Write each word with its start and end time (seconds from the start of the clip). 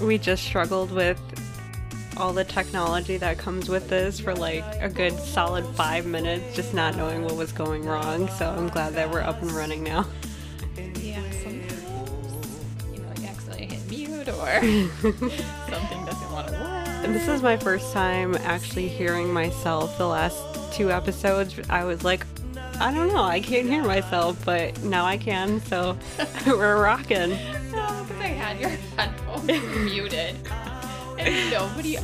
We 0.00 0.18
just 0.18 0.44
struggled 0.44 0.90
with 0.90 1.20
all 2.16 2.32
the 2.32 2.44
technology 2.44 3.16
that 3.16 3.38
comes 3.38 3.68
with 3.68 3.88
this 3.88 4.20
for 4.20 4.34
like 4.34 4.64
a 4.80 4.88
good 4.88 5.18
solid 5.18 5.66
five 5.74 6.06
minutes, 6.06 6.54
just 6.54 6.74
not 6.74 6.96
knowing 6.96 7.24
what 7.24 7.36
was 7.36 7.52
going 7.52 7.84
wrong. 7.84 8.28
So 8.30 8.48
I'm 8.48 8.68
glad 8.68 8.94
that 8.94 9.10
we're 9.10 9.22
up 9.22 9.40
and 9.42 9.50
running 9.52 9.82
now. 9.82 10.06
Yeah, 11.00 11.22
sometimes 11.42 11.82
you 12.92 13.00
know 13.00 13.12
you 13.16 13.26
accidentally 13.26 13.66
hit 13.66 13.90
mute 13.90 14.28
or 14.28 14.60
something 15.70 16.04
doesn't 16.04 16.32
want 16.32 16.48
to 16.48 16.52
work. 16.54 16.88
And 17.04 17.14
this 17.14 17.28
is 17.28 17.42
my 17.42 17.56
first 17.56 17.92
time 17.92 18.34
actually 18.36 18.88
hearing 18.88 19.32
myself 19.32 19.98
the 19.98 20.06
last 20.08 20.42
two 20.72 20.90
episodes. 20.90 21.58
I 21.68 21.84
was 21.84 22.02
like, 22.04 22.26
I 22.80 22.92
don't 22.92 23.08
know, 23.08 23.22
I 23.22 23.40
can't 23.40 23.68
hear 23.68 23.84
myself, 23.84 24.42
but 24.44 24.82
now 24.82 25.04
I 25.04 25.16
can, 25.16 25.60
so 25.62 25.96
we're 26.46 26.82
rocking. 26.82 27.36
Because 28.06 28.22
I 28.22 28.28
had 28.28 28.60
your 28.60 28.70
headphones 28.96 29.46
muted, 29.84 30.36
and 31.18 31.50
nobody, 31.50 31.96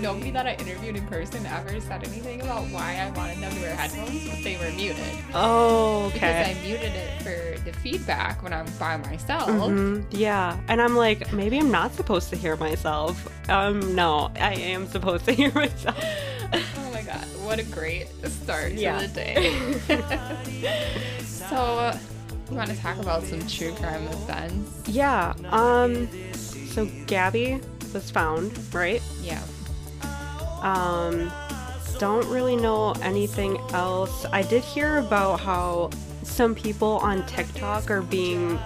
nobody 0.00 0.30
that 0.32 0.46
I 0.46 0.54
interviewed 0.54 0.96
in 0.96 1.06
person 1.06 1.46
ever 1.46 1.80
said 1.80 2.04
anything 2.06 2.42
about 2.42 2.64
why 2.64 2.96
I 2.98 3.10
wanted 3.16 3.38
them 3.38 3.52
to 3.54 3.60
wear 3.60 3.74
headphones, 3.74 4.28
but 4.28 4.42
they 4.44 4.56
were 4.56 4.70
muted. 4.76 5.02
Oh, 5.34 6.06
okay. 6.06 6.14
Because 6.14 6.46
I 6.48 6.54
muted 6.66 6.92
it 6.94 7.22
for 7.22 7.64
the 7.64 7.72
feedback 7.78 8.42
when 8.42 8.52
I'm 8.52 8.66
by 8.78 8.96
myself. 8.98 9.48
Mhm, 9.48 10.04
Yeah, 10.10 10.58
and 10.68 10.80
I'm 10.82 10.96
like, 10.96 11.32
maybe 11.32 11.58
I'm 11.58 11.70
not 11.70 11.94
supposed 11.94 12.28
to 12.30 12.36
hear 12.36 12.56
myself. 12.56 13.26
Um, 13.48 13.94
no, 13.94 14.30
I 14.38 14.54
am 14.54 14.86
supposed 14.88 15.24
to 15.26 15.32
hear 15.40 15.52
myself. 15.52 15.96
Oh 16.78 16.90
my 16.92 17.02
god, 17.02 17.24
what 17.44 17.58
a 17.58 17.64
great 17.64 18.06
start 18.28 18.72
Yeah. 18.72 19.00
to 19.00 19.08
the 19.08 19.12
day. 19.12 19.74
so, 21.24 21.92
you 22.50 22.56
want 22.56 22.70
to 22.70 22.76
talk 22.76 22.98
about 22.98 23.22
some 23.22 23.46
true 23.46 23.72
crime 23.74 24.04
events? 24.08 24.88
Yeah, 24.88 25.34
um, 25.50 26.08
so 26.34 26.86
Gabby 27.06 27.60
was 27.92 28.10
found, 28.10 28.52
right? 28.74 29.02
Yeah. 29.22 29.42
Um, 30.62 31.30
don't 31.98 32.26
really 32.28 32.56
know 32.56 32.92
anything 33.02 33.58
else. 33.72 34.26
I 34.26 34.42
did 34.42 34.62
hear 34.62 34.98
about 34.98 35.40
how 35.40 35.90
some 36.22 36.54
people 36.54 36.98
on 36.98 37.24
TikTok 37.26 37.90
are 37.90 38.02
being 38.02 38.56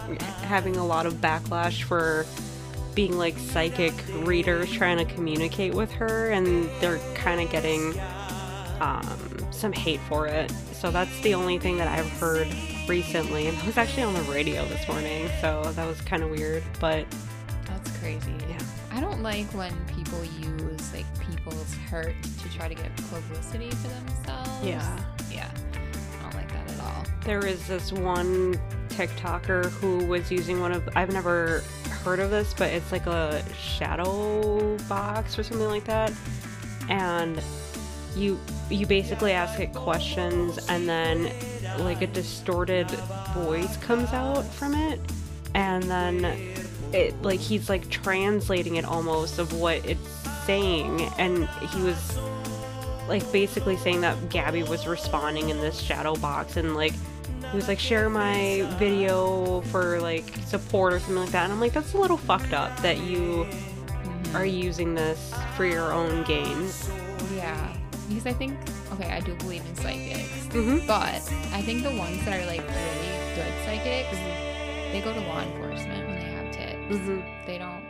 having 0.42 0.76
a 0.76 0.84
lot 0.84 1.06
of 1.06 1.14
backlash 1.14 1.82
for 1.82 2.26
being 2.94 3.16
like 3.16 3.38
psychic 3.38 3.94
readers 4.22 4.70
trying 4.72 4.98
to 4.98 5.04
communicate 5.04 5.74
with 5.74 5.92
her, 5.92 6.30
and 6.30 6.68
they're 6.80 6.98
kind 7.14 7.40
of 7.40 7.50
getting 7.50 7.94
um, 8.80 9.52
some 9.52 9.72
hate 9.72 10.00
for 10.08 10.26
it. 10.26 10.50
So 10.72 10.90
that's 10.90 11.20
the 11.20 11.34
only 11.34 11.58
thing 11.58 11.76
that 11.78 11.88
I've 11.88 12.10
heard 12.18 12.48
recently, 12.90 13.46
and 13.46 13.56
I 13.56 13.66
was 13.66 13.78
actually 13.78 14.02
on 14.02 14.14
the 14.14 14.22
radio 14.22 14.66
this 14.66 14.86
morning, 14.88 15.30
so 15.40 15.62
that 15.76 15.86
was 15.86 16.00
kind 16.00 16.24
of 16.24 16.30
weird. 16.30 16.64
But 16.80 17.06
That's 17.66 17.96
crazy. 17.98 18.34
Yeah. 18.48 18.58
I 18.90 19.00
don't 19.00 19.22
like 19.22 19.46
when 19.54 19.72
people 19.86 20.24
use 20.24 20.92
like 20.92 21.06
people's 21.30 21.72
hurt 21.88 22.16
to 22.42 22.58
try 22.58 22.66
to 22.66 22.74
get 22.74 22.94
publicity 22.96 23.70
for 23.70 23.88
themselves. 23.88 24.64
yeah. 24.64 24.98
Yeah. 25.30 25.48
I 26.18 26.22
don't 26.22 26.34
like 26.34 26.48
that 26.52 26.68
at 26.68 26.80
all. 26.80 27.04
There 27.24 27.46
is 27.46 27.64
this 27.68 27.92
one 27.92 28.58
TikToker 28.88 29.66
who 29.70 30.04
was 30.06 30.32
using 30.32 30.58
one 30.58 30.72
of 30.72 30.88
I've 30.96 31.12
never 31.12 31.62
heard 32.02 32.18
of 32.18 32.30
this, 32.30 32.52
but 32.54 32.70
it's 32.72 32.90
like 32.90 33.06
a 33.06 33.44
shadow 33.54 34.76
box 34.88 35.38
or 35.38 35.44
something 35.44 35.68
like 35.68 35.84
that. 35.84 36.12
And 36.88 37.40
you 38.16 38.40
you 38.68 38.84
basically 38.84 39.30
ask 39.30 39.60
it 39.60 39.72
questions 39.74 40.58
and 40.68 40.88
then 40.88 41.32
like 41.78 42.02
a 42.02 42.06
distorted 42.06 42.90
voice 43.34 43.76
comes 43.78 44.12
out 44.12 44.44
from 44.44 44.74
it 44.74 45.00
and 45.54 45.82
then 45.84 46.24
it 46.92 47.20
like 47.22 47.40
he's 47.40 47.68
like 47.68 47.88
translating 47.88 48.76
it 48.76 48.84
almost 48.84 49.38
of 49.38 49.52
what 49.52 49.84
it's 49.86 50.08
saying 50.44 51.02
and 51.18 51.48
he 51.72 51.82
was 51.82 52.18
like 53.08 53.30
basically 53.32 53.76
saying 53.76 54.00
that 54.00 54.28
Gabby 54.28 54.62
was 54.62 54.86
responding 54.86 55.48
in 55.48 55.58
this 55.60 55.80
shadow 55.80 56.14
box 56.16 56.56
and 56.56 56.74
like 56.74 56.92
he 57.50 57.56
was 57.56 57.68
like 57.68 57.78
share 57.78 58.08
my 58.08 58.66
video 58.78 59.60
for 59.62 60.00
like 60.00 60.24
support 60.46 60.92
or 60.92 61.00
something 61.00 61.16
like 61.16 61.30
that 61.30 61.44
and 61.44 61.52
I'm 61.52 61.60
like 61.60 61.72
that's 61.72 61.94
a 61.94 61.98
little 61.98 62.16
fucked 62.16 62.52
up 62.52 62.76
that 62.82 62.98
you 62.98 63.46
are 64.34 64.46
using 64.46 64.94
this 64.94 65.32
for 65.56 65.64
your 65.64 65.92
own 65.92 66.24
gain. 66.24 66.68
Yeah. 67.34 67.76
Because 68.08 68.26
I 68.26 68.32
think, 68.32 68.58
okay, 68.92 69.10
I 69.10 69.20
do 69.20 69.34
believe 69.36 69.64
in 69.66 69.74
psychics, 69.76 70.39
Mm-hmm. 70.50 70.86
but 70.86 71.22
I 71.54 71.62
think 71.62 71.82
the 71.82 71.94
ones 71.96 72.24
that 72.24 72.40
are 72.40 72.46
like 72.46 72.60
really 72.60 73.34
good 73.36 73.52
psychics, 73.64 74.18
they 74.92 75.00
go 75.02 75.12
to 75.14 75.20
law 75.20 75.40
enforcement 75.40 76.08
when 76.08 76.18
they 76.18 76.24
have 76.24 76.50
tips. 76.52 76.96
Mm-hmm. 76.96 77.20
They 77.46 77.58
don't 77.58 77.84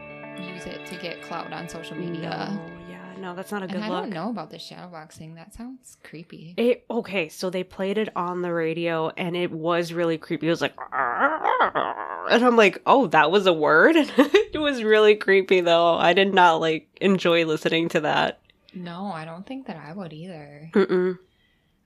use 0.46 0.66
it 0.66 0.84
to 0.86 0.96
get 0.96 1.22
clout 1.22 1.52
on 1.52 1.68
social 1.68 1.96
media. 1.96 2.52
No, 2.52 2.70
yeah, 2.90 3.12
no, 3.18 3.34
that's 3.34 3.50
not 3.50 3.62
a 3.62 3.66
good 3.66 3.76
and 3.76 3.84
I 3.84 3.88
look. 3.88 4.02
don't 4.02 4.10
know 4.10 4.28
about 4.30 4.50
the 4.50 4.58
shadow 4.58 4.88
boxing. 4.88 5.34
That 5.36 5.54
sounds 5.54 5.96
creepy. 6.04 6.54
It 6.56 6.84
okay, 6.90 7.28
so 7.28 7.48
they 7.50 7.64
played 7.64 7.96
it 7.98 8.08
on 8.14 8.42
the 8.42 8.52
radio 8.52 9.08
and 9.16 9.36
it 9.36 9.50
was 9.50 9.92
really 9.92 10.18
creepy. 10.18 10.46
It 10.46 10.50
was 10.50 10.60
like 10.60 10.74
and 10.92 12.44
I'm 12.44 12.56
like, 12.56 12.80
"Oh, 12.86 13.06
that 13.08 13.30
was 13.30 13.46
a 13.46 13.52
word?" 13.52 13.96
it 14.16 14.60
was 14.60 14.82
really 14.84 15.14
creepy 15.14 15.60
though. 15.60 15.94
I 15.94 16.12
did 16.12 16.34
not 16.34 16.60
like 16.60 16.88
enjoy 17.00 17.44
listening 17.46 17.88
to 17.90 18.00
that. 18.00 18.40
No, 18.74 19.06
I 19.06 19.24
don't 19.24 19.46
think 19.46 19.66
that 19.66 19.76
I 19.76 19.92
would 19.92 20.12
either. 20.12 20.70
Mm-mm. 20.74 21.18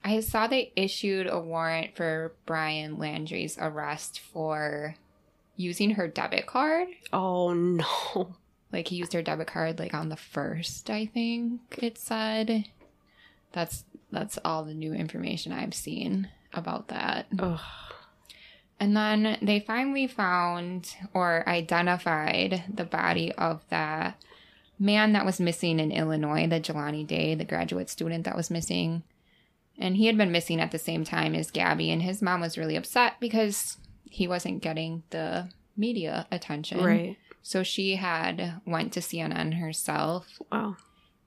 I 0.04 0.20
saw 0.20 0.46
they 0.46 0.70
issued 0.76 1.26
a 1.26 1.40
warrant 1.40 1.96
for 1.96 2.34
Brian 2.44 2.98
Laundrie's 2.98 3.56
arrest 3.58 4.20
for 4.20 4.96
using 5.56 5.92
her 5.92 6.06
debit 6.08 6.46
card. 6.46 6.88
Oh 7.12 7.54
no. 7.54 8.34
Like 8.70 8.88
he 8.88 8.96
used 8.96 9.14
her 9.14 9.22
debit 9.22 9.46
card 9.46 9.78
like 9.78 9.94
on 9.94 10.10
the 10.10 10.16
first, 10.16 10.90
I 10.90 11.06
think 11.06 11.60
it 11.80 11.96
said. 11.96 12.66
That's 13.52 13.84
that's 14.12 14.38
all 14.44 14.64
the 14.64 14.74
new 14.74 14.92
information 14.92 15.52
I've 15.52 15.74
seen 15.74 16.28
about 16.52 16.88
that. 16.88 17.26
Ugh. 17.38 17.60
And 18.78 18.96
then 18.96 19.38
they 19.40 19.60
finally 19.60 20.06
found 20.06 20.94
or 21.14 21.48
identified 21.48 22.64
the 22.72 22.84
body 22.84 23.32
of 23.32 23.62
that 23.70 24.20
man 24.78 25.12
that 25.12 25.24
was 25.24 25.40
missing 25.40 25.78
in 25.78 25.92
Illinois, 25.92 26.46
the 26.48 26.60
Jelani 26.60 27.06
Day, 27.06 27.34
the 27.34 27.44
graduate 27.44 27.88
student 27.88 28.24
that 28.24 28.36
was 28.36 28.50
missing. 28.50 29.04
And 29.78 29.96
he 29.96 30.06
had 30.06 30.16
been 30.16 30.30
missing 30.32 30.60
at 30.60 30.70
the 30.70 30.78
same 30.78 31.04
time 31.04 31.34
as 31.34 31.50
Gabby, 31.50 31.90
and 31.90 32.02
his 32.02 32.22
mom 32.22 32.40
was 32.40 32.56
really 32.56 32.76
upset 32.76 33.14
because 33.20 33.76
he 34.08 34.28
wasn't 34.28 34.62
getting 34.62 35.02
the 35.10 35.48
media 35.76 36.26
attention. 36.30 36.82
Right. 36.82 37.16
So 37.42 37.62
she 37.62 37.96
had 37.96 38.60
went 38.66 38.92
to 38.92 39.00
CNN 39.00 39.58
herself, 39.58 40.40
Wow. 40.52 40.76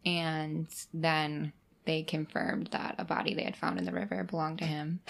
and 0.05 0.67
then 0.93 1.51
they 1.85 2.03
confirmed 2.03 2.67
that 2.71 2.95
a 2.97 3.05
body 3.05 3.33
they 3.33 3.43
had 3.43 3.55
found 3.57 3.77
in 3.79 3.85
the 3.85 3.91
river 3.91 4.23
belonged 4.23 4.59
to 4.59 4.65
him. 4.65 5.01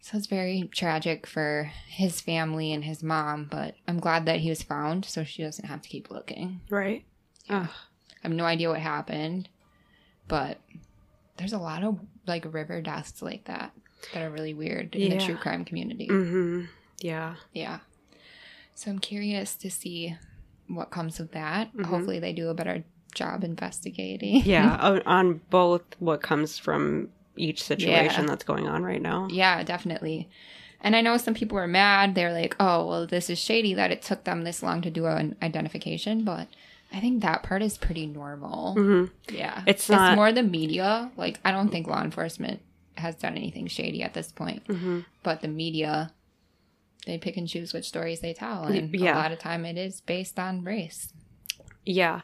So 0.00 0.18
it's 0.18 0.26
very 0.26 0.68
tragic 0.74 1.26
for 1.26 1.70
his 1.86 2.20
family 2.20 2.72
and 2.72 2.84
his 2.84 3.02
mom, 3.02 3.46
but 3.50 3.76
I'm 3.88 3.98
glad 4.00 4.26
that 4.26 4.40
he 4.40 4.48
was 4.48 4.62
found 4.62 5.04
so 5.04 5.22
she 5.24 5.42
doesn't 5.42 5.66
have 5.68 5.80
to 5.82 5.88
keep 5.88 6.10
looking. 6.10 6.60
Right. 6.68 7.04
Ugh. 7.48 7.68
I 7.70 8.28
have 8.28 8.32
no 8.32 8.44
idea 8.44 8.68
what 8.68 8.80
happened, 8.80 9.48
but 10.28 10.58
there's 11.42 11.52
a 11.52 11.58
lot 11.58 11.82
of 11.82 11.98
like 12.26 12.44
river 12.54 12.80
deaths 12.80 13.20
like 13.20 13.44
that 13.46 13.72
that 14.14 14.22
are 14.22 14.30
really 14.30 14.54
weird 14.54 14.94
in 14.94 15.10
the 15.10 15.18
true 15.24 15.34
crime 15.36 15.64
community. 15.64 16.06
Mm-hmm. 16.06 16.66
Yeah. 17.00 17.34
Yeah. 17.52 17.80
So 18.76 18.92
I'm 18.92 19.00
curious 19.00 19.56
to 19.56 19.70
see 19.70 20.16
what 20.68 20.90
comes 20.90 21.18
of 21.18 21.32
that. 21.32 21.74
Mhm. 21.74 21.86
Hopefully 21.86 22.20
they 22.20 22.32
do 22.32 22.48
a 22.48 22.54
better 22.54 22.84
job 23.12 23.42
investigating. 23.42 24.36
Yeah. 24.44 24.76
on, 24.80 25.02
on 25.02 25.40
both 25.50 25.82
what 25.98 26.22
comes 26.22 26.58
from 26.60 27.08
each 27.36 27.60
situation 27.62 28.22
Yeah. 28.22 28.26
that's 28.28 28.44
going 28.44 28.68
on 28.68 28.84
right 28.84 29.02
now. 29.02 29.26
Yeah, 29.28 29.64
definitely. 29.64 30.28
And 30.80 30.94
I 30.94 31.00
know 31.00 31.16
some 31.16 31.34
people 31.34 31.56
were 31.56 31.66
mad. 31.66 32.14
They're 32.14 32.32
like, 32.32 32.54
oh, 32.60 32.86
well, 32.86 33.06
this 33.06 33.28
is 33.30 33.38
shady 33.38 33.74
that 33.74 33.90
it 33.90 34.02
took 34.02 34.22
them 34.24 34.44
this 34.44 34.62
long 34.62 34.80
to 34.82 34.90
do 34.90 35.06
an 35.06 35.34
identification. 35.42 36.22
But 36.24 36.46
I 36.92 37.00
think 37.00 37.22
that 37.22 37.42
part 37.42 37.62
is 37.62 37.78
pretty 37.78 38.06
normal. 38.06 38.74
hmm 38.74 39.04
Yeah. 39.30 39.62
It's 39.66 39.88
not- 39.88 40.16
more 40.16 40.32
the 40.32 40.42
media. 40.42 41.10
Like, 41.16 41.40
I 41.44 41.50
don't 41.50 41.70
think 41.70 41.86
law 41.86 42.02
enforcement 42.02 42.60
has 42.96 43.14
done 43.16 43.36
anything 43.36 43.66
shady 43.66 44.02
at 44.02 44.14
this 44.14 44.30
point. 44.30 44.62
hmm 44.66 45.00
But 45.22 45.40
the 45.40 45.48
media, 45.48 46.12
they 47.06 47.18
pick 47.18 47.36
and 47.36 47.48
choose 47.48 47.72
which 47.72 47.86
stories 47.88 48.20
they 48.20 48.34
tell. 48.34 48.64
And 48.64 48.94
yeah. 48.94 49.14
a 49.14 49.16
lot 49.16 49.32
of 49.32 49.38
time 49.38 49.64
it 49.64 49.78
is 49.78 50.00
based 50.02 50.38
on 50.38 50.64
race. 50.64 51.12
Yeah, 51.86 52.20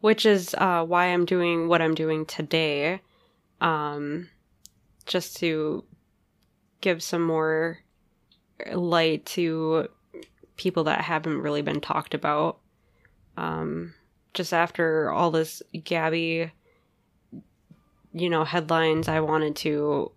which 0.00 0.24
is 0.24 0.54
uh, 0.56 0.84
why 0.84 1.06
I'm 1.06 1.24
doing 1.24 1.68
what 1.68 1.82
I'm 1.82 1.94
doing 1.94 2.24
today, 2.24 3.00
um, 3.60 4.28
just 5.06 5.36
to 5.38 5.84
give 6.80 7.02
some 7.02 7.22
more 7.22 7.78
light 8.72 9.26
to 9.26 9.88
people 10.56 10.84
that 10.84 11.00
haven't 11.02 11.38
really 11.40 11.62
been 11.62 11.80
talked 11.80 12.14
about. 12.14 12.58
Um, 13.36 13.94
just 14.34 14.52
after 14.52 15.10
all 15.10 15.30
this 15.30 15.62
Gabby, 15.84 16.50
you 18.12 18.30
know, 18.30 18.44
headlines, 18.44 19.08
I 19.08 19.20
wanted 19.20 19.56
to 19.56 20.10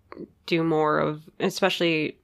do 0.46 0.62
more 0.62 0.98
of, 0.98 1.22
especially. 1.40 2.16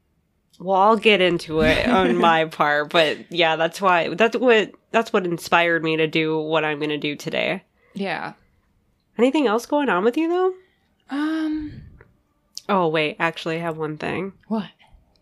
Well, 0.61 0.77
I'll 0.81 0.97
get 0.97 1.21
into 1.21 1.61
it 1.63 1.89
on 1.89 2.17
my 2.17 2.45
part, 2.45 2.91
but 2.93 3.33
yeah, 3.33 3.57
that's 3.57 3.81
why 3.81 4.15
that's 4.15 4.37
what 4.37 4.73
that's 4.91 5.13
what 5.13 5.25
inspired 5.27 5.83
me 5.83 5.97
to 5.97 6.07
do 6.07 6.39
what 6.39 6.65
I'm 6.65 6.79
going 6.79 6.91
to 6.91 6.99
do 6.99 7.17
today. 7.17 7.65
Yeah. 7.95 8.35
Anything 9.19 9.47
else 9.47 9.67
going 9.67 9.89
on 9.89 10.05
with 10.05 10.17
you 10.17 10.29
though? 10.29 10.55
Um, 11.11 11.83
Oh, 12.69 12.89
wait, 12.89 13.17
actually 13.19 13.57
I 13.57 13.61
have 13.61 13.77
one 13.77 13.99
thing. 13.99 14.33
what? 14.49 14.69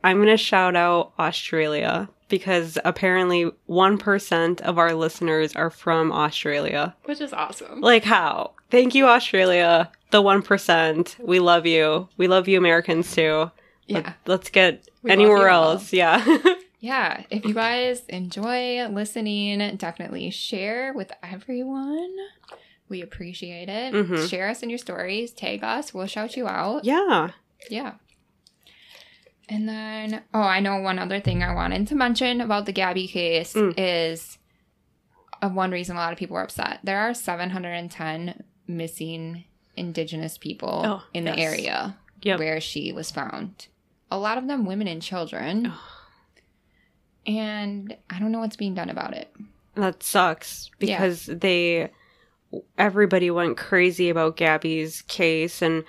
I'm 0.04 0.18
going 0.18 0.28
to 0.28 0.36
shout 0.36 0.76
out 0.76 1.12
Australia 1.18 2.08
because 2.30 2.78
apparently 2.84 3.50
1% 3.68 4.60
of 4.62 4.78
our 4.78 4.94
listeners 4.94 5.54
are 5.54 5.68
from 5.70 6.10
Australia. 6.12 6.94
Which 7.04 7.20
is 7.20 7.32
awesome. 7.34 7.80
Like 7.82 8.04
how? 8.04 8.52
Thank 8.70 8.94
you 8.94 9.06
Australia, 9.06 9.90
the 10.10 10.22
1%. 10.22 11.18
We 11.18 11.40
love 11.40 11.66
you. 11.66 12.08
We 12.16 12.28
love 12.28 12.48
you 12.48 12.56
Americans 12.56 13.14
too. 13.14 13.50
Yeah. 13.86 14.12
Let's 14.26 14.48
get 14.50 14.88
We 15.02 15.10
anywhere 15.10 15.48
you 15.48 15.54
all. 15.54 15.72
else. 15.72 15.92
Yeah. 15.92 16.24
Yeah, 16.82 17.24
if 17.28 17.44
you 17.44 17.52
guys 17.52 18.06
enjoy 18.08 18.88
listening, 18.88 19.76
definitely 19.76 20.30
share 20.30 20.94
with 20.94 21.12
everyone. 21.22 22.08
We 22.88 23.02
appreciate 23.02 23.68
it. 23.68 23.92
Mhm. 23.92 24.26
Share 24.30 24.48
us 24.48 24.62
in 24.62 24.70
your 24.70 24.78
stories, 24.78 25.30
tag 25.32 25.62
us, 25.62 25.92
we'll 25.92 26.06
shout 26.06 26.38
you 26.38 26.48
out. 26.48 26.86
yeah. 26.86 27.32
Yeah. 27.68 27.96
And 29.50 29.68
then, 29.68 30.22
oh, 30.32 30.40
I 30.40 30.60
know 30.60 30.78
one 30.78 30.98
other 31.00 31.18
thing 31.20 31.42
I 31.42 31.52
wanted 31.52 31.88
to 31.88 31.94
mention 31.96 32.40
about 32.40 32.66
the 32.66 32.72
Gabby 32.72 33.08
case 33.08 33.52
Mm. 33.54 33.74
is 33.76 34.38
uh, 35.42 35.48
one 35.48 35.70
reason 35.72 35.96
a 35.96 35.98
lot 35.98 36.12
of 36.12 36.18
people 36.18 36.34
were 36.34 36.42
upset. 36.42 36.78
There 36.84 37.00
are 37.00 37.12
710 37.14 38.44
missing 38.68 39.44
Indigenous 39.76 40.38
people 40.38 40.82
Oh, 40.84 41.02
in 41.12 41.24
the 41.24 41.36
area 41.36 41.96
Yep. 42.22 42.38
where 42.38 42.60
she 42.60 42.92
was 42.92 43.10
found. 43.10 43.66
A 44.10 44.18
lot 44.18 44.38
of 44.38 44.46
them 44.46 44.66
women 44.66 44.86
and 44.86 45.02
children. 45.02 45.72
And 47.26 47.96
I 48.08 48.18
don't 48.18 48.32
know 48.32 48.40
what's 48.40 48.56
being 48.56 48.74
done 48.74 48.90
about 48.90 49.14
it. 49.14 49.32
That 49.74 50.02
sucks 50.02 50.70
Yeah. 50.78 50.96
because 50.98 51.26
they 51.26 51.90
everybody 52.76 53.30
went 53.30 53.56
crazy 53.56 54.10
about 54.10 54.36
Gabby's 54.36 55.02
case 55.02 55.62
and 55.62 55.84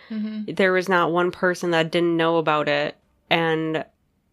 there 0.48 0.72
was 0.72 0.88
not 0.88 1.12
one 1.12 1.31
person 1.31 1.72
that 1.72 1.90
didn't 1.92 2.16
know 2.16 2.38
about 2.38 2.68
it 2.69 2.96
and 3.31 3.86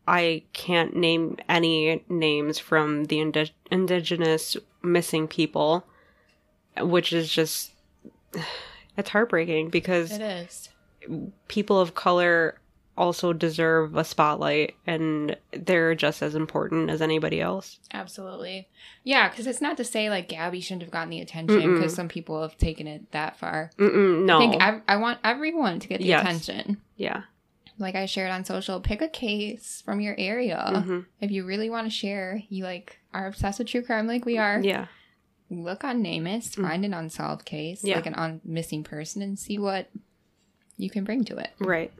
I 0.06 0.43
can't 0.53 0.97
name 0.97 1.37
any 1.49 2.03
names 2.09 2.59
from 2.59 3.05
the 3.06 3.21
indi- 3.21 3.55
indigenous 3.71 4.56
missing 4.83 5.29
people 5.29 5.85
which 6.81 7.12
is 7.12 7.31
just 7.31 7.73
it's 8.97 9.11
heartbreaking 9.11 9.69
because 9.71 10.12
It 10.12 10.21
is. 10.23 10.69
people 11.49 11.81
of 11.81 11.95
color 11.95 12.59
also 12.97 13.33
deserve 13.33 13.95
a 13.97 14.03
spotlight 14.05 14.75
and 14.87 15.37
they're 15.53 15.94
just 15.94 16.21
as 16.21 16.35
important 16.35 16.91
as 16.91 17.01
anybody 17.01 17.41
else. 17.41 17.79
Absolutely. 17.93 18.67
Yeah, 19.05 19.29
because 19.29 19.47
it's 19.47 19.61
not 19.61 19.77
to 19.77 19.85
say 19.85 20.11
like 20.11 20.29
Gabby 20.29 20.61
shouldn't 20.61 20.83
have 20.83 20.91
gotten 20.91 21.11
the 21.11 21.21
attention 21.21 21.75
because 21.75 21.94
some 21.94 22.09
people 22.09 22.43
have 22.43 22.59
taken 22.59 22.89
it 22.89 23.11
that 23.12 23.37
far. 23.37 23.71
Mm-mm, 23.79 24.25
no. 24.25 24.39
I 24.39 24.41
think 24.41 24.62
I, 24.62 24.81
I 24.89 24.97
want 24.97 25.19
everyone 25.23 25.79
to 25.79 25.87
get 25.89 25.99
the 25.99 26.06
Yes. 26.06 26.23
attention. 26.23 26.79
yeah. 26.97 27.23
Like 27.79 27.95
I 27.95 28.07
shared 28.07 28.31
on 28.33 28.45
social, 28.45 28.81
pick 28.81 29.01
a 29.03 29.09
case 29.09 29.83
from 29.85 30.01
your 30.01 30.15
area. 30.19 30.63
Mhm. 30.75 31.07
If 31.21 31.31
you 31.31 31.45
really 31.45 31.71
want 31.71 31.87
to 31.87 31.91
share, 31.91 32.43
you 32.49 32.65
like 32.65 32.99
are 33.15 33.27
obsessed 33.27 33.59
with 33.59 33.69
true 33.69 33.83
crime 33.83 34.07
like 34.07 34.25
we 34.25 34.37
are. 34.39 34.61
Yeah. 34.61 34.87
Look 35.51 35.85
on 35.85 36.03
NamUs, 36.03 36.57
Mm. 36.57 36.63
find 36.69 36.85
an 36.85 36.93
unsolved 36.95 37.45
case, 37.45 37.83
Yeah. 37.85 37.97
like 37.97 38.07
an 38.07 38.15
on 38.15 38.41
missing 38.45 38.83
person, 38.85 39.23
and 39.23 39.39
see 39.39 39.59
what 39.59 39.89
you 40.77 40.91
can 40.91 41.05
bring 41.05 41.25
to 41.25 41.37
it. 41.39 41.51
Right. 41.59 41.93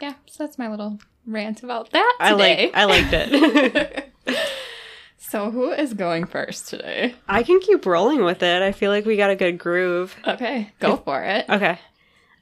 Yeah, 0.00 0.14
so 0.26 0.42
that's 0.44 0.58
my 0.58 0.68
little 0.68 0.98
rant 1.26 1.62
about 1.62 1.90
that 1.90 2.16
I 2.20 2.32
today. 2.32 2.66
like 2.66 2.76
I 2.76 2.84
liked 2.84 3.12
it. 3.12 4.12
so 5.18 5.50
who 5.50 5.70
is 5.72 5.94
going 5.94 6.24
first 6.26 6.68
today? 6.68 7.14
I 7.28 7.42
can 7.42 7.60
keep 7.60 7.84
rolling 7.86 8.24
with 8.24 8.42
it. 8.42 8.62
I 8.62 8.72
feel 8.72 8.90
like 8.90 9.04
we 9.04 9.16
got 9.16 9.30
a 9.30 9.36
good 9.36 9.58
groove. 9.58 10.16
Okay, 10.26 10.70
go 10.80 10.96
for 10.96 11.22
it. 11.24 11.44
Okay. 11.48 11.78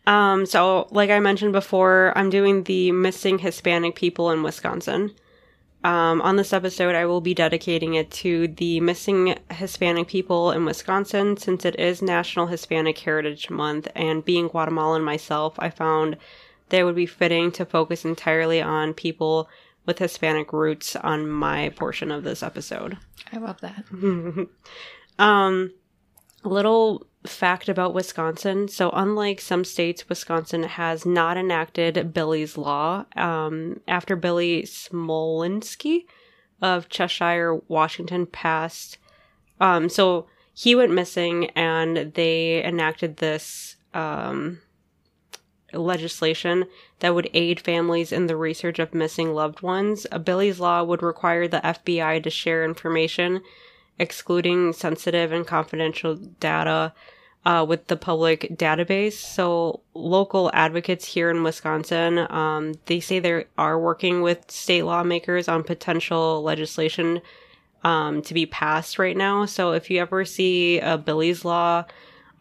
Um 0.07 0.47
so 0.47 0.89
like 0.91 1.11
I 1.11 1.21
mentioned 1.21 1.53
before, 1.53 2.13
I'm 2.17 2.31
doing 2.31 2.65
the 2.65 2.93
missing 2.93 3.39
Hispanic 3.39 3.95
people 3.95 4.31
in 4.31 4.43
Wisconsin. 4.43 5.13
Um, 5.85 6.21
on 6.23 6.35
this 6.35 6.53
episode, 6.53 6.97
I 6.97 7.07
will 7.07 7.21
be 7.21 7.33
dedicating 7.33 7.95
it 7.95 8.11
to 8.13 8.49
the 8.49 8.81
missing 8.81 9.39
Hispanic 9.53 10.09
people 10.09 10.51
in 10.51 10.65
Wisconsin 10.65 11.37
since 11.37 11.65
it 11.65 11.79
is 11.79 12.03
National 12.03 12.49
Hispanic 12.49 12.99
Heritage 12.99 13.51
Month. 13.51 13.87
And 13.95 14.25
being 14.25 14.49
Guatemalan 14.49 15.05
myself, 15.05 15.55
I 15.61 15.71
found 15.71 16.17
that 16.71 16.81
it 16.81 16.85
would 16.85 16.97
be 16.97 17.07
fitting 17.07 17.53
to 17.53 17.65
focus 17.65 18.05
entirely 18.05 18.61
on 18.61 18.95
people 18.95 19.49
with 19.85 20.01
Hispanic 20.01 20.53
roots 20.53 20.97
on 20.97 21.29
my 21.29 21.69
portion 21.71 22.11
of 22.11 22.25
this 22.25 22.43
episode. 22.43 22.99
I 23.33 23.39
love 23.39 23.61
that. 23.61 23.85
um, 25.21 25.73
a 26.45 26.49
little 26.49 27.07
fact 27.27 27.69
about 27.69 27.95
Wisconsin. 27.95 28.69
So, 28.69 28.91
unlike 28.91 29.41
some 29.41 29.65
states, 29.65 30.09
Wisconsin 30.09 30.65
has 30.65 31.05
not 31.07 31.37
enacted 31.37 32.13
Billy's 32.13 32.57
Law. 32.57 33.05
Um, 33.17 33.81
after 33.89 34.17
Billy 34.17 34.63
Smolinski 34.63 36.07
of 36.63 36.89
Cheshire, 36.89 37.57
Washington 37.69 38.27
passed, 38.27 38.99
um, 39.61 39.89
so 39.89 40.27
he 40.55 40.75
went 40.75 40.93
missing 40.93 41.51
and 41.51 42.15
they 42.15 42.65
enacted 42.65 43.19
this, 43.19 43.77
um, 43.95 44.61
legislation 45.73 46.65
that 47.01 47.15
would 47.15 47.29
aid 47.35 47.61
families 47.61 48.13
in 48.13 48.27
the 48.27 48.37
research 48.37 48.79
of 48.79 48.95
missing 48.95 49.35
loved 49.35 49.63
ones. 49.63 50.07
A 50.11 50.19
Billy's 50.19 50.61
Law 50.61 50.83
would 50.85 51.03
require 51.03 51.49
the 51.49 51.61
FBI 51.61 52.23
to 52.23 52.31
share 52.31 52.65
information 52.65 53.43
excluding 53.99 54.73
sensitive 54.73 55.33
and 55.33 55.47
confidential 55.47 56.17
data 56.17 56.93
uh, 57.47 57.65
with 57.65 57.87
the 57.87 57.97
public 57.97 58.41
database. 58.57 59.13
So 59.13 59.81
local 59.95 60.51
advocates 60.53 61.05
here 61.05 61.31
in 61.31 61.45
Wisconsin, 61.45 62.27
um, 62.29 62.75
they 62.87 62.99
say 62.99 63.21
they 63.21 63.45
are 63.57 63.79
working 63.79 64.21
with 64.21 64.51
state 64.51 64.83
lawmakers 64.83 65.47
on 65.47 65.63
potential 65.63 66.43
legislation 66.43 67.21
um, 67.85 68.21
to 68.23 68.35
be 68.35 68.47
passed 68.47 68.99
right 68.99 69.17
now. 69.17 69.47
So 69.47 69.71
if 69.71 69.91
you 69.91 70.01
ever 70.01 70.25
see 70.25 70.81
a 70.81 70.99
Billy's 70.99 71.45
Law, 71.45 71.85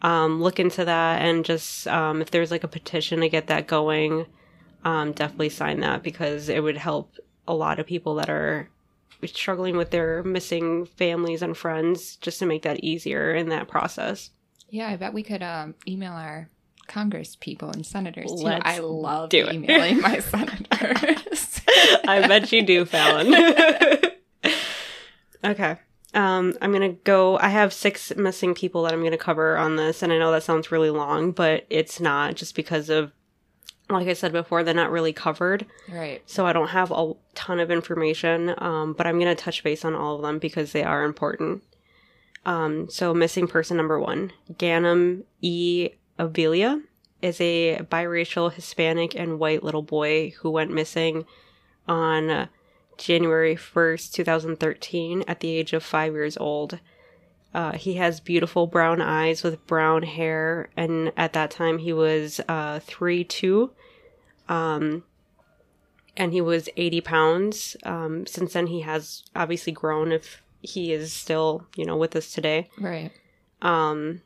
um, 0.02 0.42
look 0.42 0.58
into 0.58 0.84
that 0.84 1.22
and 1.22 1.44
just 1.44 1.86
um, 1.86 2.20
if 2.20 2.32
there's 2.32 2.50
like 2.50 2.64
a 2.64 2.68
petition 2.68 3.20
to 3.20 3.28
get 3.28 3.46
that 3.46 3.68
going, 3.68 4.26
um, 4.84 5.12
definitely 5.12 5.50
sign 5.50 5.80
that 5.80 6.02
because 6.02 6.48
it 6.48 6.64
would 6.64 6.76
help 6.76 7.14
a 7.46 7.54
lot 7.54 7.78
of 7.78 7.86
people 7.86 8.16
that 8.16 8.28
are 8.28 8.68
struggling 9.24 9.76
with 9.76 9.90
their 9.92 10.24
missing 10.24 10.84
families 10.84 11.42
and 11.42 11.56
friends 11.56 12.16
just 12.16 12.40
to 12.40 12.46
make 12.46 12.62
that 12.62 12.82
easier 12.82 13.32
in 13.32 13.50
that 13.50 13.68
process. 13.68 14.30
Yeah, 14.70 14.88
I 14.88 14.96
bet 14.96 15.12
we 15.14 15.22
could 15.22 15.42
um, 15.42 15.74
email 15.86 16.12
our 16.12 16.48
Congress 16.88 17.36
people 17.36 17.70
and 17.70 17.84
senators 17.84 18.30
too. 18.30 18.44
Let's 18.44 18.62
I 18.64 18.78
love 18.78 19.30
do 19.30 19.46
it. 19.46 19.54
emailing 19.54 20.00
my 20.00 20.18
senators. 20.20 21.60
I 22.06 22.24
bet 22.26 22.52
you 22.52 22.62
do, 22.62 22.84
Fallon. 22.84 23.34
okay. 25.44 25.76
Um, 26.14 26.54
I'm 26.62 26.72
gonna 26.72 26.92
go. 26.92 27.38
I 27.38 27.48
have 27.48 27.72
six 27.72 28.14
missing 28.16 28.54
people 28.54 28.82
that 28.84 28.92
I'm 28.92 29.02
gonna 29.02 29.18
cover 29.18 29.56
on 29.56 29.76
this, 29.76 30.02
and 30.02 30.12
I 30.12 30.18
know 30.18 30.32
that 30.32 30.42
sounds 30.42 30.70
really 30.72 30.90
long, 30.90 31.32
but 31.32 31.66
it's 31.68 32.00
not 32.00 32.36
just 32.36 32.54
because 32.54 32.88
of, 32.88 33.12
like 33.90 34.08
I 34.08 34.14
said 34.14 34.32
before, 34.32 34.62
they're 34.64 34.72
not 34.74 34.90
really 34.90 35.12
covered. 35.12 35.66
right. 35.92 36.22
So 36.26 36.46
I 36.46 36.52
don't 36.52 36.68
have 36.68 36.90
a 36.90 37.12
ton 37.34 37.60
of 37.60 37.70
information, 37.70 38.54
um, 38.58 38.94
but 38.94 39.06
I'm 39.06 39.18
gonna 39.18 39.34
touch 39.34 39.62
base 39.62 39.84
on 39.84 39.94
all 39.94 40.16
of 40.16 40.22
them 40.22 40.38
because 40.38 40.72
they 40.72 40.84
are 40.84 41.04
important. 41.04 41.62
Um, 42.46 42.88
so 42.88 43.12
missing 43.12 43.48
person 43.48 43.76
number 43.76 43.98
one, 43.98 44.32
Ganem 44.56 45.24
E. 45.42 45.90
Avila. 46.16 46.80
is 47.20 47.40
a 47.40 47.78
biracial 47.90 48.52
Hispanic 48.52 49.14
and 49.14 49.40
white 49.40 49.64
little 49.64 49.82
boy 49.82 50.30
who 50.40 50.50
went 50.50 50.70
missing 50.70 51.26
on 51.88 52.48
January 52.96 53.56
1st, 53.56 54.12
2013, 54.12 55.24
at 55.26 55.40
the 55.40 55.50
age 55.50 55.72
of 55.72 55.82
five 55.82 56.12
years 56.12 56.36
old. 56.36 56.78
Uh, 57.52 57.72
he 57.72 57.94
has 57.94 58.20
beautiful 58.20 58.66
brown 58.66 59.00
eyes 59.00 59.42
with 59.42 59.66
brown 59.66 60.04
hair, 60.04 60.68
and 60.76 61.12
at 61.16 61.32
that 61.32 61.50
time 61.50 61.78
he 61.78 61.92
was 61.92 62.40
uh, 62.48 62.78
3 62.80 63.24
2. 63.24 63.72
Um, 64.48 65.02
and 66.16 66.32
he 66.32 66.40
was 66.40 66.68
80 66.76 67.00
pounds. 67.00 67.76
Um, 67.82 68.24
since 68.26 68.52
then, 68.52 68.68
he 68.68 68.82
has 68.82 69.24
obviously 69.34 69.72
grown 69.72 70.12
if 70.12 70.42
he 70.66 70.92
is 70.92 71.12
still, 71.12 71.66
you 71.76 71.84
know, 71.84 71.96
with 71.96 72.16
us 72.16 72.32
today. 72.32 72.68
Right. 72.78 73.12
Um, 73.62 74.22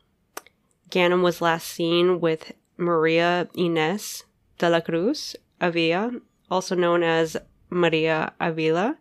Ganem 0.90 1.22
was 1.22 1.40
last 1.40 1.68
seen 1.68 2.20
with 2.20 2.52
Maria 2.76 3.48
Ines 3.56 4.24
de 4.58 4.68
la 4.68 4.80
Cruz 4.80 5.36
Avila, 5.60 6.12
also 6.50 6.74
known 6.74 7.02
as 7.02 7.36
Maria 7.68 8.32
Avila, 8.40 8.96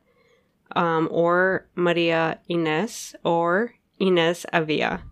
um, 0.76 1.08
or 1.12 1.68
Maria 1.76 2.40
Ines, 2.50 3.16
or 3.24 3.74
Ines 4.00 4.46
Avila. 4.54 5.04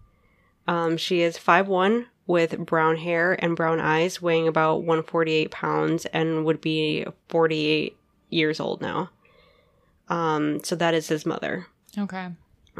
Um, 0.68 0.98
she 0.98 1.22
is 1.22 1.38
5'1 1.38 2.06
with 2.28 2.58
brown 2.60 2.98
hair 2.98 3.34
and 3.44 3.56
brown 3.56 3.80
eyes, 3.80 4.22
weighing 4.22 4.48
about 4.48 4.84
148 4.84 5.50
pounds, 5.50 6.06
and 6.08 6.46
would 6.46 6.60
be 6.60 7.06
48 7.30 7.98
years 8.30 8.60
old 8.60 8.82
now. 8.82 9.10
Um, 10.10 10.64
so 10.64 10.76
that 10.76 10.94
is 10.94 11.08
his 11.08 11.26
mother. 11.26 11.68
Okay. 11.98 12.30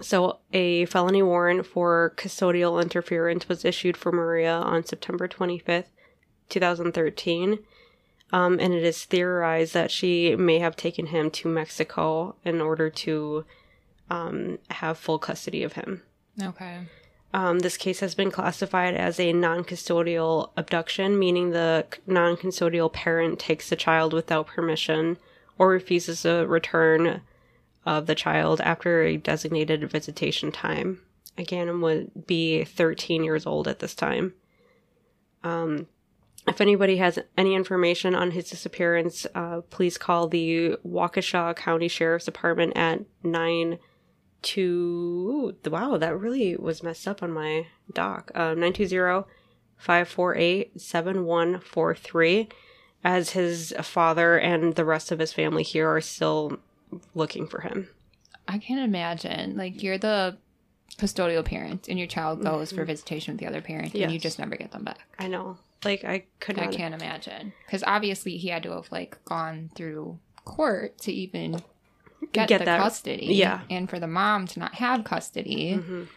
So, 0.01 0.38
a 0.53 0.86
felony 0.86 1.24
warrant 1.24 1.65
for 1.65 2.13
custodial 2.17 2.81
interference 2.81 3.50
was 3.50 3.65
issued 3.65 3.97
for 3.97 4.12
Maria 4.12 4.53
on 4.53 4.86
September 4.86 5.27
25th, 5.27 5.86
2013. 6.50 7.59
Um, 8.31 8.59
and 8.59 8.74
it 8.74 8.83
is 8.83 9.05
theorized 9.05 9.74
that 9.74 9.89
she 9.89 10.36
may 10.36 10.59
have 10.59 10.75
taken 10.75 11.07
him 11.07 11.31
to 11.31 11.47
Mexico 11.47 12.36
in 12.43 12.62
order 12.62 12.89
to 12.89 13.45
um, 14.09 14.59
have 14.69 14.97
full 14.97 15.17
custody 15.17 15.63
of 15.63 15.74
him. 15.74 16.03
Okay. 16.41 16.79
Um, 17.33 17.59
this 17.59 17.77
case 17.77 18.00
has 18.01 18.15
been 18.15 18.31
classified 18.31 18.95
as 18.95 19.19
a 19.19 19.33
non 19.33 19.63
custodial 19.63 20.51
abduction, 20.55 21.17
meaning 21.17 21.51
the 21.51 21.86
non 22.05 22.38
custodial 22.38 22.91
parent 22.91 23.39
takes 23.39 23.69
the 23.69 23.75
child 23.75 24.13
without 24.13 24.47
permission 24.47 25.17
or 25.57 25.69
refuses 25.69 26.25
a 26.25 26.45
return 26.45 27.21
of 27.88 28.06
the 28.06 28.13
child 28.13 28.62
after 28.62 29.01
a 29.01 29.17
designated 29.17 29.89
visitation 29.89 30.51
time. 30.51 31.01
Again, 31.38 31.82
would 31.82 32.27
be 32.27 32.65
13 32.65 33.24
years 33.24 33.46
old 33.46 33.65
at 33.67 33.79
this 33.79 33.96
time. 33.96 34.34
Um, 35.41 35.88
if 36.48 36.60
anybody 36.60 36.98
has 36.98 37.17
any 37.38 37.56
information 37.56 38.13
on 38.13 38.32
his 38.32 38.50
disappearance, 38.50 39.25
uh, 39.34 39.62
please 39.70 39.98
call 39.98 40.27
the 40.27 40.75
Waukesha 40.86 41.56
County 41.56 41.88
Sheriff's 41.88 42.25
Department 42.25 42.74
at 42.75 43.06
9 43.24 43.79
two 44.44 45.56
wow 45.65 45.98
that 45.98 46.15
really 46.17 46.56
was 46.56 46.84
messed 46.84 47.08
up 47.08 47.24
on 47.24 47.32
my 47.32 47.65
doc 47.91 48.32
uh, 48.36 48.53
920-548-7143 49.82 52.51
as 53.03 53.32
his 53.32 53.74
father 53.82 54.38
and 54.38 54.75
the 54.75 54.86
rest 54.86 55.12
of 55.12 55.17
his 55.17 55.34
family 55.34 55.63
here 55.63 55.89
are 55.89 56.00
still 56.00 56.60
looking 57.15 57.48
for 57.48 57.62
him 57.62 57.89
I 58.50 58.60
can't 58.60 58.79
imagine. 58.79 59.58
Like 59.58 59.84
you're 59.84 59.98
the 59.98 60.38
custodial 60.98 61.44
parent, 61.44 61.89
and 61.89 62.00
your 62.00 62.08
child 62.08 62.41
goes 62.41 62.72
for 62.72 62.86
visitation 62.86 63.34
with 63.34 63.41
the 63.41 63.46
other 63.48 63.60
parent, 63.62 63.94
and 63.94 63.96
you 64.03 64.08
Mm-hmm. 64.08 64.17
Just 64.20 64.39
never 64.39 64.56
get 64.56 64.72
them 64.72 64.84
back. 64.86 65.00
i 65.20 65.27
know 65.27 65.58
like 65.84 66.03
i 66.06 66.24
could 66.39 66.56
Not. 66.58 66.70
I 66.70 66.72
can't 66.72 66.94
imagine 66.96 67.53
because 67.65 67.84
obviously 67.86 68.38
he 68.38 68.48
had 68.48 68.63
to 68.63 68.72
have 68.72 68.89
like 68.91 69.24
gone 69.25 69.70
through 69.75 70.17
court 70.46 70.98
to 71.00 71.12
even 71.12 71.62
get, 72.32 72.48
Get 72.48 72.60
the 72.60 72.65
that- 72.65 72.79
custody. 72.82 73.27
yeah. 73.32 73.62
and 73.70 73.89
for 73.89 74.00
the 74.00 74.08
mom 74.08 74.48
to 74.48 74.60
not 74.60 74.75
have 74.75 75.03
custody, 75.03 75.74
Mhm. 75.75 76.08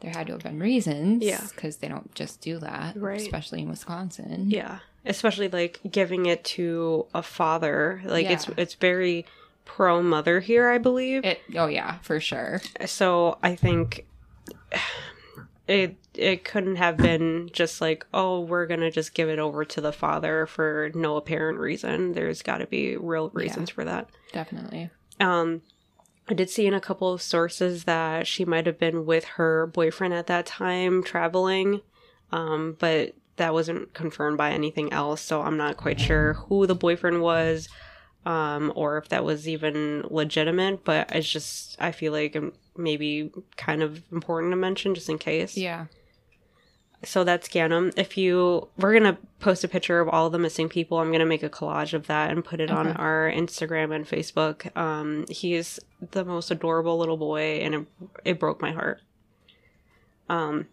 there 0.00 0.10
had 0.12 0.26
to 0.28 0.34
have 0.34 0.42
been 0.42 0.60
reasons. 0.60 1.24
Yeah. 1.24 1.40
because 1.54 1.78
they 1.78 1.88
don't 1.88 2.14
just 2.14 2.40
do 2.42 2.58
that, 2.58 2.96
Right. 2.96 3.18
Especially 3.20 3.62
in 3.62 3.68
Wisconsin. 3.70 4.50
yeah 4.50 4.80
especially 5.04 5.48
like 5.48 5.80
giving 5.90 6.26
it 6.26 6.44
to 6.44 7.06
a 7.12 7.22
father 7.24 8.00
like 8.04 8.26
it's 8.30 8.46
it's 8.56 8.74
very 8.74 9.26
pro 9.64 10.02
mother 10.02 10.40
here 10.40 10.68
i 10.68 10.78
believe 10.78 11.24
It. 11.24 11.40
Oh 11.54 11.66
yeah, 11.66 11.98
for 12.02 12.20
sure. 12.20 12.60
so 12.86 13.38
I 13.42 13.54
think 13.56 14.06
it 15.68 15.96
it 16.14 16.44
couldn't 16.44 16.76
have 16.76 16.96
been 16.96 17.48
just 17.52 17.80
like 17.80 18.04
oh 18.12 18.40
we're 18.40 18.66
gonna 18.66 18.90
just 18.90 19.14
give 19.14 19.28
it 19.28 19.38
over 19.38 19.64
to 19.64 19.80
the 19.80 19.92
father 19.92 20.46
for 20.46 20.90
no 20.94 21.16
apparent 21.16 21.58
reason. 21.58 22.12
There's 22.12 22.42
got 22.42 22.58
to 22.58 22.66
be 22.66 22.96
real 22.96 23.30
reasons 23.30 23.70
for 23.70 23.84
that. 23.84 24.10
Definitely. 24.32 24.90
Um, 25.20 25.62
I 26.28 26.34
did 26.34 26.50
see 26.50 26.66
in 26.66 26.74
a 26.74 26.80
couple 26.80 27.12
of 27.12 27.22
sources 27.22 27.84
that 27.84 28.26
she 28.26 28.44
might 28.44 28.66
have 28.66 28.78
been 28.78 29.06
with 29.06 29.24
her 29.24 29.66
boyfriend 29.66 30.14
at 30.14 30.26
that 30.26 30.46
time 30.46 31.02
traveling, 31.02 31.80
um, 32.32 32.76
but 32.78 33.14
that 33.36 33.52
wasn't 33.54 33.94
confirmed 33.94 34.36
by 34.38 34.50
anything 34.50 34.92
else. 34.92 35.20
So 35.20 35.42
I'm 35.42 35.56
not 35.56 35.76
quite 35.76 36.00
sure 36.00 36.34
who 36.34 36.66
the 36.66 36.74
boyfriend 36.74 37.22
was, 37.22 37.68
um, 38.24 38.72
or 38.74 38.98
if 38.98 39.08
that 39.08 39.24
was 39.24 39.48
even 39.48 40.04
legitimate. 40.10 40.84
But 40.84 41.10
it's 41.14 41.30
just 41.30 41.76
I 41.80 41.92
feel 41.92 42.12
like 42.12 42.36
maybe 42.76 43.30
kind 43.56 43.82
of 43.82 44.02
important 44.12 44.52
to 44.52 44.56
mention 44.56 44.94
just 44.94 45.08
in 45.08 45.18
case. 45.18 45.56
Yeah. 45.56 45.86
So 47.04 47.24
that's 47.24 47.48
Ganem. 47.48 47.90
If 47.96 48.16
you, 48.16 48.68
we're 48.78 48.92
gonna 48.92 49.18
post 49.40 49.64
a 49.64 49.68
picture 49.68 50.00
of 50.00 50.08
all 50.08 50.30
the 50.30 50.38
missing 50.38 50.68
people. 50.68 50.98
I'm 50.98 51.10
gonna 51.10 51.26
make 51.26 51.42
a 51.42 51.50
collage 51.50 51.94
of 51.94 52.06
that 52.06 52.30
and 52.30 52.44
put 52.44 52.60
it 52.60 52.70
on 52.70 52.88
our 52.92 53.30
Instagram 53.30 53.94
and 53.94 54.06
Facebook. 54.06 54.74
Um, 54.76 55.26
he 55.28 55.54
is 55.54 55.80
the 56.12 56.24
most 56.24 56.50
adorable 56.52 56.98
little 56.98 57.16
boy, 57.16 57.58
and 57.60 57.74
it, 57.74 57.86
it 58.24 58.38
broke 58.38 58.62
my 58.62 58.70
heart. 58.70 59.00
Um, 60.28 60.68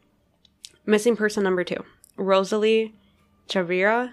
missing 0.86 1.16
person 1.16 1.44
number 1.44 1.64
two, 1.64 1.84
Rosalie 2.16 2.94
Chavira 3.48 4.12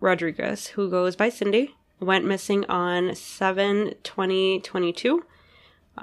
Rodriguez, 0.00 0.68
who 0.68 0.88
goes 0.90 1.16
by 1.16 1.28
Cindy, 1.28 1.74
went 2.02 2.24
missing 2.24 2.64
on 2.66 3.14
7 3.14 3.94
2022 4.02 5.24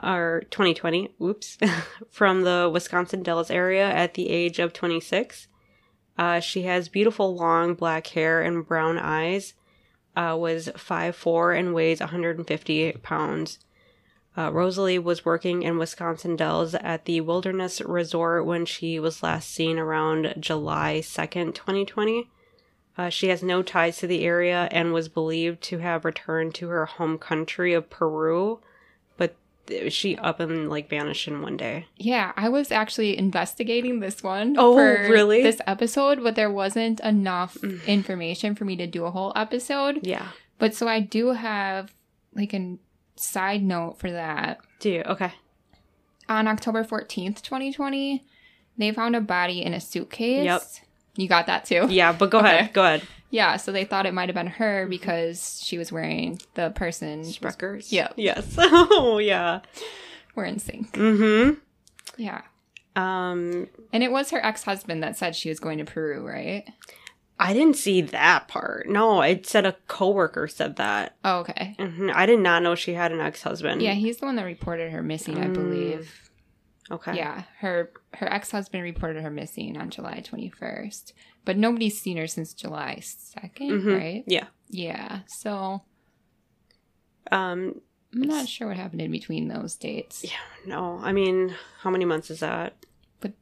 or 0.04 0.44
2020, 0.50 1.16
oops, 1.22 1.58
from 2.10 2.44
the 2.44 2.70
Wisconsin 2.72 3.24
Dells 3.24 3.52
area 3.52 3.90
at 3.90 4.14
the 4.14 4.30
age 4.30 4.60
of 4.60 4.74
26. 4.74 5.48
Uh, 6.18 6.40
she 6.40 6.64
has 6.64 6.90
beautiful 6.90 7.36
long 7.36 7.74
black 7.74 8.08
hair 8.08 8.42
and 8.42 8.68
brown 8.68 8.98
eyes. 8.98 9.54
Uh, 10.16 10.36
was 10.38 10.68
5'4 10.76 11.58
and 11.58 11.74
weighs 11.74 12.02
150 12.02 12.92
pounds. 13.04 13.60
Uh, 14.38 14.52
Rosalie 14.52 15.00
was 15.00 15.24
working 15.24 15.64
in 15.64 15.78
Wisconsin 15.78 16.36
Dells 16.36 16.76
at 16.76 17.06
the 17.06 17.22
Wilderness 17.22 17.80
Resort 17.82 18.46
when 18.46 18.66
she 18.66 19.00
was 19.00 19.24
last 19.24 19.50
seen 19.50 19.80
around 19.80 20.36
July 20.40 21.00
2nd, 21.02 21.56
2020. 21.56 22.30
Uh, 22.98 23.10
she 23.10 23.30
has 23.30 23.42
no 23.42 23.62
ties 23.64 23.98
to 23.98 24.08
the 24.08 24.26
area 24.26 24.68
and 24.72 24.92
was 24.94 25.08
believed 25.08 25.62
to 25.62 25.78
have 25.78 26.04
returned 26.04 26.54
to 26.56 26.68
her 26.68 26.86
home 26.86 27.18
country 27.18 27.74
of 27.74 27.90
Peru, 27.90 28.60
but 29.16 29.36
th- 29.68 29.94
she 29.94 30.18
up 30.18 30.42
and 30.42 30.70
like 30.70 30.90
vanished 30.90 31.28
in 31.28 31.42
one 31.42 31.56
day. 31.56 31.86
Yeah, 31.96 32.34
I 32.36 32.50
was 32.50 32.72
actually 32.74 33.18
investigating 33.18 34.02
this 34.02 34.22
one. 34.22 34.56
Oh, 34.58 34.74
for 34.76 35.10
really? 35.10 35.42
This 35.44 35.62
episode, 35.66 36.22
but 36.22 36.36
there 36.36 36.52
wasn't 36.52 37.00
enough 37.00 37.56
Mm. 37.62 37.86
information 37.88 38.54
for 38.56 38.66
me 38.66 38.76
to 38.76 38.86
do 38.88 39.06
a 39.06 39.12
whole 39.12 39.32
episode. 39.36 40.00
Yeah. 40.04 40.28
But 40.58 40.76
so 40.76 40.88
I 40.90 41.00
do 41.00 41.28
have 41.30 41.94
like 42.36 42.54
a 42.54 42.78
side 43.16 43.64
note 43.64 43.98
for 43.98 44.12
that. 44.12 44.60
Do 44.80 44.90
you? 44.90 45.02
Okay. 45.04 45.32
On 46.28 46.48
October 46.48 46.84
14th, 46.84 47.42
2020, 47.42 48.26
they 48.78 48.92
found 48.92 49.16
a 49.16 49.22
body 49.22 49.62
in 49.64 49.74
a 49.74 49.80
suitcase. 49.80 50.44
Yep. 50.46 50.62
You 51.16 51.28
got 51.28 51.48
that 51.48 51.66
too? 51.66 51.88
Yeah, 51.90 52.12
but 52.14 52.30
go 52.30 52.40
Okay. 52.40 52.48
ahead. 52.58 52.74
Go 52.74 52.84
ahead. 52.84 53.02
Yeah, 53.32 53.58
so 53.58 53.72
they 53.72 53.86
thought 53.86 54.06
it 54.08 54.14
might 54.14 54.30
have 54.30 54.36
been 54.36 54.48
her 54.48 54.82
Mm-hmm. 54.84 54.90
because 54.90 55.62
she 55.64 55.78
was 55.78 55.92
wearing 55.92 56.40
the 56.56 56.72
person 56.72 57.24
Sprecher's. 57.24 57.92
Yeah. 57.92 58.10
Yes. 58.16 58.56
oh 58.58 59.20
yeah. 59.20 59.60
We're 60.36 60.46
in 60.46 60.60
sync. 60.60 60.92
Mm-hmm. 60.94 61.60
Yeah. 62.18 62.42
Um, 62.96 63.68
And 63.94 64.04
it 64.04 64.12
was 64.12 64.32
her 64.32 64.44
ex 64.44 64.64
husband 64.64 65.04
that 65.04 65.18
said 65.18 65.36
she 65.36 65.50
was 65.50 65.60
going 65.60 65.78
to 65.78 65.86
Peru, 65.86 66.28
right? 66.28 66.68
I 67.42 67.54
didn't 67.54 67.78
see 67.78 68.02
that 68.02 68.48
part. 68.50 68.90
No, 68.90 69.22
it 69.22 69.46
said 69.48 69.66
a 69.66 69.74
coworker 69.88 70.48
said 70.50 70.76
that. 70.76 71.16
Oh, 71.24 71.40
okay. 71.40 71.76
hmm 71.80 72.10
I 72.14 72.26
did 72.26 72.40
not 72.40 72.64
know 72.64 72.76
she 72.76 72.94
had 72.94 73.14
an 73.14 73.22
ex-husband. 73.22 73.82
Yeah, 73.82 73.94
he's 73.94 74.18
the 74.18 74.26
one 74.26 74.36
that 74.36 74.44
reported 74.44 74.92
her 74.92 75.02
missing, 75.02 75.38
I 75.40 75.48
Mm. 75.48 75.54
believe. 75.54 76.29
Okay. 76.92 77.16
Yeah, 77.16 77.44
her 77.60 77.92
her 78.16 78.32
ex 78.32 78.52
husband 78.52 78.84
reported 78.84 79.22
her 79.24 79.30
missing 79.30 79.78
on 79.78 79.90
July 79.90 80.22
twenty 80.26 80.50
first, 80.50 81.14
but 81.46 81.58
nobody's 81.58 82.00
seen 82.02 82.18
her 82.18 82.28
since 82.28 82.54
July 82.54 82.98
2nd 83.02 83.70
Mhm. 83.84 83.98
right? 84.00 84.24
Yeah. 84.28 84.48
Yeah, 84.70 85.20
so 85.28 85.84
Um. 87.32 87.82
I'm 88.12 88.22
not 88.22 88.48
sure 88.50 88.68
what 88.68 88.78
happened 88.78 89.02
in 89.04 89.12
between 89.12 89.50
those 89.50 89.76
dates. 89.76 90.24
Yeah. 90.24 90.32
No. 90.66 90.98
I 91.04 91.12
mean, 91.14 91.54
how 91.82 91.92
many 91.92 92.06
months 92.06 92.32
is 92.32 92.40
that? 92.40 92.74
But 93.20 93.34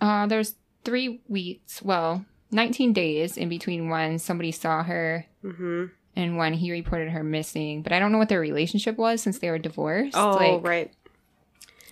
uh, 0.00 0.28
there's 0.28 0.54
three 0.84 1.20
weeks. 1.26 1.82
Well, 1.82 2.24
19 2.52 2.92
days 2.92 3.36
in 3.36 3.48
between 3.48 3.88
when 3.88 4.20
somebody 4.20 4.52
saw 4.52 4.84
her 4.84 5.26
Mm-hmm. 5.42 5.86
and 6.14 6.36
when 6.36 6.54
he 6.54 6.70
reported 6.70 7.10
her 7.10 7.24
missing. 7.24 7.82
But 7.82 7.92
I 7.92 7.98
don't 7.98 8.12
know 8.12 8.18
what 8.18 8.28
their 8.28 8.38
relationship 8.38 8.96
was 8.96 9.20
since 9.20 9.40
they 9.40 9.50
were 9.50 9.58
divorced. 9.58 10.16
Oh, 10.16 10.30
like, 10.36 10.62
right. 10.64 10.92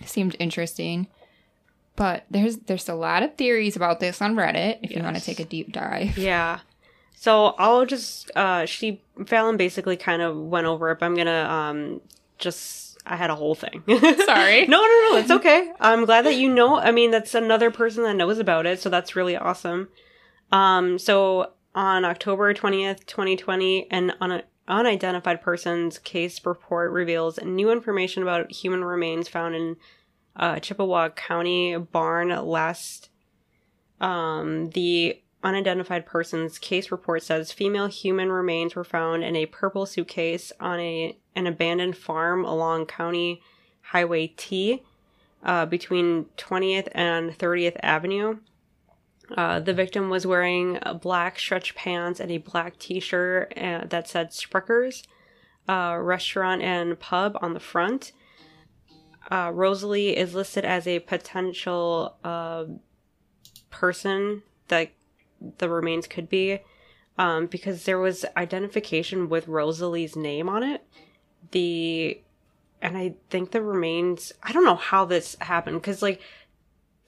Seemed 0.05 0.35
interesting. 0.39 1.07
But 1.95 2.25
there's 2.31 2.57
there's 2.57 2.89
a 2.89 2.95
lot 2.95 3.21
of 3.23 3.35
theories 3.35 3.75
about 3.75 3.99
this 3.99 4.21
on 4.21 4.35
Reddit 4.35 4.79
if 4.81 4.95
you 4.95 5.03
want 5.03 5.15
to 5.15 5.23
take 5.23 5.39
a 5.39 5.45
deep 5.45 5.71
dive. 5.71 6.17
Yeah. 6.17 6.59
So 7.15 7.55
I'll 7.57 7.85
just 7.85 8.31
uh 8.35 8.65
she 8.65 9.01
Fallon 9.27 9.57
basically 9.57 9.95
kind 9.97 10.21
of 10.21 10.35
went 10.35 10.65
over 10.65 10.91
it, 10.91 10.99
but 10.99 11.05
I'm 11.05 11.15
gonna 11.15 11.43
um 11.43 12.01
just 12.39 12.97
I 13.05 13.15
had 13.15 13.29
a 13.29 13.35
whole 13.35 13.53
thing. 13.53 13.83
Sorry. 14.25 14.65
no, 14.65 14.81
no, 14.81 15.09
no, 15.11 15.17
it's 15.17 15.31
okay. 15.39 15.71
I'm 15.79 16.05
glad 16.05 16.25
that 16.25 16.35
you 16.35 16.51
know. 16.51 16.77
I 16.79 16.91
mean, 16.91 17.11
that's 17.11 17.35
another 17.35 17.69
person 17.69 18.03
that 18.03 18.15
knows 18.15 18.39
about 18.39 18.65
it, 18.65 18.79
so 18.79 18.89
that's 18.89 19.15
really 19.15 19.35
awesome. 19.35 19.89
Um, 20.51 20.97
so 20.97 21.51
on 21.75 22.05
October 22.05 22.53
20th, 22.53 23.05
2020, 23.05 23.87
an 23.91 24.13
un- 24.21 24.43
unidentified 24.67 25.41
person's 25.41 25.99
case 25.99 26.45
report 26.45 26.91
reveals 26.91 27.39
new 27.41 27.71
information 27.71 28.23
about 28.23 28.51
human 28.51 28.83
remains 28.83 29.27
found 29.27 29.55
in 29.55 29.77
uh, 30.35 30.59
Chippewa 30.59 31.09
County 31.09 31.77
barn 31.77 32.29
last. 32.29 33.09
Um, 33.99 34.69
the 34.71 35.21
unidentified 35.43 36.05
person's 36.05 36.57
case 36.57 36.91
report 36.91 37.21
says 37.21 37.51
female 37.51 37.87
human 37.87 38.31
remains 38.31 38.75
were 38.75 38.83
found 38.83 39.23
in 39.23 39.35
a 39.35 39.45
purple 39.45 39.85
suitcase 39.85 40.51
on 40.59 40.79
a 40.79 41.17
an 41.35 41.47
abandoned 41.47 41.97
farm 41.97 42.45
along 42.45 42.85
County 42.85 43.41
Highway 43.81 44.27
T 44.27 44.83
uh, 45.43 45.65
between 45.65 46.25
20th 46.37 46.87
and 46.93 47.31
30th 47.37 47.77
Avenue. 47.81 48.37
Uh, 49.35 49.59
the 49.59 49.73
victim 49.73 50.09
was 50.09 50.27
wearing 50.27 50.77
black 51.01 51.39
stretch 51.39 51.73
pants 51.75 52.19
and 52.19 52.31
a 52.31 52.37
black 52.37 52.77
t-shirt 52.77 53.51
uh, 53.57 53.85
that 53.85 54.07
said 54.07 54.29
Sprecher's 54.29 55.03
uh, 55.67 55.97
restaurant 55.99 56.61
and 56.61 56.99
pub 56.99 57.37
on 57.41 57.53
the 57.53 57.59
front. 57.59 58.11
Uh, 59.31 59.51
Rosalie 59.53 60.15
is 60.15 60.35
listed 60.35 60.65
as 60.65 60.85
a 60.85 60.99
potential 60.99 62.15
uh, 62.23 62.65
person 63.69 64.43
that 64.67 64.91
the 65.57 65.69
remains 65.69 66.07
could 66.07 66.29
be 66.29 66.59
um, 67.17 67.47
because 67.47 67.85
there 67.85 67.99
was 67.99 68.25
identification 68.35 69.29
with 69.29 69.47
Rosalie's 69.47 70.15
name 70.15 70.49
on 70.49 70.63
it. 70.63 70.85
The 71.51 72.19
and 72.81 72.97
I 72.97 73.15
think 73.29 73.51
the 73.51 73.61
remains. 73.61 74.33
I 74.43 74.51
don't 74.51 74.65
know 74.65 74.75
how 74.75 75.05
this 75.05 75.37
happened 75.39 75.81
because 75.81 76.01
like 76.01 76.19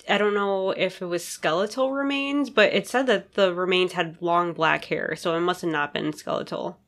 I 0.10 0.18
don't 0.18 0.34
know 0.34 0.72
if 0.72 1.02
it 1.02 1.06
was 1.06 1.24
skeletal 1.26 1.92
remains, 1.92 2.50
but 2.50 2.74
it 2.74 2.88
said 2.88 3.08
that 3.08 3.34
the 3.34 3.54
remains 3.54 3.94
had 3.94 4.18
long 4.22 4.54
black 4.54 4.86
hair, 4.86 5.16
so 5.16 5.36
it 5.36 5.42
must 5.42 5.62
have 5.62 5.72
not 5.72 5.94
been 5.94 6.14
skeletal. 6.14 6.80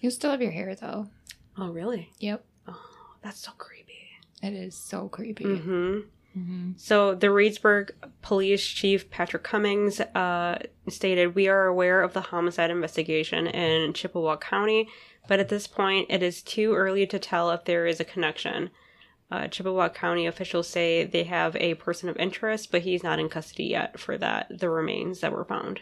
You 0.00 0.10
still 0.10 0.30
have 0.30 0.42
your 0.42 0.50
hair 0.52 0.74
though. 0.74 1.08
Oh, 1.58 1.70
really? 1.70 2.12
Yep. 2.18 2.44
Oh, 2.68 2.80
That's 3.22 3.40
so 3.40 3.52
creepy. 3.58 4.08
It 4.42 4.52
is 4.52 4.76
so 4.76 5.08
creepy. 5.08 5.44
hmm 5.44 5.98
hmm 6.34 6.72
So 6.76 7.14
the 7.14 7.28
Reedsburg 7.28 7.90
Police 8.22 8.66
Chief 8.66 9.08
Patrick 9.10 9.42
Cummings 9.42 10.00
uh, 10.00 10.58
stated, 10.88 11.34
"We 11.34 11.48
are 11.48 11.66
aware 11.66 12.02
of 12.02 12.12
the 12.12 12.20
homicide 12.20 12.70
investigation 12.70 13.46
in 13.46 13.92
Chippewa 13.94 14.36
County, 14.36 14.88
but 15.28 15.40
at 15.40 15.48
this 15.48 15.66
point, 15.66 16.06
it 16.10 16.22
is 16.22 16.42
too 16.42 16.74
early 16.74 17.06
to 17.06 17.18
tell 17.18 17.50
if 17.50 17.64
there 17.64 17.86
is 17.86 18.00
a 18.00 18.04
connection." 18.04 18.70
Uh, 19.30 19.48
Chippewa 19.48 19.88
County 19.88 20.26
officials 20.26 20.68
say 20.68 21.04
they 21.04 21.24
have 21.24 21.56
a 21.56 21.74
person 21.74 22.08
of 22.08 22.16
interest, 22.16 22.70
but 22.70 22.82
he's 22.82 23.02
not 23.02 23.18
in 23.18 23.28
custody 23.28 23.64
yet 23.64 23.98
for 23.98 24.16
that 24.18 24.46
the 24.56 24.70
remains 24.70 25.20
that 25.20 25.32
were 25.32 25.44
found. 25.44 25.80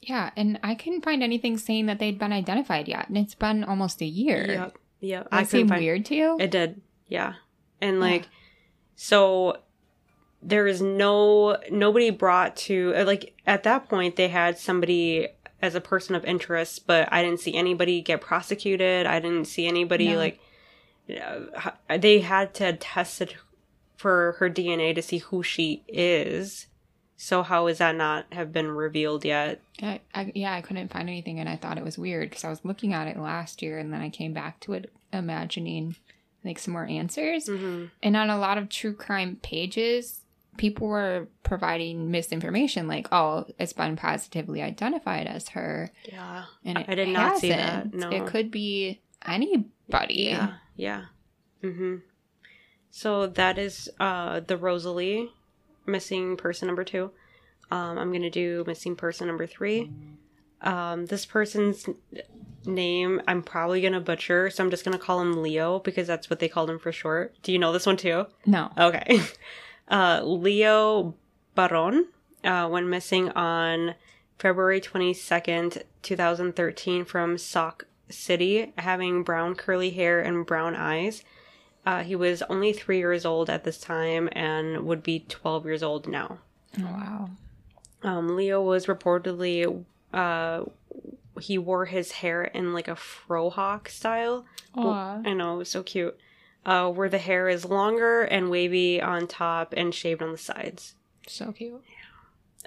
Yeah, 0.00 0.30
and 0.36 0.58
I 0.62 0.74
couldn't 0.74 1.04
find 1.04 1.22
anything 1.22 1.58
saying 1.58 1.86
that 1.86 1.98
they'd 1.98 2.18
been 2.18 2.32
identified 2.32 2.88
yet, 2.88 3.08
and 3.08 3.18
it's 3.18 3.34
been 3.34 3.64
almost 3.64 4.00
a 4.00 4.06
year. 4.06 4.46
Yep. 4.46 4.78
Yep. 5.00 5.24
That 5.24 5.30
couldn't 5.30 5.46
seemed 5.48 5.68
find- 5.68 5.82
weird 5.82 6.04
to 6.06 6.14
you? 6.14 6.36
It 6.40 6.50
did. 6.50 6.80
Yeah. 7.08 7.34
And 7.82 8.00
like 8.00 8.22
Yeah. 8.22 8.28
so 8.96 9.58
there 10.42 10.66
is 10.66 10.80
no 10.82 11.56
nobody 11.70 12.10
brought 12.10 12.56
to 12.56 12.92
uh, 12.96 13.04
like 13.04 13.34
at 13.46 13.62
that 13.62 13.88
point 13.88 14.16
they 14.16 14.28
had 14.28 14.58
somebody 14.58 15.28
as 15.62 15.74
a 15.74 15.80
person 15.80 16.14
of 16.14 16.24
interest, 16.24 16.86
but 16.86 17.08
I 17.12 17.22
didn't 17.22 17.40
see 17.40 17.54
anybody 17.54 18.00
get 18.02 18.20
prosecuted. 18.20 19.06
I 19.06 19.20
didn't 19.20 19.46
see 19.46 19.66
anybody 19.66 20.08
No. 20.08 20.16
like 20.18 20.38
they 21.06 22.20
had 22.20 22.54
to 22.54 22.74
test 22.74 23.20
it 23.20 23.36
for 23.96 24.36
her 24.38 24.50
DNA 24.50 24.94
to 24.94 25.02
see 25.02 25.18
who 25.18 25.42
she 25.42 25.82
is. 25.88 26.66
So 27.16 27.42
how 27.42 27.68
is 27.68 27.78
that 27.78 27.94
not 27.94 28.26
have 28.32 28.52
been 28.52 28.68
revealed 28.68 29.24
yet? 29.24 29.60
I, 29.80 30.00
I, 30.14 30.32
yeah, 30.34 30.52
I 30.52 30.60
couldn't 30.60 30.92
find 30.92 31.08
anything, 31.08 31.38
and 31.40 31.48
I 31.48 31.56
thought 31.56 31.78
it 31.78 31.84
was 31.84 31.96
weird 31.96 32.28
because 32.28 32.44
I 32.44 32.50
was 32.50 32.64
looking 32.64 32.92
at 32.92 33.06
it 33.06 33.16
last 33.16 33.62
year, 33.62 33.78
and 33.78 33.92
then 33.92 34.00
I 34.00 34.10
came 34.10 34.32
back 34.32 34.60
to 34.60 34.72
it 34.74 34.92
imagining 35.12 35.96
like 36.44 36.58
some 36.58 36.72
more 36.72 36.86
answers. 36.86 37.46
Mm-hmm. 37.46 37.86
And 38.02 38.16
on 38.16 38.30
a 38.30 38.38
lot 38.38 38.58
of 38.58 38.68
true 38.68 38.92
crime 38.94 39.38
pages, 39.42 40.20
people 40.56 40.88
were 40.88 41.28
providing 41.42 42.10
misinformation, 42.10 42.88
like, 42.88 43.08
"Oh, 43.12 43.46
it's 43.58 43.72
been 43.72 43.96
positively 43.96 44.60
identified 44.60 45.26
as 45.26 45.50
her," 45.50 45.90
Yeah. 46.04 46.44
and 46.64 46.78
it 46.78 46.86
I 46.88 46.94
did 46.94 47.08
not 47.08 47.38
see 47.38 47.48
that, 47.50 47.94
no. 47.94 48.10
it 48.10 48.26
could 48.26 48.50
be 48.50 49.00
anybody. 49.24 50.24
Yeah, 50.24 50.54
yeah. 50.76 51.06
Mm-hmm. 51.62 51.96
So 52.90 53.26
that 53.26 53.58
is 53.58 53.90
uh 53.98 54.40
the 54.40 54.56
Rosalie 54.56 55.30
missing 55.86 56.36
person 56.36 56.66
number 56.66 56.84
two. 56.84 57.10
Um, 57.70 57.98
I'm 57.98 58.12
gonna 58.12 58.30
do 58.30 58.64
missing 58.66 58.96
person 58.96 59.26
number 59.26 59.46
three. 59.46 59.90
Um, 60.60 61.06
this 61.06 61.26
person's 61.26 61.86
name 62.64 63.20
I'm 63.26 63.42
probably 63.42 63.80
gonna 63.80 64.00
butcher, 64.00 64.50
so 64.50 64.62
I'm 64.62 64.70
just 64.70 64.84
gonna 64.84 64.98
call 64.98 65.20
him 65.20 65.42
Leo 65.42 65.78
because 65.80 66.06
that's 66.06 66.30
what 66.30 66.38
they 66.38 66.48
called 66.48 66.70
him 66.70 66.78
for 66.78 66.92
short. 66.92 67.34
Do 67.42 67.52
you 67.52 67.58
know 67.58 67.72
this 67.72 67.86
one 67.86 67.96
too? 67.96 68.26
No. 68.46 68.70
Okay. 68.78 69.20
Uh, 69.86 70.22
Leo 70.24 71.14
Baron 71.54 72.08
uh, 72.42 72.66
went 72.70 72.86
missing 72.86 73.28
on 73.32 73.94
February 74.38 74.80
22nd, 74.80 75.82
2013, 76.02 77.04
from 77.04 77.38
Sauk 77.38 77.86
City, 78.10 78.72
having 78.78 79.22
brown 79.22 79.54
curly 79.54 79.90
hair 79.90 80.20
and 80.20 80.46
brown 80.46 80.74
eyes. 80.76 81.22
Uh, 81.86 82.02
he 82.02 82.16
was 82.16 82.42
only 82.42 82.72
three 82.72 82.98
years 82.98 83.24
old 83.24 83.50
at 83.50 83.64
this 83.64 83.78
time 83.78 84.28
and 84.32 84.86
would 84.86 85.02
be 85.02 85.20
12 85.28 85.66
years 85.66 85.82
old 85.82 86.08
now. 86.08 86.38
Oh, 86.78 86.82
wow. 86.84 87.30
Um, 88.02 88.36
Leo 88.36 88.62
was 88.62 88.86
reportedly, 88.86 89.84
uh, 90.12 90.64
he 91.40 91.58
wore 91.58 91.86
his 91.86 92.12
hair 92.12 92.44
in 92.44 92.72
like 92.72 92.88
a 92.88 92.94
frohawk 92.94 93.88
style. 93.88 94.46
Aw. 94.76 95.20
I 95.24 95.32
know, 95.32 95.54
it 95.54 95.58
was 95.58 95.70
so 95.70 95.82
cute. 95.82 96.16
Uh, 96.64 96.90
where 96.90 97.10
the 97.10 97.18
hair 97.18 97.48
is 97.48 97.66
longer 97.66 98.22
and 98.22 98.50
wavy 98.50 99.00
on 99.00 99.26
top 99.26 99.74
and 99.76 99.94
shaved 99.94 100.22
on 100.22 100.32
the 100.32 100.38
sides. 100.38 100.94
So 101.26 101.52
cute. 101.52 101.82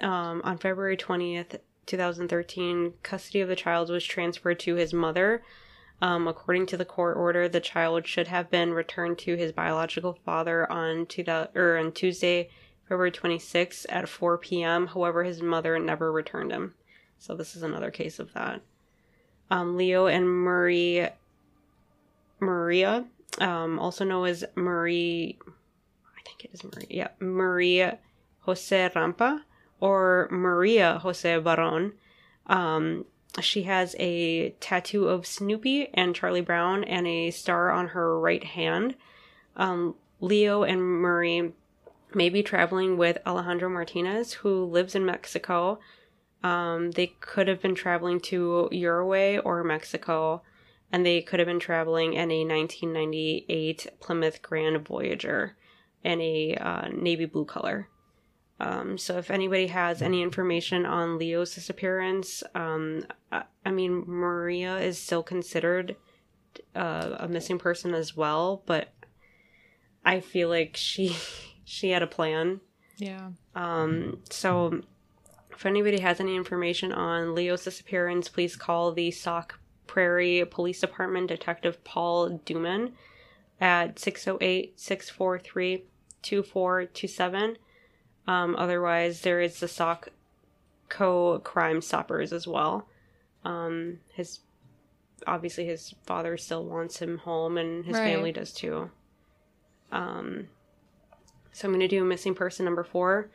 Um, 0.00 0.40
on 0.44 0.58
February 0.58 0.96
20th, 0.96 1.58
2013, 1.88 2.92
custody 3.02 3.40
of 3.40 3.48
the 3.48 3.56
child 3.56 3.90
was 3.90 4.04
transferred 4.04 4.60
to 4.60 4.76
his 4.76 4.92
mother. 4.92 5.42
Um, 6.00 6.28
according 6.28 6.66
to 6.66 6.76
the 6.76 6.84
court 6.84 7.16
order, 7.16 7.48
the 7.48 7.60
child 7.60 8.06
should 8.06 8.28
have 8.28 8.50
been 8.50 8.72
returned 8.72 9.18
to 9.18 9.36
his 9.36 9.50
biological 9.50 10.16
father 10.24 10.70
on, 10.70 11.06
2000, 11.06 11.56
or 11.56 11.76
on 11.76 11.90
Tuesday, 11.90 12.50
February 12.88 13.10
26th 13.10 13.84
at 13.88 14.08
4 14.08 14.38
p.m. 14.38 14.86
However, 14.86 15.24
his 15.24 15.42
mother 15.42 15.78
never 15.78 16.12
returned 16.12 16.52
him. 16.52 16.74
So 17.18 17.34
this 17.34 17.56
is 17.56 17.64
another 17.64 17.90
case 17.90 18.20
of 18.20 18.32
that. 18.34 18.62
Um, 19.50 19.76
Leo 19.76 20.06
and 20.06 20.28
Marie, 20.28 21.08
Maria, 22.38 23.06
um, 23.40 23.78
also 23.78 24.04
known 24.04 24.28
as 24.28 24.44
Marie, 24.54 25.38
I 25.46 26.22
think 26.24 26.44
it 26.44 26.50
is 26.52 26.62
Marie, 26.62 26.86
yeah, 26.90 27.08
Maria 27.18 27.98
Jose 28.40 28.90
Rampa 28.94 29.40
or 29.80 30.28
Maria 30.30 30.98
Jose 30.98 31.38
Baron. 31.38 31.92
Um, 32.46 33.04
she 33.40 33.64
has 33.64 33.94
a 33.98 34.50
tattoo 34.60 35.08
of 35.08 35.26
Snoopy 35.26 35.90
and 35.94 36.14
Charlie 36.14 36.40
Brown 36.40 36.84
and 36.84 37.06
a 37.06 37.30
star 37.30 37.70
on 37.70 37.88
her 37.88 38.18
right 38.18 38.42
hand. 38.42 38.94
Um, 39.56 39.94
Leo 40.20 40.62
and 40.62 40.82
Marie 40.82 41.52
may 42.14 42.28
be 42.28 42.42
traveling 42.42 42.96
with 42.96 43.18
Alejandro 43.26 43.68
Martinez, 43.68 44.32
who 44.34 44.64
lives 44.64 44.94
in 44.94 45.04
Mexico. 45.04 45.78
Um, 46.42 46.92
they 46.92 47.08
could 47.20 47.48
have 47.48 47.60
been 47.60 47.74
traveling 47.74 48.20
to 48.20 48.68
Uruguay 48.72 49.38
or 49.38 49.62
Mexico, 49.64 50.42
and 50.90 51.04
they 51.04 51.20
could 51.20 51.38
have 51.38 51.48
been 51.48 51.60
traveling 51.60 52.14
in 52.14 52.30
a 52.30 52.44
1998 52.44 53.86
Plymouth 54.00 54.42
Grand 54.42 54.86
Voyager 54.86 55.56
in 56.02 56.20
a 56.20 56.56
uh, 56.56 56.88
navy 56.88 57.26
blue 57.26 57.44
color. 57.44 57.88
Um, 58.60 58.98
so 58.98 59.18
if 59.18 59.30
anybody 59.30 59.68
has 59.68 60.02
any 60.02 60.22
information 60.22 60.84
on 60.84 61.18
Leo's 61.18 61.54
disappearance, 61.54 62.42
um, 62.54 63.04
I, 63.30 63.44
I 63.64 63.70
mean, 63.70 64.04
Maria 64.06 64.78
is 64.78 64.98
still 64.98 65.22
considered 65.22 65.96
uh, 66.74 67.16
a 67.20 67.28
missing 67.28 67.58
person 67.58 67.94
as 67.94 68.16
well, 68.16 68.62
but 68.66 68.88
I 70.04 70.20
feel 70.20 70.48
like 70.48 70.76
she 70.76 71.16
she 71.64 71.90
had 71.90 72.02
a 72.02 72.06
plan. 72.06 72.60
Yeah. 72.96 73.30
Um, 73.54 74.22
so 74.30 74.82
If 75.52 75.66
anybody 75.66 76.00
has 76.00 76.20
any 76.20 76.34
information 76.36 76.92
on 76.92 77.34
Leo's 77.34 77.64
disappearance, 77.64 78.28
please 78.28 78.56
call 78.56 78.92
the 78.92 79.10
Sauk 79.10 79.58
Prairie 79.86 80.44
Police 80.50 80.80
Department 80.80 81.28
Detective 81.28 81.82
Paul 81.84 82.40
Duman 82.44 82.92
at 83.60 83.98
608 83.98 84.78
643 84.78 85.84
2427. 86.22 87.56
Um, 88.28 88.54
otherwise, 88.56 89.22
there 89.22 89.40
is 89.40 89.58
the 89.58 89.68
Sauk 89.68 90.10
Co 90.90 91.38
Crime 91.40 91.80
Stoppers 91.80 92.32
as 92.32 92.46
well. 92.46 92.86
Um, 93.44 94.00
his 94.12 94.40
obviously 95.26 95.64
his 95.64 95.94
father 96.04 96.36
still 96.36 96.64
wants 96.64 96.98
him 97.00 97.18
home, 97.18 97.56
and 97.56 97.84
his 97.86 97.94
Right. 97.96 98.04
family 98.12 98.30
does 98.32 98.52
too. 98.52 98.90
Um, 99.90 100.48
so 101.52 101.66
I'm 101.66 101.72
going 101.72 101.80
to 101.80 101.88
do 101.88 102.04
missing 102.04 102.34
person 102.34 102.64
number 102.66 102.84
four. 102.84 103.30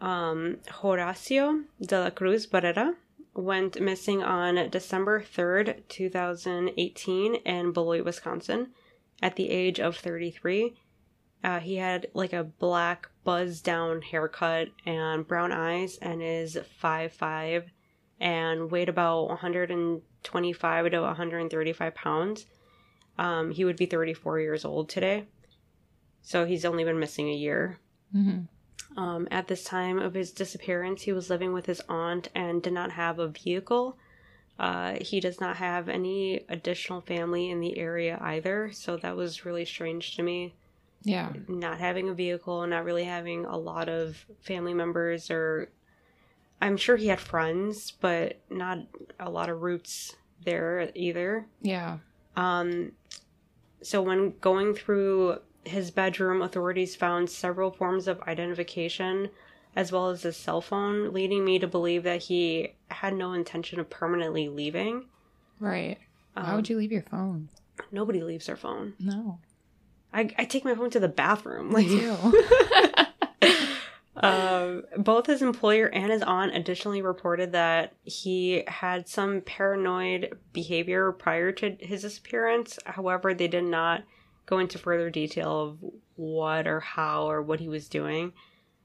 Um, 0.00 0.56
Horacio 0.80 1.64
de 1.80 2.00
la 2.00 2.10
Cruz 2.10 2.46
Barrera 2.46 2.96
went 3.34 3.80
missing 3.80 4.22
on 4.22 4.70
December 4.70 5.20
3rd, 5.20 5.82
2018, 5.88 7.34
in 7.36 7.72
Beloit, 7.72 8.04
Wisconsin, 8.04 8.68
at 9.22 9.36
the 9.36 9.50
age 9.50 9.78
of 9.78 9.96
33. 9.96 10.74
Uh, 11.44 11.60
he 11.60 11.76
had 11.76 12.06
like 12.14 12.32
a 12.32 12.42
black 12.42 13.10
buzz 13.22 13.60
down 13.60 14.00
haircut 14.00 14.68
and 14.86 15.28
brown 15.28 15.52
eyes 15.52 15.98
and 15.98 16.22
is 16.22 16.58
5'5 16.82 17.64
and 18.18 18.70
weighed 18.70 18.88
about 18.88 19.28
125 19.28 20.90
to 20.90 21.00
135 21.02 21.94
pounds. 21.94 22.46
Um, 23.18 23.50
he 23.50 23.66
would 23.66 23.76
be 23.76 23.84
34 23.84 24.40
years 24.40 24.64
old 24.64 24.88
today. 24.88 25.26
So 26.22 26.46
he's 26.46 26.64
only 26.64 26.82
been 26.82 26.98
missing 26.98 27.28
a 27.28 27.34
year. 27.34 27.78
hmm 28.10 28.44
Um, 28.96 29.28
at 29.30 29.48
this 29.48 29.64
time 29.64 29.98
of 29.98 30.14
his 30.14 30.32
disappearance, 30.32 31.02
he 31.02 31.12
was 31.12 31.28
living 31.28 31.52
with 31.52 31.66
his 31.66 31.82
aunt 31.90 32.28
and 32.34 32.62
did 32.62 32.72
not 32.72 32.92
have 32.92 33.18
a 33.18 33.28
vehicle. 33.28 33.98
Uh, 34.58 34.94
he 35.00 35.20
does 35.20 35.40
not 35.40 35.56
have 35.56 35.88
any 35.88 36.44
additional 36.48 37.02
family 37.02 37.50
in 37.50 37.60
the 37.60 37.76
area 37.76 38.18
either, 38.22 38.70
so 38.72 38.96
that 38.96 39.16
was 39.16 39.44
really 39.44 39.64
strange 39.66 40.16
to 40.16 40.22
me. 40.22 40.54
Yeah. 41.04 41.32
Not 41.48 41.78
having 41.78 42.08
a 42.08 42.14
vehicle, 42.14 42.66
not 42.66 42.84
really 42.84 43.04
having 43.04 43.44
a 43.44 43.56
lot 43.56 43.88
of 43.88 44.24
family 44.40 44.74
members, 44.74 45.30
or 45.30 45.68
I'm 46.60 46.76
sure 46.76 46.96
he 46.96 47.06
had 47.08 47.20
friends, 47.20 47.92
but 48.00 48.40
not 48.50 48.78
a 49.20 49.30
lot 49.30 49.48
of 49.50 49.62
roots 49.62 50.16
there 50.44 50.90
either. 50.94 51.46
Yeah. 51.62 51.98
Um, 52.36 52.92
so, 53.82 54.00
when 54.02 54.34
going 54.40 54.74
through 54.74 55.38
his 55.64 55.90
bedroom, 55.90 56.42
authorities 56.42 56.96
found 56.96 57.28
several 57.30 57.70
forms 57.70 58.08
of 58.08 58.20
identification 58.22 59.28
as 59.76 59.90
well 59.92 60.08
as 60.08 60.22
his 60.22 60.36
cell 60.36 60.60
phone, 60.60 61.12
leading 61.12 61.44
me 61.44 61.58
to 61.58 61.66
believe 61.66 62.04
that 62.04 62.22
he 62.22 62.74
had 62.88 63.12
no 63.14 63.32
intention 63.32 63.80
of 63.80 63.90
permanently 63.90 64.48
leaving. 64.48 65.04
Right. 65.58 65.98
Why 66.34 66.42
Um, 66.44 66.56
would 66.56 66.68
you 66.68 66.76
leave 66.78 66.92
your 66.92 67.02
phone? 67.02 67.48
Nobody 67.90 68.22
leaves 68.22 68.46
their 68.46 68.56
phone. 68.56 68.94
No. 69.00 69.38
I, 70.14 70.30
I 70.38 70.44
take 70.44 70.64
my 70.64 70.74
phone 70.74 70.90
to 70.90 71.00
the 71.00 71.08
bathroom. 71.08 71.70
Like. 71.70 71.88
Um, 74.16 74.84
both 74.96 75.26
his 75.26 75.42
employer 75.42 75.86
and 75.86 76.10
his 76.10 76.22
aunt 76.22 76.56
additionally 76.56 77.02
reported 77.02 77.52
that 77.52 77.94
he 78.04 78.62
had 78.68 79.08
some 79.08 79.42
paranoid 79.42 80.38
behavior 80.52 81.12
prior 81.12 81.52
to 81.52 81.76
his 81.80 82.02
disappearance. 82.02 82.78
However, 82.86 83.34
they 83.34 83.48
did 83.48 83.64
not 83.64 84.04
go 84.46 84.60
into 84.60 84.78
further 84.78 85.10
detail 85.10 85.60
of 85.60 85.78
what 86.16 86.66
or 86.66 86.80
how 86.80 87.28
or 87.28 87.42
what 87.42 87.60
he 87.60 87.68
was 87.68 87.88
doing. 87.88 88.32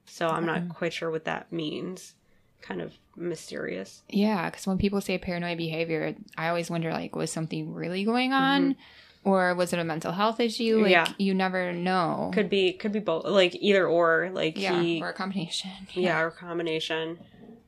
So 0.05 0.27
I'm 0.27 0.45
not 0.45 0.67
quite 0.69 0.93
sure 0.93 1.11
what 1.11 1.25
that 1.25 1.53
means. 1.53 2.15
Kind 2.61 2.81
of 2.81 2.93
mysterious. 3.15 4.01
Yeah, 4.09 4.49
because 4.49 4.67
when 4.67 4.77
people 4.77 4.99
say 4.99 5.17
paranoid 5.19 5.57
behavior, 5.57 6.15
I 6.37 6.49
always 6.49 6.69
wonder 6.69 6.91
like, 6.91 7.15
was 7.15 7.31
something 7.31 7.73
really 7.73 8.03
going 8.03 8.33
on, 8.33 8.75
or 9.23 9.53
was 9.55 9.73
it 9.73 9.79
a 9.79 9.83
mental 9.83 10.11
health 10.11 10.39
issue? 10.39 10.81
Like, 10.81 10.91
Yeah. 10.91 11.07
you 11.17 11.33
never 11.33 11.71
know. 11.73 12.31
Could 12.33 12.49
be 12.49 12.73
could 12.73 12.91
be 12.91 12.99
both 12.99 13.25
like 13.25 13.55
either 13.59 13.87
or 13.87 14.29
like 14.33 14.57
yeah, 14.57 14.81
he 14.81 15.01
or 15.01 15.09
a 15.09 15.13
combination. 15.13 15.71
yeah, 15.93 16.19
or 16.21 16.31
combination 16.31 17.19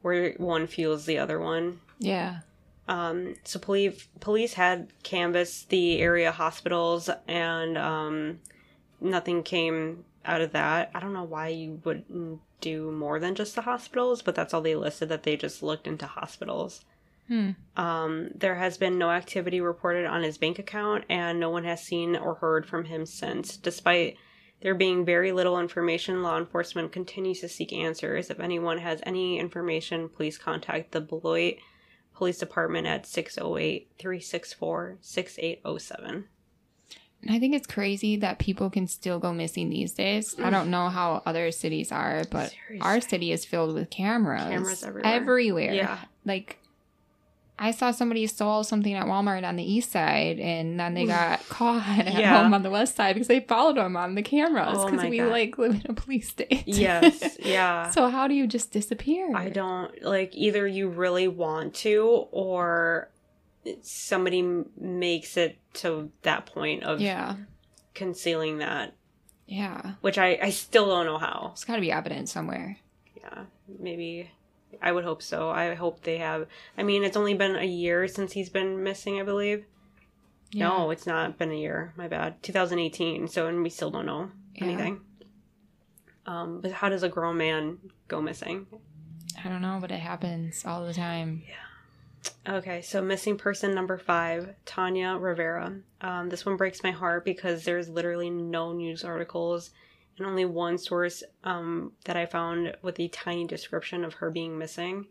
where 0.02 0.32
one 0.34 0.68
fuels 0.68 1.06
the 1.06 1.18
other 1.20 1.40
one. 1.40 1.80
Yeah. 2.00 2.40
Um, 2.88 3.36
so 3.44 3.60
police 3.60 4.08
police 4.20 4.54
had 4.54 4.90
canvassed 5.04 5.70
the 5.70 6.00
area 6.00 6.32
hospitals, 6.32 7.10
and 7.28 7.78
um, 7.78 8.40
nothing 9.00 9.44
came 9.44 10.04
out 10.26 10.42
of 10.42 10.52
that. 10.54 10.92
I 10.94 11.00
don't 11.00 11.14
know 11.14 11.24
why 11.24 11.50
you 11.50 11.80
wouldn't 11.84 12.40
do 12.60 12.92
more 12.92 13.20
than 13.20 13.36
just 13.36 13.56
the 13.56 13.62
hospitals, 13.62 14.22
but 14.22 14.36
that's 14.36 14.54
all 14.54 14.62
they 14.62 14.76
listed. 14.76 15.10
That 15.10 15.24
they 15.24 15.38
just 15.38 15.62
looked 15.64 15.88
into 15.88 16.06
hospitals. 16.08 16.82
Hmm. 17.32 17.52
Um, 17.78 18.32
there 18.36 18.56
has 18.56 18.78
been 18.78 18.98
no 18.98 19.10
activity 19.10 19.62
reported 19.62 20.06
on 20.06 20.22
his 20.22 20.38
bank 20.38 20.60
account, 20.60 21.06
and 21.10 21.40
no 21.40 21.50
one 21.50 21.64
has 21.64 21.82
seen 21.82 22.18
or 22.18 22.36
heard 22.36 22.66
from 22.66 22.84
him 22.84 23.06
since. 23.06 23.56
Despite 23.56 24.18
there 24.62 24.76
being 24.76 25.06
very 25.06 25.32
little 25.32 25.58
information, 25.58 26.24
law 26.24 26.38
enforcement 26.38 26.92
continues 26.92 27.40
to 27.40 27.48
seek 27.48 27.72
answers. 27.72 28.30
If 28.30 28.42
anyone 28.42 28.80
has 28.80 29.00
any 29.06 29.40
information, 29.40 30.10
please 30.10 30.38
contact 30.38 30.92
the 30.92 31.00
Beloit 31.00 31.56
Police 32.14 32.38
Department 32.38 32.86
at 32.86 33.06
608 33.06 33.90
364 33.98 34.98
6807. 35.00 36.26
And 37.22 37.32
I 37.32 37.40
think 37.40 37.56
it's 37.56 37.68
crazy 37.68 38.18
that 38.18 38.40
people 38.40 38.70
can 38.70 38.88
still 38.88 39.20
go 39.20 39.32
missing 39.32 39.70
these 39.70 39.94
days. 39.94 40.36
I 40.38 40.50
don't 40.50 40.70
know 40.70 40.90
how 40.90 41.22
other 41.26 41.50
cities 41.52 41.94
are, 41.94 42.26
but 42.30 42.50
Seriously. 42.52 42.82
our 42.82 43.00
city 43.00 43.32
is 43.32 43.46
filled 43.46 43.74
with 43.74 43.90
cameras. 43.90 44.44
Cameras 44.44 44.84
everywhere. 44.84 45.14
Everywhere. 45.14 45.74
Yeah. 45.74 46.00
Like, 46.26 46.58
I 47.60 47.70
saw 47.72 47.92
somebody 47.92 48.26
stole 48.26 48.64
something 48.64 48.94
at 48.96 49.06
Walmart 49.06 49.48
on 49.48 49.56
the 49.56 49.64
east 49.64 49.92
side, 49.92 50.40
and 50.40 50.80
then 50.80 50.96
they 50.96 51.06
got 51.06 51.48
caught 51.50 51.88
at 52.00 52.14
Yeah. 52.14 52.42
home 52.42 52.54
on 52.56 52.64
the 52.64 52.72
west 52.72 52.96
side 52.96 53.14
because 53.14 53.28
they 53.28 53.40
followed 53.42 53.78
them 53.78 53.96
on 53.96 54.16
the 54.16 54.24
cameras 54.24 54.78
Oh 54.80 54.86
because 54.86 55.04
my 55.04 55.10
we 55.10 55.18
God. 55.20 55.30
like 55.30 55.58
live 55.60 55.76
in 55.76 55.92
a 55.92 55.94
police 55.94 56.30
state. 56.30 56.64
Yes, 56.66 57.38
yeah. 57.44 57.92
so 57.92 58.10
how 58.10 58.28
do 58.28 58.34
you 58.34 58.48
just 58.48 58.72
disappear? 58.72 59.30
I 59.36 59.50
don't 59.50 60.02
like 60.04 60.36
either 60.36 60.66
you 60.68 60.88
really 60.90 61.28
want 61.28 61.76
to 61.76 62.26
or 62.32 63.10
somebody 63.84 64.42
makes 64.80 65.38
it 65.38 65.58
to 65.74 66.12
that 66.24 66.48
point 66.48 66.82
of 66.84 67.00
Yeah. 67.00 67.36
concealing 67.94 68.58
that, 68.58 68.94
Yeah. 69.46 69.94
which 70.02 70.18
I, 70.18 70.40
I 70.42 70.50
still 70.50 70.88
don't 70.88 71.06
know 71.06 71.20
how. 71.20 71.52
It's 71.54 71.64
got 71.64 71.76
to 71.76 71.82
be 71.82 71.92
evidence 71.92 72.32
somewhere. 72.32 72.78
Yeah, 73.18 73.44
maybe 73.80 74.32
I 74.82 74.92
would 74.92 75.04
hope 75.04 75.22
so. 75.22 75.50
I 75.50 75.74
hope 75.76 76.04
they 76.04 76.18
have. 76.18 76.48
I 76.78 76.84
mean, 76.84 77.04
it's 77.04 77.18
only 77.18 77.34
been 77.34 77.56
a 77.56 77.66
year 77.66 78.08
since 78.08 78.34
he's 78.34 78.50
been 78.50 78.84
missing, 78.84 79.20
I 79.20 79.24
believe. 79.24 79.66
Yeah. 80.52 80.68
No, 80.68 80.92
it's 80.92 81.08
not 81.08 81.38
been 81.38 81.52
a 81.52 81.56
year. 81.56 81.94
My 81.96 82.08
bad. 82.08 82.42
2018. 82.44 83.28
So, 83.28 83.48
and 83.48 83.64
we 83.64 83.70
still 83.70 83.90
don't 83.90 84.06
know 84.06 84.32
Yeah. 84.56 84.64
anything. 84.66 85.02
Um, 86.26 86.62
but 86.62 86.72
how 86.72 86.90
does 86.90 87.04
a 87.04 87.10
grown 87.10 87.38
man 87.38 87.78
go 88.08 88.22
missing? 88.22 88.68
I 89.44 89.50
don't 89.50 89.62
know, 89.62 89.78
but 89.82 89.92
it 89.92 90.00
happens 90.00 90.66
all 90.66 90.86
the 90.86 90.94
time. 90.94 91.44
Yeah. 91.48 91.56
Okay, 92.58 92.82
so 92.82 93.02
missing 93.02 93.38
person 93.38 93.74
number 93.74 93.98
five, 93.98 94.54
Tanya 94.66 95.16
Rivera. 95.18 95.80
Um, 96.02 96.30
this 96.30 96.46
one 96.46 96.58
breaks 96.58 96.84
my 96.84 96.92
heart 96.92 97.26
because 97.26 97.64
there's 97.64 97.90
literally 97.90 98.30
no 98.30 98.74
news 98.74 99.04
articles 99.04 99.72
and 100.22 100.30
only 100.30 100.46
one 100.46 100.78
source 100.78 101.24
um, 101.44 101.94
that 102.06 102.16
I 102.16 102.28
found 102.28 102.78
with 102.84 103.00
a 103.00 103.08
tiny 103.08 103.48
description 103.48 104.06
of 104.06 104.14
her 104.16 104.30
being 104.30 104.56
missing. 104.58 105.08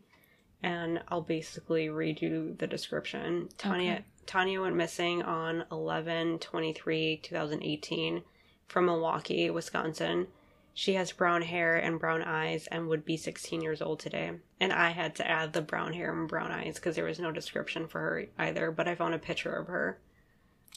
And 0.63 1.03
I'll 1.09 1.23
basically 1.23 1.89
read 1.89 2.23
you 2.23 2.55
the 2.59 2.67
description. 2.69 3.49
Tanya 3.59 3.93
Okay. 3.93 4.05
Tanya 4.27 4.61
went 4.63 4.77
missing 4.77 5.23
on 5.23 5.65
11 5.73 6.39
23 6.39 7.17
2018 7.23 8.23
from 8.69 8.87
Milwaukee, 8.87 9.51
Wisconsin. 9.51 10.29
She 10.75 10.95
has 10.95 11.11
brown 11.11 11.43
hair 11.43 11.77
and 11.77 11.99
brown 11.99 12.23
eyes 12.23 12.69
and 12.69 12.87
would 12.87 13.05
be 13.05 13.17
16 13.17 13.61
years 13.61 13.83
old 13.83 13.99
today. 13.99 14.31
And 14.61 14.73
I 14.73 14.91
had 14.91 15.17
to 15.17 15.29
add 15.29 15.53
the 15.53 15.63
brown 15.63 15.93
hair 15.93 16.13
and 16.17 16.29
brown 16.29 16.53
eyes 16.53 16.77
because 16.77 16.95
there 16.95 17.05
was 17.07 17.19
no 17.19 17.33
description 17.33 17.89
for 17.89 17.99
her 18.01 18.27
either, 18.39 18.71
but 18.71 18.87
I 18.87 18.95
found 18.95 19.15
a 19.15 19.19
picture 19.19 19.53
of 19.53 19.67
her. 19.67 19.99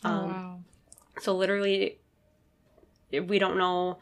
Oh, 0.03 0.09
Um, 0.09 0.29
wow. 0.29 0.59
So 1.21 1.35
literally, 1.35 1.99
we 3.11 3.37
don't 3.37 3.57
know 3.57 3.99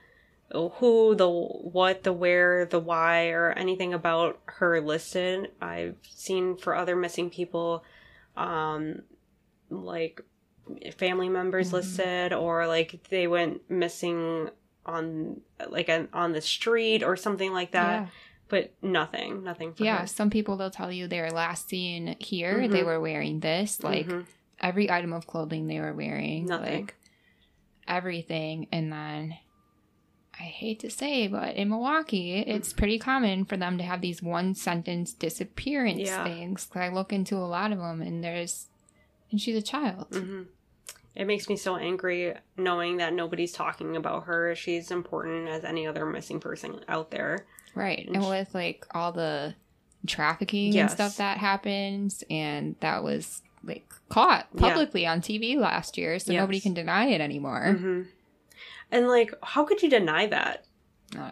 who, 0.53 1.15
the 1.15 1.29
what, 1.29 2.03
the 2.03 2.13
where, 2.13 2.65
the 2.65 2.79
why, 2.79 3.29
or 3.29 3.51
anything 3.51 3.93
about 3.93 4.39
her 4.45 4.81
listed. 4.81 5.51
I've 5.61 5.95
seen 6.09 6.57
for 6.57 6.75
other 6.75 6.95
missing 6.95 7.29
people, 7.29 7.83
um, 8.35 9.03
like 9.69 10.21
family 10.97 11.29
members 11.29 11.69
Mhm. 11.69 11.73
listed, 11.73 12.33
or 12.33 12.67
like 12.67 12.99
they 13.09 13.27
went 13.27 13.69
missing 13.69 14.49
on 14.85 15.41
like 15.69 15.89
an, 15.89 16.09
on 16.13 16.31
the 16.31 16.41
street 16.41 17.03
or 17.03 17.15
something 17.15 17.53
like 17.53 17.71
that. 17.71 18.01
yeah. 18.01 18.07
But 18.49 18.73
nothing, 18.81 19.43
nothing. 19.45 19.73
For 19.73 19.83
Yeah, 19.85 20.01
her. 20.01 20.07
some 20.07 20.29
people 20.29 20.57
they'll 20.57 20.69
tell 20.71 20.91
you 20.91 21.07
they 21.07 21.21
were 21.21 21.31
last 21.31 21.69
seen 21.69 22.17
here. 22.19 22.67
They 22.67 22.81
Mhm. 22.81 22.85
were 22.85 22.99
wearing 22.99 23.39
this, 23.39 23.81
like 23.81 24.07
Mhm. 24.07 24.25
every 24.59 24.91
item 24.91 25.13
of 25.13 25.25
clothing 25.25 25.67
they 25.67 25.79
were 25.79 25.93
wearing, 25.93 26.47
Nothing. 26.47 26.81
like 26.87 26.95
everything, 27.87 28.67
and 28.71 28.91
then 28.91 29.35
I 30.39 30.43
hate 30.43 30.79
to 30.79 30.89
say, 30.89 31.27
but 31.27 31.55
in 31.55 31.69
Milwaukee, 31.69 32.39
it's 32.39 32.73
pretty 32.73 32.97
common 32.97 33.45
for 33.45 33.57
them 33.57 33.77
to 33.77 33.83
have 33.83 34.01
these 34.01 34.23
one 34.23 34.55
sentence 34.55 35.13
disappearance 35.13 35.99
Yeah. 36.07 36.23
things. 36.23 36.65
'Cause 36.65 36.81
I 36.81 36.87
look 36.89 37.11
into 37.13 37.35
a 37.35 37.45
lot 37.45 37.71
of 37.71 37.77
them, 37.79 38.01
and 38.01 38.23
there's, 38.23 38.67
and 39.29 39.39
she's 39.39 39.55
a 39.55 39.61
child. 39.61 40.07
hmm 40.11 40.43
It 41.13 41.25
makes 41.25 41.49
me 41.49 41.57
so 41.57 41.75
angry 41.75 42.33
knowing 42.55 42.95
that 42.97 43.13
nobody's 43.13 43.51
talking 43.51 43.97
about 43.97 44.23
her. 44.23 44.55
She's 44.55 44.89
important 44.91 45.49
as 45.49 45.65
any 45.65 45.85
other 45.85 46.05
missing 46.05 46.39
person 46.39 46.85
out 46.87 47.11
there. 47.11 47.45
Right. 47.75 48.07
And 48.07 48.15
And 48.15 48.23
sh- 48.23 48.29
with 48.29 48.55
like 48.55 48.85
all 48.91 49.11
the 49.11 49.55
trafficking 50.07 50.71
Yes. 50.71 50.91
and 50.91 50.91
stuff 50.91 51.17
that 51.17 51.37
happens, 51.39 52.23
and 52.29 52.75
that 52.79 53.03
was 53.03 53.41
like 53.63 53.93
caught 54.07 54.47
Yeah. 54.55 54.61
publicly 54.61 55.05
on 55.05 55.19
TV 55.21 55.57
last 55.57 55.97
year, 55.97 56.17
so 56.17 56.31
nobody 56.33 56.61
can 56.61 56.73
deny 56.73 57.07
it 57.07 57.19
anymore. 57.21 57.73
hmm 57.73 58.01
And 58.91 59.07
like, 59.07 59.33
how 59.43 59.63
could 59.65 59.81
you 59.81 59.89
deny 59.89 60.27
that? 60.27 60.65
Uh, 61.17 61.31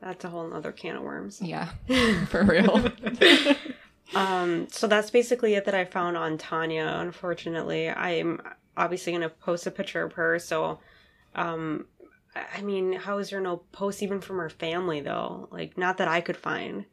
That's 0.00 0.24
a 0.24 0.28
whole 0.28 0.52
other 0.52 0.72
can 0.72 0.96
of 0.96 1.02
worms. 1.02 1.40
yeah, 1.40 1.70
for 2.28 2.44
real. 2.44 2.90
um, 4.14 4.68
so 4.70 4.86
that's 4.86 5.10
basically 5.10 5.54
it 5.54 5.64
that 5.64 5.74
I 5.74 5.84
found 5.84 6.16
on 6.16 6.38
Tanya. 6.38 6.96
Unfortunately, 7.00 7.88
I'm 7.88 8.40
obviously 8.76 9.12
going 9.12 9.22
to 9.22 9.28
post 9.28 9.66
a 9.66 9.70
picture 9.70 10.02
of 10.02 10.12
her. 10.14 10.38
So, 10.38 10.80
um, 11.34 11.86
I 12.34 12.62
mean, 12.62 12.92
how 12.94 13.18
is 13.18 13.30
there 13.30 13.40
no 13.40 13.58
post 13.72 14.02
even 14.02 14.20
from 14.20 14.38
her 14.38 14.50
family 14.50 15.00
though? 15.00 15.48
Like, 15.50 15.76
not 15.78 15.98
that 15.98 16.08
I 16.08 16.20
could 16.20 16.36
find. 16.36 16.84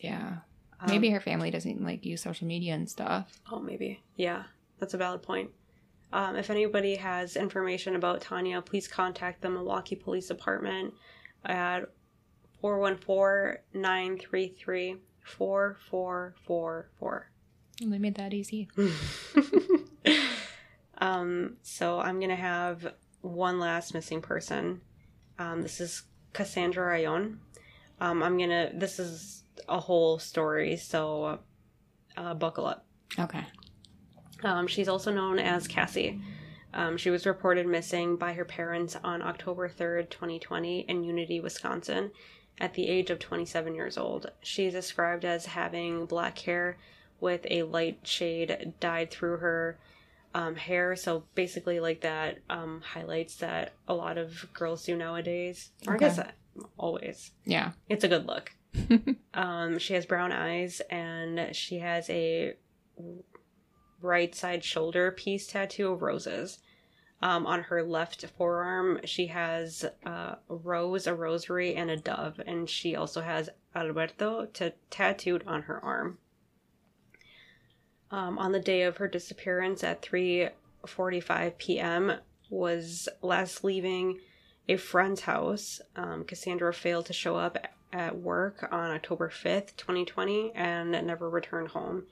yeah. 0.00 0.38
Um, 0.80 0.90
Maybe 0.90 1.08
her 1.10 1.20
family 1.20 1.50
doesn't 1.50 1.82
like 1.82 2.04
use 2.04 2.20
social 2.22 2.46
media 2.46 2.74
and 2.74 2.90
stuff. 2.90 3.40
Oh, 3.50 3.58
maybe. 3.60 4.02
Yeah, 4.16 4.42
that's 4.80 4.92
a 4.92 4.98
valid 4.98 5.22
point. 5.22 5.50
Um, 6.14 6.36
if 6.36 6.48
anybody 6.48 6.94
has 6.94 7.34
information 7.34 7.96
about 7.96 8.20
Tanya, 8.20 8.62
please 8.62 8.86
contact 8.86 9.42
the 9.42 9.50
Milwaukee 9.50 9.96
Police 9.96 10.28
Department 10.28 10.94
at 11.44 11.86
414 12.60 13.60
933 13.74 14.96
4444. 15.24 17.30
They 17.80 17.98
made 17.98 18.14
that 18.14 18.32
easy. 18.32 18.68
um, 20.98 21.56
so 21.62 21.98
I'm 21.98 22.20
gonna 22.20 22.36
have 22.36 22.94
one 23.20 23.58
last 23.58 23.92
missing 23.92 24.22
person. 24.22 24.82
Um, 25.40 25.62
this 25.62 25.80
is 25.80 26.04
Cassandra 26.32 26.86
Rayon. 26.86 27.40
Um, 28.00 28.22
I'm 28.22 28.38
gonna. 28.38 28.70
This 28.72 29.00
is 29.00 29.42
a 29.68 29.80
whole 29.80 30.20
story, 30.20 30.76
so 30.76 31.40
uh, 32.16 32.34
buckle 32.34 32.66
up. 32.66 32.86
Okay. 33.18 33.44
Um, 34.44 34.66
she's 34.66 34.88
also 34.88 35.12
known 35.12 35.38
as 35.38 35.66
Cassie. 35.66 36.20
Um, 36.72 36.96
she 36.96 37.10
was 37.10 37.24
reported 37.24 37.66
missing 37.66 38.16
by 38.16 38.32
her 38.34 38.44
parents 38.44 38.96
on 39.04 39.22
October 39.22 39.68
3rd, 39.68 40.10
2020, 40.10 40.80
in 40.80 41.04
Unity, 41.04 41.40
Wisconsin, 41.40 42.10
at 42.58 42.74
the 42.74 42.88
age 42.88 43.10
of 43.10 43.18
27 43.20 43.74
years 43.74 43.96
old. 43.96 44.30
She's 44.42 44.72
described 44.72 45.24
as 45.24 45.46
having 45.46 46.06
black 46.06 46.38
hair 46.40 46.76
with 47.20 47.46
a 47.48 47.62
light 47.62 48.00
shade 48.02 48.74
dyed 48.80 49.10
through 49.10 49.38
her 49.38 49.78
um, 50.34 50.56
hair. 50.56 50.96
So 50.96 51.24
basically, 51.36 51.78
like 51.78 52.00
that 52.00 52.38
um, 52.50 52.82
highlights 52.84 53.36
that 53.36 53.74
a 53.86 53.94
lot 53.94 54.18
of 54.18 54.52
girls 54.52 54.84
do 54.84 54.96
nowadays. 54.96 55.70
Or 55.86 55.94
Okay. 55.94 56.06
I 56.06 56.08
guess 56.08 56.20
always. 56.76 57.30
Yeah. 57.44 57.72
It's 57.88 58.04
a 58.04 58.08
good 58.08 58.26
look. 58.26 58.52
um, 59.34 59.78
she 59.78 59.94
has 59.94 60.06
brown 60.06 60.32
eyes 60.32 60.82
and 60.90 61.54
she 61.54 61.78
has 61.78 62.10
a 62.10 62.54
right 64.04 64.34
side 64.34 64.62
shoulder 64.62 65.10
piece 65.10 65.46
tattoo 65.46 65.92
of 65.92 66.02
roses. 66.02 66.58
Um, 67.22 67.46
on 67.46 67.62
her 67.64 67.82
left 67.82 68.24
forearm, 68.36 69.00
she 69.04 69.28
has 69.28 69.84
uh, 70.04 70.34
a 70.50 70.54
rose, 70.54 71.06
a 71.06 71.14
rosary, 71.14 71.74
and 71.74 71.90
a 71.90 71.96
dove, 71.96 72.40
and 72.46 72.68
she 72.68 72.94
also 72.94 73.22
has 73.22 73.48
Alberto 73.74 74.46
t- 74.52 74.72
tattooed 74.90 75.42
on 75.46 75.62
her 75.62 75.82
arm. 75.82 76.18
Um, 78.10 78.38
on 78.38 78.52
the 78.52 78.60
day 78.60 78.82
of 78.82 78.98
her 78.98 79.08
disappearance 79.08 79.82
at 79.82 80.02
3:45 80.02 81.56
p.m., 81.56 82.12
was 82.50 83.08
last 83.22 83.64
leaving 83.64 84.20
a 84.68 84.76
friend's 84.76 85.22
house. 85.22 85.80
Um, 85.96 86.24
Cassandra 86.24 86.72
failed 86.72 87.06
to 87.06 87.12
show 87.12 87.36
up 87.36 87.56
at 87.92 88.18
work 88.18 88.68
on 88.70 88.90
October 88.90 89.28
5th, 89.28 89.76
2020, 89.76 90.52
and 90.54 90.92
never 91.06 91.30
returned 91.30 91.68
home. 91.68 92.04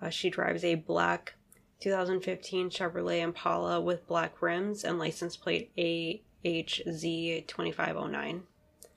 Uh, 0.00 0.10
she 0.10 0.30
drives 0.30 0.62
a 0.64 0.76
black 0.76 1.34
2015 1.80 2.70
Chevrolet 2.70 3.20
Impala 3.20 3.80
with 3.80 4.06
black 4.06 4.40
rims 4.42 4.84
and 4.84 4.98
license 4.98 5.36
plate 5.36 5.70
AHZ2509. 5.76 8.40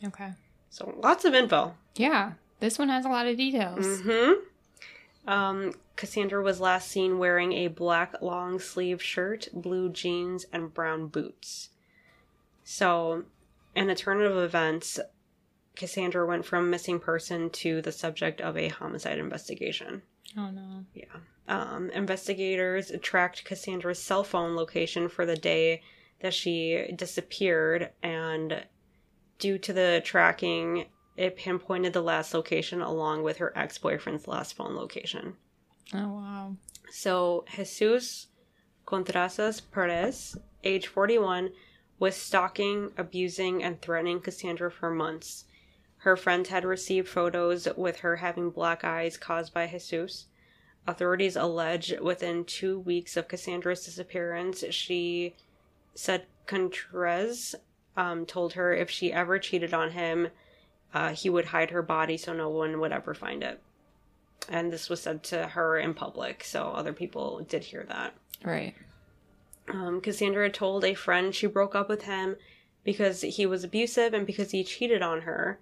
Okay. 0.06 0.32
So 0.70 0.94
lots 0.98 1.26
of 1.26 1.34
info. 1.34 1.76
Yeah. 1.96 2.34
This 2.60 2.78
one 2.80 2.90
has 2.90 3.06
a 3.06 3.10
lot 3.10 3.28
of 3.28 3.38
details. 3.38 4.02
hmm 4.02 4.32
Um, 5.28 5.74
Cassandra 5.96 6.42
was 6.44 6.60
last 6.60 6.90
seen 6.90 7.18
wearing 7.20 7.54
a 7.54 7.68
black 7.68 8.22
long 8.22 8.60
sleeve 8.60 9.02
shirt, 9.02 9.48
blue 9.54 9.90
jeans, 9.90 10.46
and 10.52 10.74
brown 10.74 11.08
boots. 11.08 11.70
So, 12.64 13.24
in 13.76 13.90
a 13.90 13.96
turn 13.96 14.22
of 14.22 14.38
events, 14.38 15.00
Cassandra 15.76 16.26
went 16.26 16.46
from 16.46 16.70
missing 16.70 17.00
person 17.00 17.50
to 17.52 17.82
the 17.82 17.92
subject 17.92 18.42
of 18.42 18.58
a 18.58 18.70
homicide 18.70 19.20
investigation. 19.20 20.02
Oh 20.38 20.50
no. 20.50 20.86
Yeah. 20.94 21.06
Um, 21.48 21.89
investigators 21.89 22.91
tracked 23.02 23.44
Cassandra's 23.44 24.02
cell 24.02 24.24
phone 24.24 24.56
location 24.56 25.10
for 25.10 25.26
the 25.26 25.36
day 25.36 25.82
that 26.22 26.34
she 26.34 26.94
disappeared, 26.96 27.89
and 28.04 28.65
due 29.39 29.58
to 29.58 29.74
the 29.74 30.02
tracking, 30.06 30.86
it 31.17 31.36
pinpointed 31.36 31.94
the 31.94 32.02
last 32.02 32.34
location 32.34 32.82
along 32.82 33.24
with 33.24 33.38
her 33.38 33.52
ex 33.58 33.78
boyfriend's 33.78 34.28
last 34.28 34.56
phone 34.56 34.76
location. 34.76 35.36
Oh 35.94 36.13
wow. 36.13 36.56
So, 36.91 37.46
Jesus 37.56 38.28
Contreras 38.86 39.62
Perez, 39.62 40.38
age 40.63 40.88
41, 40.88 41.52
was 42.00 42.15
stalking, 42.15 42.91
abusing, 42.98 43.63
and 43.63 43.82
threatening 43.82 44.20
Cassandra 44.20 44.72
for 44.72 44.89
months. 44.89 45.46
Her 46.02 46.18
friends 46.18 46.50
had 46.50 46.66
received 46.66 47.08
photos 47.08 47.68
with 47.78 48.00
her 48.00 48.16
having 48.16 48.50
black 48.50 48.84
eyes 48.84 49.18
caused 49.18 49.54
by 49.54 49.68
Jesus. 49.68 50.26
Authorities 50.88 51.36
allege 51.36 51.94
within 52.02 52.44
two 52.44 52.80
weeks 52.80 53.16
of 53.16 53.28
Cassandra's 53.28 53.86
disappearance, 53.86 54.64
she 54.72 55.36
said 55.94 56.26
Contreras 56.48 57.54
um, 57.96 58.26
told 58.26 58.54
her 58.54 58.74
if 58.74 58.90
she 58.90 59.14
ever 59.14 59.38
cheated 59.38 59.76
on 59.76 59.92
him, 59.92 60.30
uh, 60.92 61.10
he 61.10 61.30
would 61.30 61.46
hide 61.46 61.70
her 61.70 61.84
body 61.84 62.18
so 62.18 62.34
no 62.34 62.50
one 62.50 62.80
would 62.80 62.92
ever 62.92 63.14
find 63.14 63.44
it. 63.44 63.62
And 64.50 64.74
this 64.74 64.90
was 64.90 65.04
said 65.04 65.22
to 65.26 65.50
her 65.50 65.78
in 65.78 65.94
public, 65.94 66.44
so 66.44 66.70
other 66.70 66.94
people 66.94 67.46
did 67.48 67.64
hear 67.64 67.84
that. 67.84 68.16
Right. 68.44 68.74
Um, 69.70 70.02
Cassandra 70.02 70.50
told 70.50 70.84
a 70.84 70.96
friend 70.96 71.36
she 71.36 71.46
broke 71.46 71.76
up 71.76 71.90
with 71.90 72.06
him 72.06 72.38
because 72.84 73.22
he 73.22 73.46
was 73.46 73.64
abusive 73.64 74.16
and 74.16 74.26
because 74.26 74.50
he 74.50 74.64
cheated 74.64 75.04
on 75.04 75.22
her. 75.22 75.60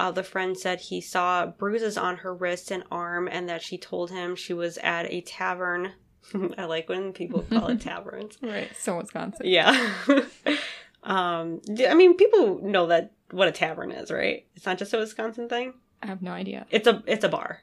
Uh, 0.00 0.10
the 0.10 0.22
friend 0.22 0.56
said 0.56 0.80
he 0.80 0.98
saw 0.98 1.44
bruises 1.44 1.98
on 1.98 2.16
her 2.16 2.34
wrist 2.34 2.70
and 2.70 2.82
arm 2.90 3.28
and 3.30 3.50
that 3.50 3.60
she 3.60 3.76
told 3.76 4.10
him 4.10 4.34
she 4.34 4.54
was 4.54 4.78
at 4.78 5.04
a 5.12 5.20
tavern. 5.20 5.92
I 6.56 6.64
like 6.64 6.88
when 6.88 7.12
people 7.12 7.42
call 7.42 7.66
it 7.68 7.80
taverns. 7.82 8.38
Right. 8.40 8.70
So 8.78 8.96
Wisconsin. 8.96 9.44
Yeah. 9.44 9.92
um, 11.02 11.60
I 11.86 11.92
mean, 11.92 12.16
people 12.16 12.60
know 12.62 12.86
that 12.86 13.12
what 13.30 13.48
a 13.48 13.52
tavern 13.52 13.92
is, 13.92 14.10
right? 14.10 14.46
It's 14.56 14.64
not 14.64 14.78
just 14.78 14.94
a 14.94 14.96
Wisconsin 14.96 15.50
thing. 15.50 15.74
I 16.02 16.06
have 16.06 16.22
no 16.22 16.30
idea. 16.30 16.64
It's 16.70 16.86
a 16.86 17.02
it's 17.06 17.24
a 17.24 17.28
bar. 17.28 17.60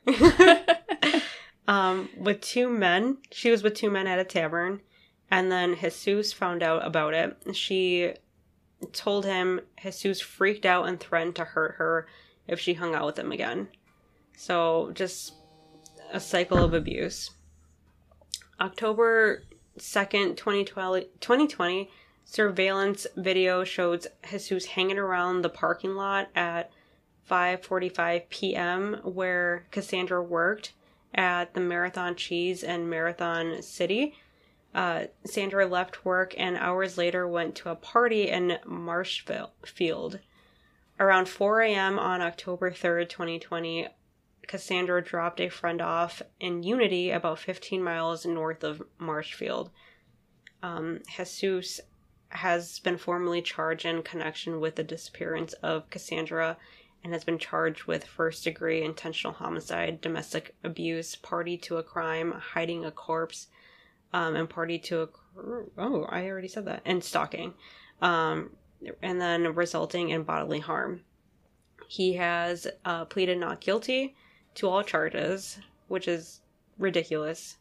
um, 1.68 2.08
with 2.20 2.42
two 2.42 2.70
men. 2.70 3.18
She 3.32 3.50
was 3.50 3.64
with 3.64 3.74
two 3.74 3.90
men 3.90 4.06
at 4.06 4.20
a 4.20 4.24
tavern, 4.24 4.82
and 5.32 5.52
then 5.52 5.76
Jesus 5.76 6.34
found 6.34 6.62
out 6.62 6.86
about 6.86 7.16
it. 7.16 7.36
She 7.56 8.14
told 8.94 9.26
him 9.26 9.62
Jesus 9.82 10.22
freaked 10.22 10.68
out 10.68 10.88
and 10.88 11.00
threatened 11.00 11.36
to 11.38 11.44
hurt 11.44 11.78
her 11.80 12.08
if 12.48 12.60
she 12.60 12.74
hung 12.74 12.96
out 12.96 13.06
with 13.06 13.20
him 13.20 13.32
again. 13.32 13.68
So 14.36 14.92
just 14.94 15.34
a 16.12 16.20
cycle 16.20 16.64
of 16.64 16.74
abuse. 16.74 17.32
October 18.60 19.44
2nd, 19.80 20.38
2020, 20.38 21.06
2020 21.20 21.90
surveillance 22.26 23.08
video 23.16 23.64
shows 23.64 24.08
Jesus 24.30 24.66
hanging 24.66 24.98
around 24.98 25.42
the 25.42 25.50
parking 25.50 25.96
lot 25.96 26.30
at 26.36 26.72
5:45 27.30 28.30
p.m. 28.30 29.00
where 29.04 29.68
Cassandra 29.72 30.22
worked 30.24 30.74
at 31.14 31.54
the 31.54 31.60
Marathon 31.60 32.16
Cheese 32.16 32.64
in 32.64 32.90
Marathon 32.90 33.62
City. 33.62 34.16
Uh, 34.74 35.06
Sandra 35.26 35.66
left 35.66 36.06
work 36.06 36.36
and 36.38 36.58
hours 36.58 36.98
later 36.98 37.28
went 37.28 37.56
to 37.56 37.70
a 37.70 37.76
party 37.76 38.30
in 38.30 38.60
Marshfield. 38.66 40.20
Around 41.00 41.30
4 41.30 41.62
a.m. 41.62 42.00
on 42.00 42.22
October 42.22 42.72
3rd, 42.72 43.10
2020, 43.10 43.88
Cassandra 44.48 45.04
dropped 45.04 45.40
a 45.40 45.50
friend 45.50 45.82
off 45.82 46.22
in 46.40 46.64
Unity 46.64 47.12
about 47.12 47.40
15 47.40 47.84
miles 47.84 48.26
north 48.26 48.64
of 48.64 48.82
Marshfield. 48.98 49.70
Um, 50.64 51.02
Jesus 51.16 51.82
has 52.30 52.80
been 52.80 52.98
formally 52.98 53.42
charged 53.42 53.86
in 53.86 54.02
connection 54.02 54.60
with 54.60 54.76
the 54.76 54.84
disappearance 54.84 55.54
of 55.54 55.90
Cassandra 55.90 56.58
and 57.04 57.14
has 57.14 57.24
been 57.24 57.38
charged 57.38 57.86
with 57.86 58.04
first 58.04 58.44
degree 58.44 58.84
intentional 58.84 59.34
homicide, 59.34 60.02
domestic 60.02 60.56
abuse, 60.64 61.16
party 61.16 61.58
to 61.58 61.78
a 61.78 61.84
crime, 61.84 62.32
hiding 62.32 62.84
a 62.84 62.92
corpse, 62.92 63.48
um, 64.14 64.36
and 64.36 64.50
party 64.50 64.80
to 64.80 65.04
a. 65.04 65.08
Oh, 65.78 66.06
I 66.10 66.26
already 66.26 66.48
said 66.48 66.66
that. 66.66 66.82
And 66.86 67.04
stalking. 67.04 67.54
Um, 68.02 68.52
and 69.02 69.20
then 69.20 69.56
resulting 69.56 70.10
in 70.10 70.24
bodily 70.24 70.60
harm. 70.60 71.02
He 71.88 72.14
has 72.14 72.68
uh, 72.86 73.06
pleaded 73.06 73.38
not 73.38 73.62
guilty 73.62 74.16
to 74.56 74.68
all 74.68 74.84
charges, 74.84 75.60
which 75.88 76.08
is 76.08 76.42
ridiculous. 76.78 77.58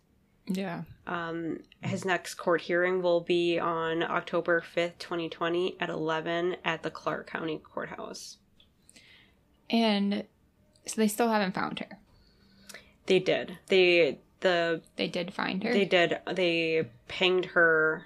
Yeah. 0.48 0.83
Um, 1.07 1.61
his 1.83 2.05
next 2.05 2.35
court 2.35 2.61
hearing 2.61 3.02
will 3.02 3.20
be 3.20 3.59
on 3.59 4.02
October 4.02 4.61
5th, 4.61 4.98
2020 4.98 5.76
at 5.81 5.88
11 5.90 6.57
at 6.64 6.83
the 6.83 6.90
Clark 6.90 7.29
County 7.29 7.59
Courthouse. 7.59 8.38
And 9.70 10.24
so 10.87 10.94
they 11.00 11.09
still 11.09 11.29
haven't 11.29 11.55
found 11.55 11.81
her. 11.81 11.98
They 13.07 13.18
did. 13.18 13.59
They 13.66 14.18
the 14.40 14.83
They 14.96 15.09
did 15.09 15.33
find 15.33 15.62
her. 15.64 15.72
they 15.72 15.85
did 15.85 16.18
they 16.33 16.88
pinged 17.09 17.46
her 17.46 18.05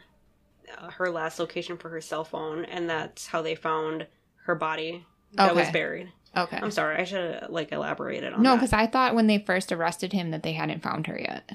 her 0.93 1.11
last 1.11 1.39
location 1.39 1.77
for 1.77 1.89
her 1.89 2.01
cell 2.01 2.25
phone 2.25 2.65
and 2.65 2.89
that's 2.89 3.27
how 3.27 3.43
they 3.43 3.55
found 3.55 4.07
her 4.47 4.55
body 4.55 5.05
that 5.35 5.55
was 5.55 5.71
buried. 5.71 6.13
okay. 6.37 6.59
I'm 6.61 6.71
sorry, 6.71 6.97
I 6.97 7.05
should 7.05 7.35
have 7.43 7.51
like 7.51 7.73
elaborated 7.73 8.33
on 8.33 8.43
No, 8.43 8.57
because 8.57 8.73
I 8.73 8.87
thought 8.87 9.15
when 9.15 9.27
they 9.27 9.39
first 9.39 9.71
arrested 9.73 10.13
him 10.13 10.31
that 10.33 10.43
they 10.43 10.53
hadn't 10.53 10.83
found 10.83 11.07
her 11.07 11.19
yet. 11.19 11.51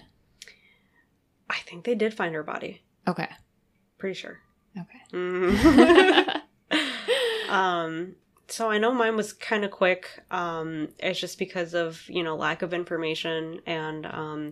I 1.49 1.57
think 1.59 1.83
they 1.85 1.95
did 1.95 2.13
find 2.13 2.33
her 2.35 2.43
body. 2.43 2.81
Okay. 3.07 3.27
Pretty 3.97 4.15
sure. 4.15 4.39
Okay. 4.77 4.99
Mhm. 5.13 6.41
um 7.49 8.15
so 8.47 8.69
i 8.69 8.77
know 8.77 8.91
mine 8.93 9.15
was 9.15 9.33
kind 9.33 9.63
of 9.63 9.71
quick 9.71 10.09
um 10.31 10.89
it's 10.99 11.19
just 11.19 11.37
because 11.39 11.73
of 11.73 12.07
you 12.09 12.23
know 12.23 12.35
lack 12.35 12.61
of 12.61 12.73
information 12.73 13.59
and 13.65 14.05
um 14.07 14.51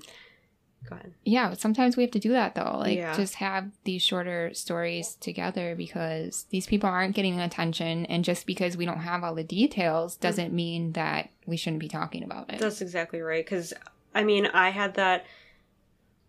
go 0.89 0.95
ahead 0.95 1.13
yeah, 1.25 1.53
sometimes 1.53 1.95
we 1.95 2.03
have 2.03 2.11
to 2.11 2.19
do 2.19 2.29
that 2.31 2.53
though. 2.55 2.77
Like 2.79 2.97
Yeah. 2.97 3.15
just 3.15 3.35
have 3.35 3.71
these 3.85 4.01
shorter 4.01 4.53
stories 4.53 5.15
together 5.15 5.73
because 5.75 6.45
these 6.49 6.67
people 6.67 6.89
aren't 6.89 7.15
getting 7.15 7.39
attention 7.39 8.05
and 8.07 8.25
just 8.25 8.45
because 8.45 8.75
we 8.75 8.85
don't 8.85 8.99
have 8.99 9.23
all 9.23 9.33
the 9.35 9.43
details 9.43 10.15
doesn't 10.17 10.53
mean 10.53 10.91
that 10.93 11.29
we 11.45 11.55
shouldn't 11.57 11.79
be 11.79 11.87
talking 11.87 12.23
about 12.23 12.51
it. 12.53 12.59
that's 12.59 12.81
exactly 12.81 13.21
right 13.21 13.45
because 13.45 13.73
i 14.13 14.23
mean 14.23 14.45
i 14.47 14.69
had 14.69 14.95
that 14.95 15.25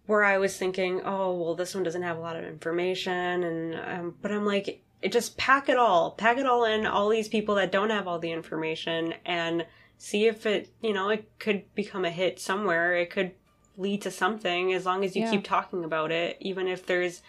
where 0.06 0.24
i 0.24 0.38
was 0.38 0.56
thinking 0.56 1.00
oh 1.04 1.32
well 1.34 1.54
this 1.54 1.74
one 1.74 1.82
doesn't 1.82 2.02
have 2.02 2.16
a 2.16 2.20
lot 2.20 2.36
of 2.36 2.44
information 2.44 3.42
and 3.42 3.74
um, 3.74 4.14
but 4.22 4.30
i'm 4.30 4.44
like 4.46 4.80
it 5.02 5.12
just 5.12 5.36
pack 5.36 5.68
it 5.68 5.76
all 5.76 6.12
pack 6.12 6.38
it 6.38 6.46
all 6.46 6.64
in 6.64 6.86
all 6.86 7.08
these 7.08 7.28
people 7.28 7.54
that 7.56 7.72
don't 7.72 7.90
have 7.90 8.06
all 8.06 8.18
the 8.18 8.32
information 8.32 9.14
and 9.26 9.66
see 9.98 10.26
if 10.26 10.46
it 10.46 10.70
you 10.82 10.92
know 10.92 11.08
it 11.08 11.28
could 11.38 11.62
become 11.74 12.04
a 12.04 12.10
hit 12.10 12.38
somewhere 12.40 12.94
it 12.96 13.10
could 13.10 13.32
lead 13.76 14.02
to 14.02 14.10
something 14.10 14.72
as 14.72 14.86
long 14.86 15.04
as 15.04 15.16
you 15.16 15.22
Yeah. 15.22 15.30
keep 15.30 15.44
talking 15.44 15.84
about 15.84 16.12
it 16.12 16.36
even 16.40 16.68
if 16.68 16.86
there's 16.86 17.22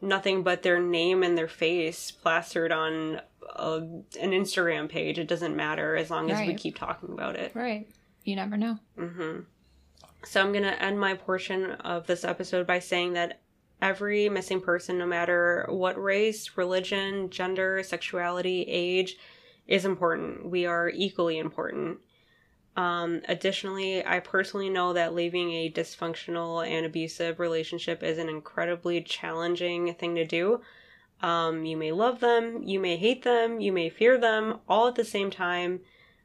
nothing 0.00 0.42
but 0.42 0.62
their 0.62 0.80
name 0.80 1.22
and 1.22 1.38
their 1.38 1.48
face 1.48 2.10
plastered 2.10 2.72
on 2.72 3.20
a, 3.54 3.76
an 4.20 4.30
instagram 4.32 4.88
page 4.88 5.18
it 5.18 5.28
doesn't 5.28 5.54
matter 5.54 5.94
as 5.96 6.10
long 6.10 6.30
as 6.30 6.38
we 6.46 6.54
keep 6.54 6.76
talking 6.76 7.12
about 7.12 7.36
it 7.36 7.52
right. 7.54 7.88
You 8.24 8.36
never 8.36 8.56
know. 8.56 8.78
hmm 8.96 9.40
So 10.24 10.40
I'm 10.40 10.52
going 10.52 10.62
to 10.64 10.80
end 10.82 10.98
my 11.00 11.14
portion 11.14 11.72
of 11.72 12.06
this 12.06 12.24
episode 12.24 12.66
by 12.68 12.78
saying 12.78 13.14
that 13.14 13.40
every 13.80 14.28
missing 14.28 14.60
person, 14.60 14.96
no 14.98 15.06
matter 15.06 15.66
what 15.68 16.00
race, 16.00 16.56
religion, 16.56 17.30
gender, 17.30 17.82
sexuality, 17.82 18.62
age, 18.62 19.16
is 19.66 19.84
important. 19.84 20.48
We 20.48 20.66
are 20.66 20.88
equally 20.88 21.38
important. 21.38 21.98
Um, 22.76 23.20
additionally, 23.28 24.04
I 24.04 24.20
personally 24.20 24.70
know 24.70 24.94
that 24.94 25.14
leaving 25.14 25.52
a 25.52 25.70
dysfunctional 25.70 26.66
and 26.66 26.86
abusive 26.86 27.38
relationship 27.38 28.02
is 28.02 28.18
an 28.18 28.28
incredibly 28.28 29.02
challenging 29.02 29.94
thing 29.94 30.14
to 30.14 30.24
do. 30.24 30.62
Um, 31.20 31.64
you 31.64 31.76
may 31.76 31.92
love 31.92 32.20
them, 32.20 32.62
you 32.64 32.80
may 32.80 32.96
hate 32.96 33.22
them, 33.22 33.60
you 33.60 33.72
may 33.72 33.90
fear 33.90 34.18
them, 34.18 34.58
all 34.68 34.88
at 34.88 34.94
the 34.94 35.04
same 35.04 35.30
time. 35.30 35.80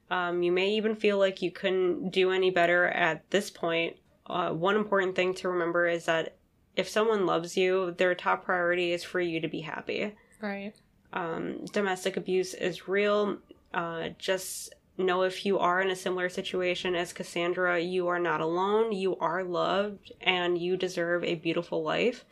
Um, 0.10 0.41
you 0.41 0.51
may 0.51 0.69
even 0.71 0.95
feel 0.95 1.17
like 1.17 1.41
you 1.41 1.51
couldn't 1.51 2.12
do 2.12 2.31
any 2.31 2.49
better 2.49 2.86
at 2.88 3.29
this 3.29 3.49
point. 3.49 3.97
Uh, 4.25 4.51
one 4.51 4.75
important 4.75 5.15
thing 5.15 5.33
to 5.36 5.49
remember 5.49 5.86
is 5.86 6.05
that 6.05 6.38
if 6.75 6.88
someone 6.88 7.25
loves 7.25 7.57
you, 7.57 7.93
their 7.97 8.15
top 8.15 8.45
priority 8.45 8.93
is 8.93 9.03
for 9.03 9.19
you 9.19 9.39
to 9.41 9.47
be 9.47 9.62
happy. 9.62 10.15
Right. 10.41 10.73
Um, 11.13 11.65
domestic 11.65 12.17
abuse 12.17 12.53
is 12.53 12.88
real. 12.88 13.38
Uh, 13.73 14.10
just 14.17 14.73
know 15.05 15.21
if 15.23 15.45
you 15.45 15.60
are 15.60 15.81
in 15.81 15.89
a 15.89 15.95
similar 15.95 16.29
situation 16.29 16.95
as 16.95 17.13
Cassandra, 17.13 17.79
you 17.79 18.07
are 18.07 18.19
not 18.19 18.41
alone. 18.41 18.91
You 18.91 19.15
are 19.17 19.43
loved 19.43 20.12
and 20.21 20.57
you 20.57 20.75
deserve 20.77 21.23
a 21.23 21.36
beautiful 21.36 21.83
life. 21.83 22.25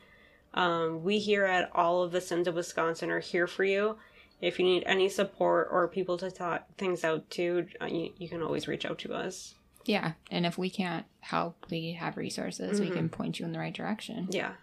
Um, 0.54 1.04
we 1.04 1.20
here 1.20 1.46
at 1.46 1.70
All 1.76 2.02
of 2.04 2.12
the 2.12 2.22
Sins 2.22 2.48
of 2.48 2.56
Wisconsin 2.56 3.12
are 3.12 3.20
here 3.20 3.46
for 3.48 3.64
you. 3.64 3.98
If 4.42 4.58
you 4.60 4.66
need 4.66 4.84
any 4.86 5.10
support 5.10 5.68
or 5.72 5.88
people 5.88 6.18
to 6.18 6.32
talk 6.32 6.66
things 6.78 7.04
out 7.04 7.30
to, 7.32 7.68
uh, 7.82 7.86
you, 7.86 8.12
you 8.18 8.28
can 8.30 8.42
always 8.42 8.68
reach 8.68 8.86
out 8.86 9.00
to 9.00 9.14
us. 9.14 9.56
Yeah. 9.86 10.14
And 10.32 10.46
if 10.46 10.58
we 10.58 10.70
can't 10.70 11.06
help, 11.20 11.66
we 11.70 11.92
have 11.94 12.18
resources. 12.18 12.80
We 12.82 12.90
Mhm. 12.90 12.94
can 12.94 13.10
point 13.10 13.40
you 13.40 13.46
in 13.46 13.52
the 13.52 13.60
right 13.60 13.74
direction. 13.74 14.28
Yeah. 14.32 14.54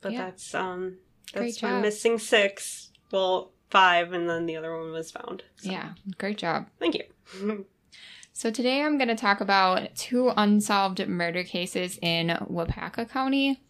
But 0.00 0.12
Yeah. 0.12 0.26
that's 0.26 0.54
um 0.54 0.98
Great 1.32 1.46
that's 1.46 1.62
my 1.62 1.70
job. 1.70 1.82
missing 1.82 2.18
six. 2.18 2.92
Well, 3.10 3.52
five 3.70 4.12
and 4.12 4.28
then 4.28 4.46
the 4.46 4.56
other 4.56 4.76
one 4.76 4.92
was 4.92 5.10
found. 5.10 5.42
So, 5.56 5.70
Yeah. 5.70 5.90
Great 6.18 6.38
job. 6.38 6.66
Thank 6.78 6.94
you. 6.96 7.64
So 8.32 8.50
today 8.50 8.82
I'm 8.82 8.98
going 8.98 9.08
to 9.08 9.14
talk 9.14 9.40
about 9.40 9.94
two 9.94 10.30
unsolved 10.36 11.08
murder 11.08 11.42
cases 11.42 11.98
in 12.02 12.28
Waupaca 12.50 13.08
County. 13.08 13.62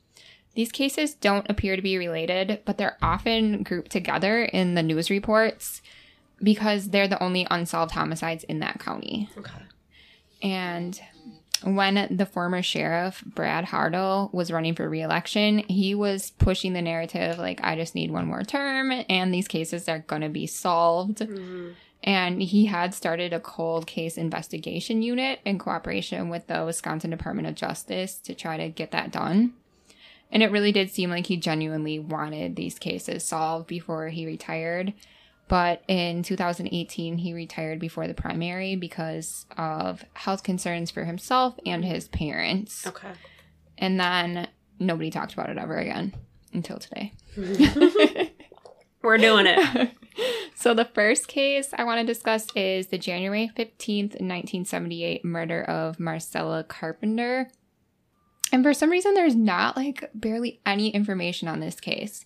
These 0.57 0.73
cases 0.73 1.15
don't 1.15 1.49
appear 1.49 1.77
to 1.77 1.83
be 1.83 1.97
related, 1.97 2.63
but 2.65 2.77
they're 2.77 2.99
often 3.01 3.63
grouped 3.63 3.93
together 3.93 4.43
in 4.43 4.75
the 4.75 4.83
news 4.83 5.09
reports 5.09 5.83
because 6.43 6.89
they're 6.91 7.07
the 7.07 7.23
only 7.23 7.47
unsolved 7.49 7.93
homicides 7.93 8.43
in 8.43 8.59
that 8.59 8.81
county. 8.81 9.31
okay. 9.39 9.53
And 10.43 11.01
when 11.63 12.09
the 12.11 12.27
former 12.27 12.63
sheriff, 12.63 13.23
Brad 13.25 13.65
Hardel, 13.65 14.33
was 14.33 14.51
running 14.51 14.75
for 14.75 14.89
reelection, 14.89 15.59
he 15.69 15.95
was 15.95 16.31
pushing 16.33 16.73
the 16.73 16.83
narrative 16.83 17.39
like, 17.39 17.61
I 17.63 17.77
just 17.77 17.95
need 17.95 18.11
one 18.11 18.27
more 18.27 18.43
term 18.43 19.05
and 19.09 19.33
these 19.33 19.49
cases 19.49 19.89
are 19.89 20.01
going 20.01 20.23
to 20.23 20.29
be 20.29 20.47
solved. 20.47 21.19
Mhm. 21.19 21.75
And 22.05 22.41
he 22.43 22.67
had 22.67 22.95
started 22.95 23.33
a 23.33 23.41
cold 23.41 23.87
case 23.87 24.17
investigation 24.17 25.03
unit 25.03 25.41
in 25.45 25.59
cooperation 25.59 26.29
with 26.29 26.47
the 26.47 26.65
Wisconsin 26.65 27.11
Department 27.11 27.49
of 27.49 27.55
Justice 27.55 28.19
to 28.19 28.35
try 28.35 28.57
to 28.57 28.69
get 28.69 28.93
that 28.93 29.11
done. 29.11 29.55
And 30.31 30.43
it 30.43 30.51
really 30.51 30.73
did 30.73 30.91
seem 30.91 31.11
like 31.11 31.27
he 31.27 31.37
genuinely 31.37 31.99
wanted 31.99 32.57
these 32.57 32.79
cases 32.79 33.25
solved 33.25 33.67
before 33.67 34.09
he 34.09 34.27
retired. 34.27 34.93
But 35.49 35.83
in 35.87 36.23
2018, 36.23 37.19
he 37.19 37.33
retired 37.33 37.79
before 37.79 38.09
the 38.09 38.15
primary 38.15 38.75
because 38.75 39.47
of 39.57 40.05
health 40.15 40.43
concerns 40.43 40.91
for 40.91 41.05
himself 41.05 41.55
and 41.65 41.85
his 41.85 42.09
parents. 42.09 42.87
Okay. 42.87 43.13
And 43.79 44.01
then 44.01 44.49
nobody 44.81 45.11
talked 45.11 45.35
about 45.35 45.51
it 45.51 45.59
ever 45.59 45.77
again 45.77 46.15
until 46.53 46.79
today. 46.79 47.13
We're 49.03 49.19
doing 49.19 49.47
it. 49.47 49.91
so 50.57 50.75
the 50.75 50.85
first 50.85 51.29
case 51.29 51.73
I 51.77 51.85
want 51.85 52.01
to 52.01 52.13
discuss 52.13 52.49
is 52.57 52.89
the 52.89 52.99
January 52.99 53.49
15th, 53.57 54.21
1978 54.21 55.25
murder 55.25 55.63
of 55.63 56.01
Marcella 56.01 56.65
Carpenter. 56.65 57.51
And 58.53 58.65
for 58.65 58.75
some 58.75 58.91
reason 58.91 59.15
there's 59.15 59.37
not 59.37 59.77
like 59.77 60.11
barely 60.13 60.61
any 60.67 60.89
information 60.89 61.47
on 61.47 61.61
this 61.61 61.79
case. 61.79 62.25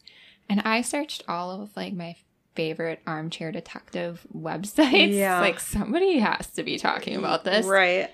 And 0.49 0.63
I 0.65 0.81
searched 0.81 1.23
all 1.29 1.51
of 1.51 1.77
like 1.77 1.93
my 1.93 2.17
favorite 2.55 3.01
armchair 3.07 3.53
detective 3.53 4.27
websites. 4.37 5.13
Yeah. 5.15 5.41
Like 5.41 5.61
somebody 5.61 6.19
has 6.19 6.49
to 6.49 6.63
be 6.63 6.79
talking 6.79 7.17
about 7.17 7.45
this. 7.45 7.67
Right. 7.67 8.11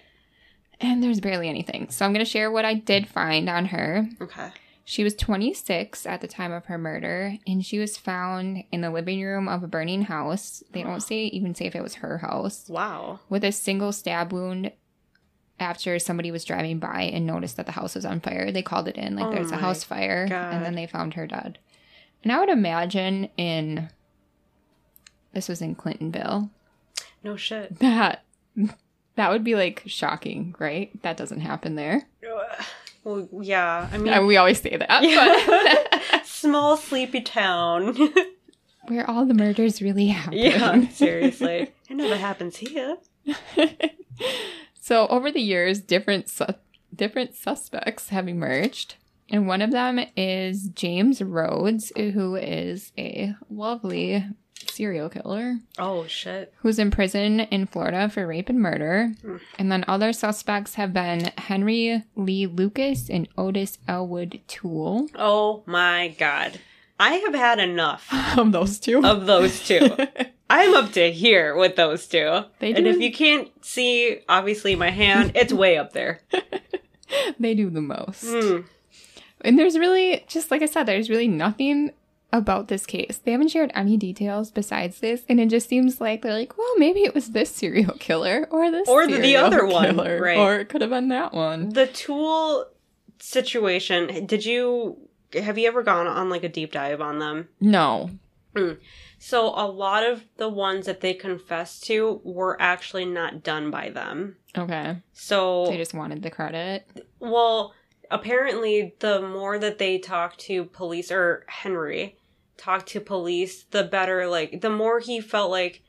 And 0.80 1.02
there's 1.02 1.20
barely 1.20 1.48
anything. 1.48 1.88
So 1.90 2.04
I'm 2.04 2.12
going 2.12 2.24
to 2.24 2.30
share 2.30 2.50
what 2.50 2.64
I 2.66 2.74
did 2.74 3.08
find 3.08 3.48
on 3.48 3.66
her. 3.66 4.06
Okay. 4.20 4.50
She 4.84 5.02
was 5.02 5.14
26 5.16 6.06
at 6.06 6.20
the 6.20 6.28
time 6.28 6.52
of 6.52 6.66
her 6.66 6.78
murder, 6.78 7.38
and 7.44 7.64
she 7.66 7.78
was 7.80 7.96
found 7.96 8.62
in 8.70 8.82
the 8.82 8.90
living 8.90 9.20
room 9.24 9.48
of 9.48 9.64
a 9.64 9.66
burning 9.66 10.02
house. 10.02 10.62
They 10.72 10.82
don't 10.84 11.00
say 11.00 11.24
even 11.24 11.56
say 11.56 11.64
if 11.66 11.74
it 11.74 11.82
was 11.82 11.96
her 11.96 12.18
house, 12.18 12.68
Wow. 12.68 13.18
with 13.28 13.42
a 13.42 13.50
single 13.50 13.90
stab 13.90 14.32
wound. 14.32 14.70
After 15.58 15.98
somebody 15.98 16.30
was 16.30 16.44
driving 16.44 16.78
by 16.78 17.04
and 17.04 17.26
noticed 17.26 17.56
that 17.56 17.64
the 17.64 17.72
house 17.72 17.94
was 17.94 18.04
on 18.04 18.20
fire, 18.20 18.52
they 18.52 18.60
called 18.62 18.88
it 18.88 18.96
in 18.98 19.16
like 19.16 19.24
Oh 19.24 19.30
there's 19.32 19.50
a 19.50 19.54
oh 19.54 19.58
house 19.58 19.82
fire, 19.82 20.28
God. 20.28 20.52
and 20.54 20.62
then 20.64 20.74
they 20.74 20.86
found 20.86 21.14
her 21.14 21.26
dead. 21.26 21.58
And 22.22 22.30
I 22.30 22.38
would 22.38 22.50
imagine 22.50 23.30
in 23.38 23.88
this 25.36 25.48
was 25.50 25.60
in 25.60 25.74
Clintonville 25.76 26.48
No 27.22 27.36
shit. 27.36 27.78
that 27.80 28.24
that 29.16 29.30
would 29.30 29.44
be 29.44 29.54
like 29.54 29.82
shocking, 29.86 30.54
right? 30.58 30.90
That 31.02 31.16
doesn't 31.18 31.40
happen 31.40 31.74
there. 31.74 32.06
Well, 33.04 33.28
yeah. 33.40 33.88
I 33.92 33.98
mean, 33.98 34.12
Uh, 34.12 34.24
we 34.24 34.36
always 34.38 34.60
say 34.60 34.76
that, 34.76 35.02
yeah. 35.02 36.22
small 36.24 36.76
sleepy 36.76 37.20
town. 37.20 37.94
Where 38.88 39.08
all 39.08 39.24
the 39.26 39.34
murders 39.34 39.82
really 39.82 40.06
happen. 40.08 40.38
yeah, 40.38 40.88
seriously. 40.88 41.72
I 41.90 41.94
know 41.94 42.04
never 42.04 42.16
happens 42.16 42.56
here. 42.56 42.96
so 44.80 45.06
over 45.08 45.30
the 45.30 45.40
years, 45.40 45.80
different 45.80 46.28
su- 46.28 46.54
different 46.94 47.34
suspects 47.34 48.08
have 48.10 48.28
emerged, 48.28 48.94
and 49.30 49.46
one 49.48 49.60
of 49.62 49.70
them 49.72 49.98
is 50.16 50.68
James 50.68 51.20
Rhodes, 51.20 51.92
who 51.96 52.36
is 52.36 52.92
a 52.96 53.34
lovely 53.50 54.24
serial 54.76 55.08
killer 55.08 55.56
Oh 55.78 56.06
shit. 56.06 56.52
who's 56.58 56.78
in 56.78 56.90
prison 56.90 57.40
in 57.40 57.66
Florida 57.66 58.08
for 58.08 58.26
rape 58.26 58.48
and 58.48 58.60
murder. 58.60 59.12
Hmm. 59.22 59.36
And 59.58 59.72
then 59.72 59.84
other 59.88 60.12
suspects 60.12 60.74
have 60.74 60.92
been 60.92 61.32
Henry 61.38 62.02
Lee 62.14 62.46
Lucas 62.46 63.08
and 63.10 63.28
Otis 63.38 63.78
Elwood 63.88 64.40
Toole. 64.46 65.08
Oh 65.14 65.62
my 65.66 66.14
god. 66.18 66.60
I 67.00 67.14
have 67.14 67.34
had 67.34 67.58
enough 67.58 68.08
Of 68.38 68.52
those 68.52 68.78
two. 68.78 69.04
of 69.04 69.26
those 69.26 69.66
two. 69.66 69.96
I'm 70.50 70.74
up 70.74 70.92
to 70.92 71.10
here 71.10 71.56
with 71.56 71.74
those 71.76 72.06
two. 72.06 72.44
They 72.60 72.72
and 72.72 72.86
if 72.86 72.98
you 73.00 73.12
can't 73.12 73.48
see, 73.64 74.20
obviously, 74.28 74.76
my 74.76 74.90
hand, 74.90 75.32
it's 75.34 75.52
way 75.52 75.76
up 75.76 75.92
there. 75.92 76.20
they 77.40 77.54
do 77.54 77.68
the 77.68 77.80
most. 77.82 78.24
Mm. 78.24 78.64
And 79.40 79.58
there's 79.58 79.76
really, 79.76 80.24
just 80.28 80.50
like 80.52 80.62
I 80.62 80.66
said, 80.66 80.84
there's 80.84 81.10
really 81.10 81.26
nothing 81.28 81.90
about 82.32 82.68
this 82.68 82.86
case. 82.86 83.18
They 83.22 83.32
haven't 83.32 83.48
shared 83.48 83.70
any 83.74 83.96
details 83.96 84.50
besides 84.50 85.00
this, 85.00 85.22
and 85.28 85.40
it 85.40 85.48
just 85.48 85.68
seems 85.68 86.00
like 86.00 86.22
they're 86.22 86.32
like, 86.32 86.56
well, 86.58 86.76
maybe 86.76 87.00
it 87.00 87.14
was 87.14 87.30
this 87.30 87.50
serial 87.50 87.94
killer 87.98 88.46
or 88.50 88.70
this 88.70 88.88
Or 88.88 89.06
the 89.06 89.36
other 89.36 89.66
one, 89.66 89.96
right. 89.96 90.36
Or 90.38 90.56
it 90.56 90.68
could 90.68 90.80
have 90.80 90.90
been 90.90 91.08
that 91.08 91.32
one. 91.32 91.70
The 91.70 91.86
Toole 91.86 92.66
situation, 93.18 94.26
did 94.26 94.44
you, 94.44 94.96
have 95.34 95.58
you 95.58 95.68
ever 95.68 95.82
gone 95.82 96.06
on 96.06 96.28
like 96.28 96.44
a 96.44 96.48
deep 96.48 96.72
dive 96.72 97.00
on 97.00 97.18
them? 97.18 97.48
No. 97.60 98.10
Hmm. 98.54 98.72
So 99.18 99.48
a 99.48 99.66
lot 99.66 100.04
of 100.04 100.24
the 100.36 100.48
ones 100.48 100.86
that 100.86 101.00
they 101.00 101.14
confessed 101.14 101.84
to 101.84 102.20
were 102.24 102.60
actually 102.60 103.04
not 103.04 103.42
done 103.42 103.70
by 103.70 103.90
them. 103.90 104.36
Okay. 104.56 104.96
So 105.12 105.66
They 105.66 105.76
just 105.76 105.94
wanted 105.94 106.22
the 106.22 106.30
credit. 106.30 106.86
Well, 107.18 107.74
apparently, 108.10 108.94
the 109.00 109.20
more 109.20 109.58
that 109.58 109.78
they 109.78 109.98
talk 109.98 110.36
to 110.38 110.64
police, 110.64 111.10
or 111.10 111.44
Henry 111.48 112.16
talked 112.56 112.88
to 112.88 113.00
police, 113.00 113.64
the 113.64 113.84
better, 113.84 114.26
like, 114.26 114.60
the 114.60 114.70
more 114.70 115.00
he 115.00 115.20
felt 115.20 115.50
like 115.50 115.82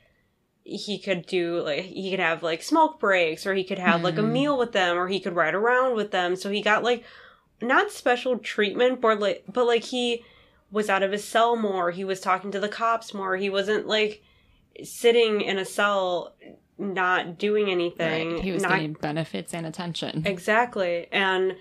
he 0.64 1.00
could 1.00 1.26
do, 1.26 1.62
like, 1.62 1.86
he 1.86 2.12
could 2.12 2.20
have, 2.20 2.44
like, 2.44 2.62
smoke 2.62 3.00
breaks, 3.00 3.46
or 3.46 3.54
he 3.54 3.64
could 3.64 3.80
have, 3.80 4.04
like, 4.04 4.18
a 4.18 4.22
Hmm. 4.22 4.34
meal 4.34 4.58
with 4.58 4.74
them, 4.74 4.98
or 4.98 5.08
he 5.08 5.20
could 5.20 5.36
ride 5.36 5.56
around 5.56 5.96
with 5.96 6.12
them. 6.12 6.36
So 6.36 6.50
he 6.50 6.62
got, 6.62 6.84
like, 6.84 7.04
not 7.62 7.92
special 7.92 8.38
treatment, 8.38 9.00
but, 9.00 9.20
like, 9.20 9.46
but, 9.48 9.66
like, 9.66 9.86
he 9.86 10.24
was 10.70 10.90
out 10.90 11.04
of 11.04 11.14
his 11.14 11.24
cell 11.24 11.56
more. 11.56 11.92
He 11.92 12.04
was 12.04 12.20
talking 12.20 12.52
to 12.52 12.60
the 12.60 12.68
cops 12.68 13.14
more. 13.14 13.38
He 13.38 13.50
wasn't, 13.50 13.88
like, 13.88 14.22
sitting 14.84 15.40
in 15.42 15.58
a 15.58 15.66
cell 15.66 16.36
not 16.78 17.40
doing 17.40 17.72
anything. 17.72 18.34
Right. 18.36 18.44
He 18.44 18.52
was 18.52 18.62
not 18.64 18.74
getting 18.74 18.94
benefits 18.94 19.54
and 19.54 19.66
attention. 19.66 20.24
Exactly. 20.26 21.08
And 21.12 21.56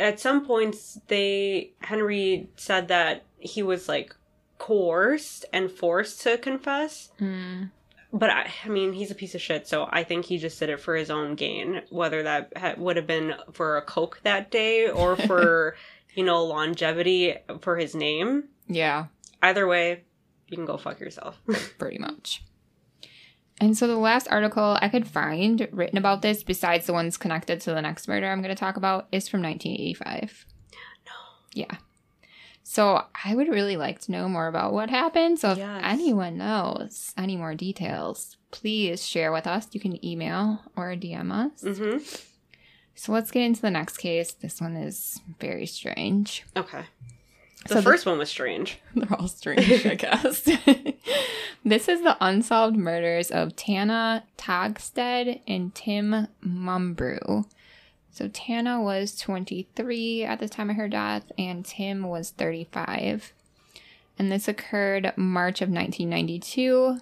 at 0.00 0.20
some 0.20 0.46
points, 0.46 1.00
they, 1.08 1.72
Henry 1.80 2.48
said 2.56 2.88
that 2.88 3.24
he 3.38 3.62
was 3.62 3.88
like 3.88 4.14
coerced 4.58 5.44
and 5.52 5.70
forced 5.70 6.22
to 6.22 6.38
confess. 6.38 7.10
Mm. 7.20 7.70
But 8.12 8.30
I, 8.30 8.50
I 8.64 8.68
mean, 8.68 8.92
he's 8.92 9.10
a 9.10 9.14
piece 9.14 9.34
of 9.34 9.42
shit, 9.42 9.68
so 9.68 9.86
I 9.90 10.02
think 10.02 10.24
he 10.24 10.38
just 10.38 10.58
did 10.58 10.70
it 10.70 10.80
for 10.80 10.96
his 10.96 11.10
own 11.10 11.34
gain, 11.34 11.82
whether 11.90 12.22
that 12.22 12.52
ha- 12.56 12.74
would 12.78 12.96
have 12.96 13.06
been 13.06 13.34
for 13.52 13.76
a 13.76 13.82
Coke 13.82 14.20
that 14.22 14.50
day 14.50 14.88
or 14.88 15.16
for, 15.26 15.76
you 16.14 16.24
know, 16.24 16.44
longevity 16.44 17.36
for 17.60 17.76
his 17.76 17.94
name. 17.94 18.44
Yeah. 18.66 19.06
Either 19.42 19.66
way, 19.66 20.04
you 20.48 20.56
can 20.56 20.64
go 20.64 20.78
fuck 20.78 21.00
yourself. 21.00 21.38
pretty 21.78 21.98
much. 21.98 22.42
And 23.60 23.76
so 23.76 23.86
the 23.88 23.96
last 23.96 24.28
article 24.30 24.78
I 24.80 24.88
could 24.88 25.06
find 25.08 25.66
written 25.72 25.98
about 25.98 26.22
this, 26.22 26.42
besides 26.44 26.86
the 26.86 26.92
ones 26.92 27.16
connected 27.16 27.60
to 27.62 27.72
the 27.74 27.82
next 27.82 28.06
murder 28.06 28.26
I'm 28.30 28.40
going 28.40 28.54
to 28.54 28.58
talk 28.60 28.76
about, 28.76 29.08
is 29.10 29.28
from 29.28 29.42
1985. 29.42 30.46
No. 31.06 31.12
Yeah. 31.54 31.76
So 32.62 33.02
I 33.24 33.34
would 33.34 33.48
really 33.48 33.76
like 33.76 33.98
to 34.02 34.12
know 34.12 34.28
more 34.28 34.46
about 34.46 34.72
what 34.72 34.90
happened. 34.90 35.38
So 35.38 35.52
if 35.52 35.58
Yes. 35.58 35.80
anyone 35.84 36.36
knows 36.38 37.12
any 37.16 37.36
more 37.36 37.54
details, 37.54 38.36
please 38.50 39.04
share 39.06 39.32
with 39.32 39.46
us. 39.46 39.66
You 39.72 39.80
can 39.80 40.04
email 40.04 40.60
or 40.76 40.94
DM 40.94 41.32
us. 41.32 41.62
hmm 41.62 41.98
So 42.94 43.12
let's 43.12 43.30
get 43.30 43.42
into 43.42 43.62
the 43.62 43.70
next 43.70 43.96
case. 43.96 44.32
This 44.34 44.60
one 44.60 44.76
is 44.76 45.20
very 45.40 45.66
strange. 45.66 46.44
Okay. 46.56 46.84
The 47.64 47.68
So 47.70 47.74
the- 47.76 47.82
first 47.82 48.06
one 48.06 48.18
was 48.18 48.28
strange. 48.30 48.78
They're 48.94 49.12
all 49.18 49.28
strange, 49.28 49.84
I 49.86 49.94
guess. 49.96 50.40
this 51.64 51.88
is 51.88 52.02
the 52.02 52.16
unsolved 52.20 52.76
murders 52.76 53.30
of 53.30 53.56
Tana 53.56 54.24
Tagstead 54.36 55.40
and 55.46 55.74
Tim 55.74 56.28
Mumbrew. 56.44 57.44
So 58.10 58.28
Tana 58.28 58.80
was 58.80 59.16
23 59.16 60.24
at 60.24 60.40
the 60.40 60.48
time 60.48 60.70
of 60.70 60.76
her 60.76 60.88
death, 60.88 61.30
and 61.38 61.64
Tim 61.64 62.08
was 62.08 62.30
35. 62.30 63.32
And 64.18 64.32
this 64.32 64.48
occurred 64.48 65.12
March 65.16 65.60
of 65.60 65.68
1992 65.68 66.98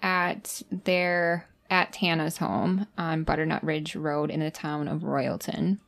at 0.00 0.62
their 0.70 1.48
at 1.70 1.92
Tana's 1.92 2.38
home 2.38 2.86
on 2.96 3.24
Butternut 3.24 3.62
Ridge 3.64 3.94
Road 3.96 4.30
in 4.30 4.40
the 4.40 4.50
town 4.50 4.86
of 4.88 5.02
Royalton. 5.02 5.78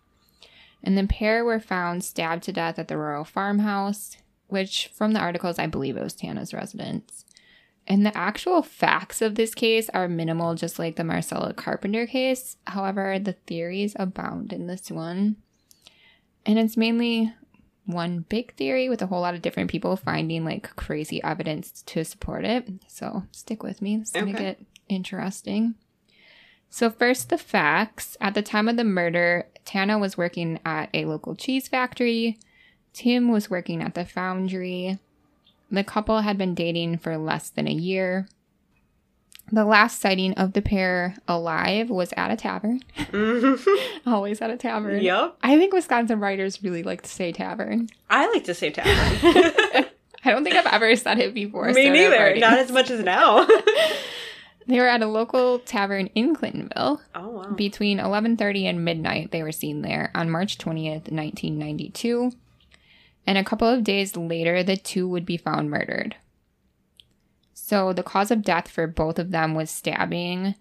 And 0.83 0.97
the 0.97 1.07
pair 1.07 1.45
were 1.45 1.61
found 1.61 2.03
stabbed 2.05 2.43
to 2.45 2.53
death 2.53 2.79
at 2.79 2.89
the 2.89 2.97
Royal 2.97 3.25
Farmhouse, 3.25 4.17
which 4.49 4.91
from 4.95 5.13
the 5.13 5.21
articles 5.21 5.59
I 5.59 5.67
believe 5.67 5.97
it 5.97 6.03
was 6.03 6.15
Tana's 6.15 6.55
residence. 6.55 7.25
And 7.87 8.07
the 8.07 8.17
actual 8.17 8.63
facts 8.63 9.21
of 9.21 9.35
this 9.35 9.55
case 9.55 9.91
are 9.91 10.07
minimal, 10.09 10.55
just 10.55 10.79
like 10.79 10.97
the 10.97 11.05
Marcella 11.05 11.53
Carpenter 11.53 12.07
case. 12.07 12.57
However, 12.69 13.19
the 13.19 13.33
theories 13.33 13.97
abound 13.99 14.53
in 14.53 14.67
this 14.69 14.91
one. 14.91 15.37
And 16.47 16.59
it's 16.59 16.77
mainly 16.77 17.33
one 17.87 18.25
big 18.29 18.55
theory 18.55 18.89
with 18.89 19.03
a 19.03 19.07
whole 19.07 19.21
lot 19.21 19.35
of 19.35 19.43
different 19.43 19.71
people 19.71 19.97
finding 19.97 20.45
like 20.45 20.75
crazy 20.77 21.23
evidence 21.25 21.83
to 21.83 22.05
support 22.05 22.45
it. 22.45 22.69
So 22.87 23.25
stick 23.33 23.63
with 23.63 23.83
me. 23.83 23.97
It's 23.97 24.13
going 24.13 24.27
to 24.27 24.33
Okay. 24.35 24.45
get 24.45 24.61
interesting. 24.89 25.75
So, 26.71 26.89
first, 26.89 27.29
the 27.29 27.39
facts. 27.39 28.17
At 28.21 28.35
the 28.35 28.43
time 28.43 28.69
of 28.69 28.77
the 28.77 28.85
murder, 28.85 29.47
Tana 29.65 29.99
was 29.99 30.17
working 30.17 30.61
at 30.65 30.89
a 30.95 31.05
local 31.05 31.35
cheese 31.35 31.69
factory. 31.69 32.39
Tim 32.93 33.29
was 33.31 33.51
working 33.51 33.83
at 33.83 33.95
the 33.95 34.05
foundry. 34.05 34.99
The 35.71 35.85
couple 35.85 36.21
had 36.21 36.39
been 36.39 36.55
dating 36.55 36.99
for 36.99 37.17
less 37.19 37.51
than 37.51 37.69
a 37.69 37.73
year. 37.73 38.29
The 39.53 39.65
last 39.65 40.01
sighting 40.01 40.35
of 40.35 40.53
the 40.53 40.63
pair 40.63 41.17
alive 41.27 41.91
was 41.91 42.13
at 42.17 42.31
a 42.31 42.37
tavern. 42.37 42.83
Mm-hmm. 42.97 44.09
Always 44.09 44.41
at 44.41 44.51
a 44.51 44.57
tavern. 44.57 45.03
Yep. 45.03 45.39
I 45.43 45.59
think 45.59 45.73
Wisconsin 45.73 46.21
writers 46.21 46.63
really 46.63 46.85
like 46.85 47.03
to 47.03 47.11
say 47.11 47.33
tavern. 47.33 47.89
I 48.09 48.31
like 48.31 48.45
to 48.45 48.55
say 48.55 48.71
tavern. 48.71 49.19
I 50.25 50.31
don't 50.31 50.45
think 50.45 50.55
I've 50.55 50.67
ever 50.67 50.95
said 50.95 51.19
it 51.19 51.35
before. 51.35 51.73
Me 51.73 51.89
neither. 51.89 52.37
Not 52.37 52.59
as 52.59 52.71
much 52.71 52.91
as 52.91 53.01
now. 53.01 53.47
They 54.71 54.79
were 54.79 54.87
at 54.87 55.03
a 55.03 55.07
local 55.07 55.59
tavern 55.59 56.07
in 56.15 56.37
Clintonville. 56.37 57.01
oh 57.17 57.29
wow. 57.29 57.51
Between 57.57 57.99
11:30 57.99 58.67
and 58.67 58.85
midnight, 58.85 59.33
they 59.33 59.43
were 59.43 59.51
seen 59.51 59.83
there 59.83 60.13
on 60.15 60.31
March 60.31 60.59
20th, 60.59 61.11
1992. 61.11 62.31
And 63.27 63.37
a 63.37 63.43
couple 63.43 63.67
of 63.67 63.83
days 63.83 64.17
later, 64.17 64.63
the 64.63 64.77
two 64.77 65.09
would 65.09 65.27
be 65.27 65.37
found 65.37 65.71
murdered. 65.71 66.15
So 67.53 67.93
the 67.93 68.05
cause 68.05 68.31
of 68.31 68.43
death 68.43 68.69
for 68.69 68.87
both 68.87 69.19
of 69.19 69.33
them 69.33 69.57
was 69.57 69.71
stabbing. 69.71 70.55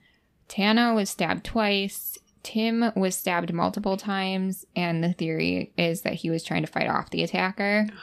Tana 0.48 0.96
was 0.96 1.12
stabbed 1.12 1.46
twice. 1.46 2.18
Tim 2.42 2.92
was 2.96 3.16
stabbed 3.16 3.54
multiple 3.54 3.96
times, 3.96 4.66
and 4.76 5.04
the 5.04 5.14
theory 5.14 5.72
is 5.78 6.02
that 6.02 6.16
he 6.16 6.32
was 6.32 6.44
trying 6.44 6.66
to 6.66 6.72
fight 6.72 6.90
off 6.90 7.12
the 7.12 7.22
attacker. 7.22 7.86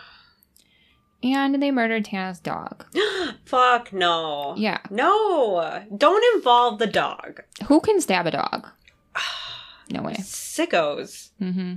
And 1.22 1.60
they 1.62 1.70
murdered 1.70 2.04
Tana's 2.04 2.38
dog. 2.40 2.84
Fuck 3.44 3.92
no. 3.92 4.54
Yeah. 4.56 4.80
No. 4.90 5.84
Don't 5.96 6.36
involve 6.36 6.78
the 6.78 6.86
dog. 6.86 7.42
Who 7.66 7.80
can 7.80 8.00
stab 8.00 8.26
a 8.26 8.30
dog? 8.30 8.68
No 9.88 10.02
way. 10.02 10.14
Sickos. 10.14 11.30
Mm-hmm. 11.40 11.74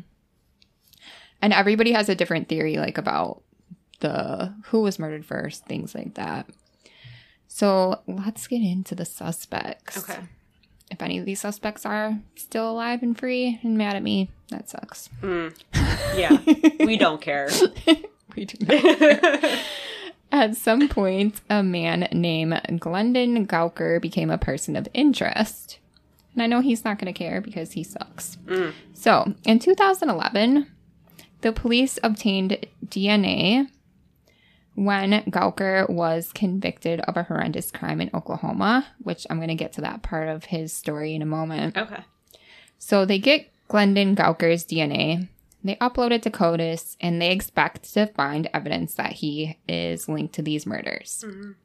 And 1.43 1.53
everybody 1.53 1.91
has 1.91 2.09
a 2.09 2.15
different 2.15 2.49
theory, 2.49 2.77
like 2.77 2.97
about 2.97 3.43
the 3.99 4.51
who 4.65 4.81
was 4.81 4.97
murdered 4.97 5.25
first, 5.25 5.65
things 5.65 5.93
like 5.93 6.15
that. 6.15 6.47
So 7.47 8.01
let's 8.07 8.47
get 8.47 8.63
into 8.63 8.95
the 8.95 9.05
suspects. 9.05 9.97
Okay. 10.09 10.19
If 10.89 11.03
any 11.03 11.19
of 11.19 11.25
these 11.25 11.39
suspects 11.39 11.85
are 11.85 12.17
still 12.35 12.71
alive 12.71 13.03
and 13.03 13.15
free 13.15 13.59
and 13.61 13.77
mad 13.77 13.95
at 13.95 14.01
me, 14.01 14.31
that 14.49 14.69
sucks. 14.69 15.09
Mm. 15.21 15.55
Yeah. 16.17 16.39
we 16.83 16.97
don't 16.97 17.21
care. 17.21 17.49
we 18.39 18.45
do 18.45 18.65
not. 18.65 19.59
At 20.31 20.55
some 20.55 20.87
point, 20.89 21.41
a 21.49 21.61
man 21.61 22.07
named 22.11 22.79
Glendon 22.79 23.45
Gawker 23.47 23.99
became 23.99 24.29
a 24.29 24.37
person 24.37 24.75
of 24.75 24.87
interest. 24.93 25.79
And 26.33 26.43
I 26.43 26.45
know 26.45 26.61
he's 26.61 26.85
not 26.85 26.99
going 26.99 27.11
to 27.11 27.17
care 27.17 27.41
because 27.41 27.71
he 27.71 27.83
sucks. 27.83 28.37
Mm. 28.45 28.73
So, 28.93 29.33
in 29.43 29.57
2011, 29.59 30.67
The 31.41 31.53
police 31.53 31.99
obtained 32.03 32.65
DNA 32.85 33.69
when 34.75 35.11
Gawker 35.23 35.89
was 35.89 36.31
convicted 36.33 36.99
of 37.01 37.17
a 37.17 37.23
horrendous 37.23 37.71
crime 37.71 38.01
in 38.01 38.09
Oklahoma, 38.13 38.87
which 38.99 39.25
I'm 39.29 39.37
going 39.37 39.49
to 39.49 39.55
get 39.55 39.73
to 39.73 39.81
that 39.81 40.03
part 40.03 40.27
of 40.27 40.45
his 40.45 40.73
story 40.73 41.15
in 41.15 41.21
a 41.21 41.25
moment. 41.25 41.77
Okay. 41.77 42.03
So 42.77 43.05
they 43.05 43.19
get 43.19 43.51
Glendon 43.67 44.15
Gawker's 44.15 44.65
DNA, 44.65 45.29
they 45.63 45.75
upload 45.75 46.11
it 46.11 46.23
to 46.23 46.29
CODIS, 46.29 46.95
and 47.01 47.21
they 47.21 47.31
expect 47.31 47.93
to 47.93 48.07
find 48.07 48.49
evidence 48.53 48.93
that 48.95 49.13
he 49.13 49.57
is 49.67 50.07
linked 50.07 50.33
to 50.35 50.41
these 50.41 50.65
murders. 50.65 51.23
Mhm. 51.27 51.55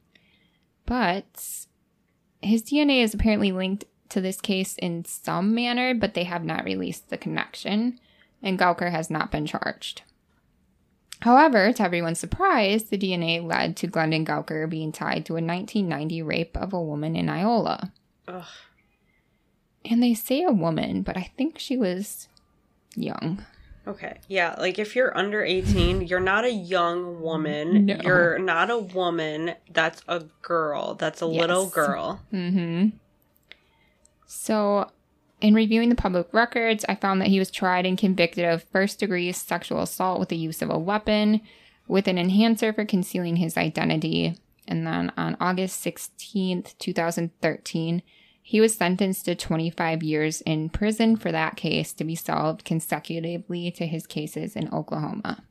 But 0.85 1.65
his 2.41 2.61
DNA 2.61 3.01
is 3.01 3.13
apparently 3.13 3.51
linked 3.51 3.85
to 4.09 4.21
this 4.21 4.39
case 4.41 4.75
in 4.77 5.05
some 5.05 5.55
manner, 5.55 5.93
but 5.93 6.13
they 6.13 6.25
have 6.25 6.43
not 6.43 6.65
released 6.65 7.09
the 7.09 7.17
connection, 7.17 7.99
and 8.41 8.59
Gawker 8.59 8.91
has 8.91 9.09
not 9.09 9.31
been 9.31 9.45
charged. 9.45 10.03
However, 11.21 11.71
to 11.73 11.83
everyone's 11.83 12.19
surprise, 12.19 12.83
the 12.83 12.97
DNA 12.97 13.39
led 13.39 13.75
to 13.77 13.87
Glendon 13.87 14.25
Gawker 14.25 14.69
being 14.69 14.91
tied 14.91 15.25
to 15.25 15.37
a 15.37 15.41
1990 15.41 16.21
rape 16.21 16.55
of 16.57 16.73
a 16.73 16.81
woman 16.81 17.15
in 17.15 17.29
Iola. 17.29 17.91
Ugh. 18.27 18.45
And 19.85 20.03
they 20.03 20.13
say 20.13 20.43
a 20.43 20.51
woman, 20.51 21.01
but 21.01 21.15
I 21.17 21.31
think 21.37 21.57
she 21.57 21.77
was 21.77 22.27
young. 22.95 23.45
Okay. 23.87 24.17
Yeah, 24.27 24.55
like 24.57 24.79
if 24.79 24.95
you're 24.95 25.15
under 25.15 25.43
18, 25.43 26.01
you're 26.07 26.19
not 26.19 26.43
a 26.43 26.51
young 26.51 27.21
woman. 27.21 27.85
No. 27.85 27.97
You're 28.03 28.39
not 28.39 28.71
a 28.71 28.79
woman. 28.79 29.55
That's 29.71 30.01
a 30.07 30.23
girl. 30.41 30.95
That's 30.95 31.21
a 31.21 31.27
little 31.27 31.67
girl. 31.67 32.21
Mm-hmm. 32.33 32.97
So, 34.25 34.89
in 35.41 35.53
reviewing 35.53 35.89
the 35.89 35.95
public 35.95 36.27
records, 36.33 36.83
I 36.89 36.95
found 36.95 37.21
that 37.21 37.27
he 37.27 37.37
was 37.37 37.51
tried 37.51 37.85
and 37.85 37.97
convicted 37.97 38.45
of 38.45 38.63
first 38.63 38.99
degree 38.99 39.31
sexual 39.31 39.81
assault 39.81 40.19
with 40.19 40.29
the 40.29 40.37
use 40.37 40.61
of 40.61 40.71
a 40.71 40.79
weapon, 40.79 41.41
with 41.87 42.07
an 42.07 42.17
enhancer 42.17 42.73
for 42.73 42.85
concealing 42.85 43.35
his 43.35 43.55
identity. 43.55 44.39
And 44.67 44.87
then 44.87 45.11
on 45.15 45.37
August 45.39 45.85
16th, 45.85 46.75
2013, 46.79 48.01
he 48.47 48.61
was 48.61 48.75
sentenced 48.75 49.25
to 49.25 49.33
25 49.33 50.03
years 50.03 50.41
in 50.41 50.69
prison 50.69 51.15
for 51.15 51.31
that 51.31 51.55
case 51.55 51.93
to 51.93 52.03
be 52.03 52.13
solved 52.13 52.63
consecutively 52.63 53.71
to 53.71 53.87
his 53.87 54.05
cases 54.05 54.55
in 54.55 54.71
Oklahoma. 54.71 55.43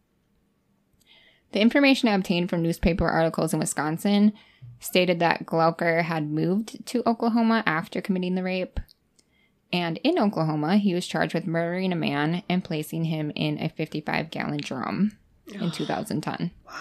The 1.50 1.60
information 1.60 2.08
I 2.08 2.14
obtained 2.14 2.50
from 2.50 2.62
newspaper 2.62 3.08
articles 3.08 3.52
in 3.52 3.58
Wisconsin 3.58 4.32
stated 4.78 5.18
that 5.18 5.44
Gawker 5.44 6.04
had 6.04 6.30
moved 6.30 6.86
to 6.86 7.02
Oklahoma 7.04 7.64
after 7.66 8.00
committing 8.00 8.36
the 8.36 8.44
rape. 8.44 8.78
And 9.72 9.98
in 10.04 10.16
Oklahoma, 10.16 10.76
he 10.76 10.94
was 10.94 11.04
charged 11.04 11.34
with 11.34 11.48
murdering 11.48 11.92
a 11.92 11.96
man 11.96 12.44
and 12.48 12.62
placing 12.62 13.06
him 13.06 13.32
in 13.34 13.60
a 13.60 13.70
55 13.70 14.30
gallon 14.30 14.58
drum 14.58 15.18
in 15.52 15.72
2010. 15.72 16.52
Wow. 16.64 16.72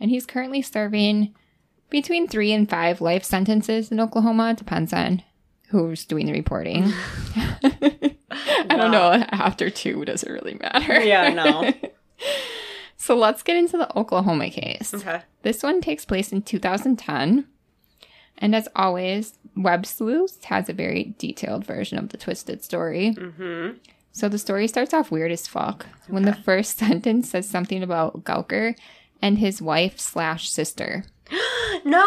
And 0.00 0.10
he's 0.10 0.26
currently 0.26 0.62
serving 0.62 1.32
between 1.90 2.26
three 2.26 2.50
and 2.50 2.68
five 2.68 3.00
life 3.00 3.22
sentences 3.22 3.92
in 3.92 4.00
Oklahoma. 4.00 4.54
Depends 4.54 4.92
on 4.92 5.22
who's 5.70 6.04
doing 6.04 6.26
the 6.26 6.32
reporting. 6.32 6.92
I 7.36 8.76
don't 8.76 8.90
know. 8.90 9.24
After 9.30 9.70
two, 9.70 10.04
does 10.04 10.22
it 10.22 10.30
really 10.30 10.54
matter? 10.54 11.00
Yeah, 11.00 11.32
no. 11.32 11.72
so 12.96 13.16
let's 13.16 13.42
get 13.42 13.56
into 13.56 13.76
the 13.76 13.96
Oklahoma 13.96 14.50
case. 14.50 14.92
Okay. 14.92 15.22
This 15.42 15.62
one 15.62 15.80
takes 15.80 16.04
place 16.04 16.32
in 16.32 16.42
2010. 16.42 17.46
And 18.38 18.54
as 18.54 18.68
always, 18.74 19.38
Web 19.56 19.86
Sleuths 19.86 20.44
has 20.46 20.68
a 20.68 20.72
very 20.72 21.14
detailed 21.18 21.64
version 21.64 21.98
of 21.98 22.08
the 22.08 22.16
twisted 22.16 22.64
story. 22.64 23.14
Mm-hmm. 23.16 23.78
So 24.12 24.28
the 24.28 24.38
story 24.38 24.66
starts 24.66 24.92
off 24.92 25.10
weird 25.10 25.30
as 25.30 25.46
fuck 25.46 25.86
when 26.08 26.24
the 26.24 26.34
first 26.34 26.78
sentence 26.78 27.30
says 27.30 27.48
something 27.48 27.82
about 27.82 28.24
Gawker 28.24 28.74
and 29.22 29.38
his 29.38 29.62
wife 29.62 30.00
slash 30.00 30.50
sister. 30.50 31.04
No. 31.84 32.02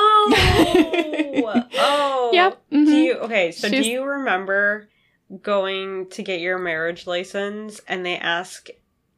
oh. 1.75 2.29
Yep, 2.33 2.61
Do 2.71 2.85
mhm. 2.85 3.03
you 3.05 3.13
okay? 3.19 3.51
So 3.51 3.67
She's- 3.69 3.83
do 3.83 3.89
you 3.91 4.03
remember 4.03 4.87
going 5.41 6.09
to 6.11 6.21
get 6.23 6.39
your 6.41 6.59
marriage 6.59 7.07
license 7.07 7.81
and 7.87 8.05
they 8.05 8.17
ask 8.17 8.67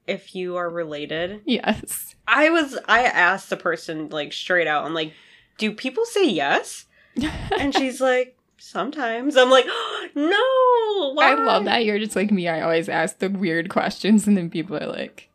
if 0.07 0.33
you 0.35 0.55
are 0.55 0.69
related? 0.69 1.41
Yes. 1.45 2.15
I 2.27 2.49
was. 2.49 2.77
I 2.87 3.03
asked 3.03 3.49
the 3.49 3.57
person 3.57 4.09
like 4.09 4.31
straight 4.33 4.67
out. 4.67 4.85
I'm 4.85 4.93
like, 4.93 5.13
do 5.57 5.71
people 5.71 6.05
say 6.05 6.27
yes? 6.29 6.85
And 7.57 7.73
she's 7.73 7.99
like, 8.01 8.37
sometimes. 8.57 9.35
I'm 9.37 9.49
like, 9.49 9.65
no. 10.15 11.11
Why? 11.13 11.31
I 11.31 11.33
love 11.35 11.65
that 11.65 11.85
you're 11.85 11.99
just 11.99 12.15
like 12.15 12.31
me. 12.31 12.47
I 12.47 12.61
always 12.61 12.87
ask 12.89 13.19
the 13.19 13.29
weird 13.29 13.69
questions 13.69 14.27
and 14.27 14.37
then 14.37 14.49
people 14.49 14.75
are 14.77 14.87
like, 14.87 15.29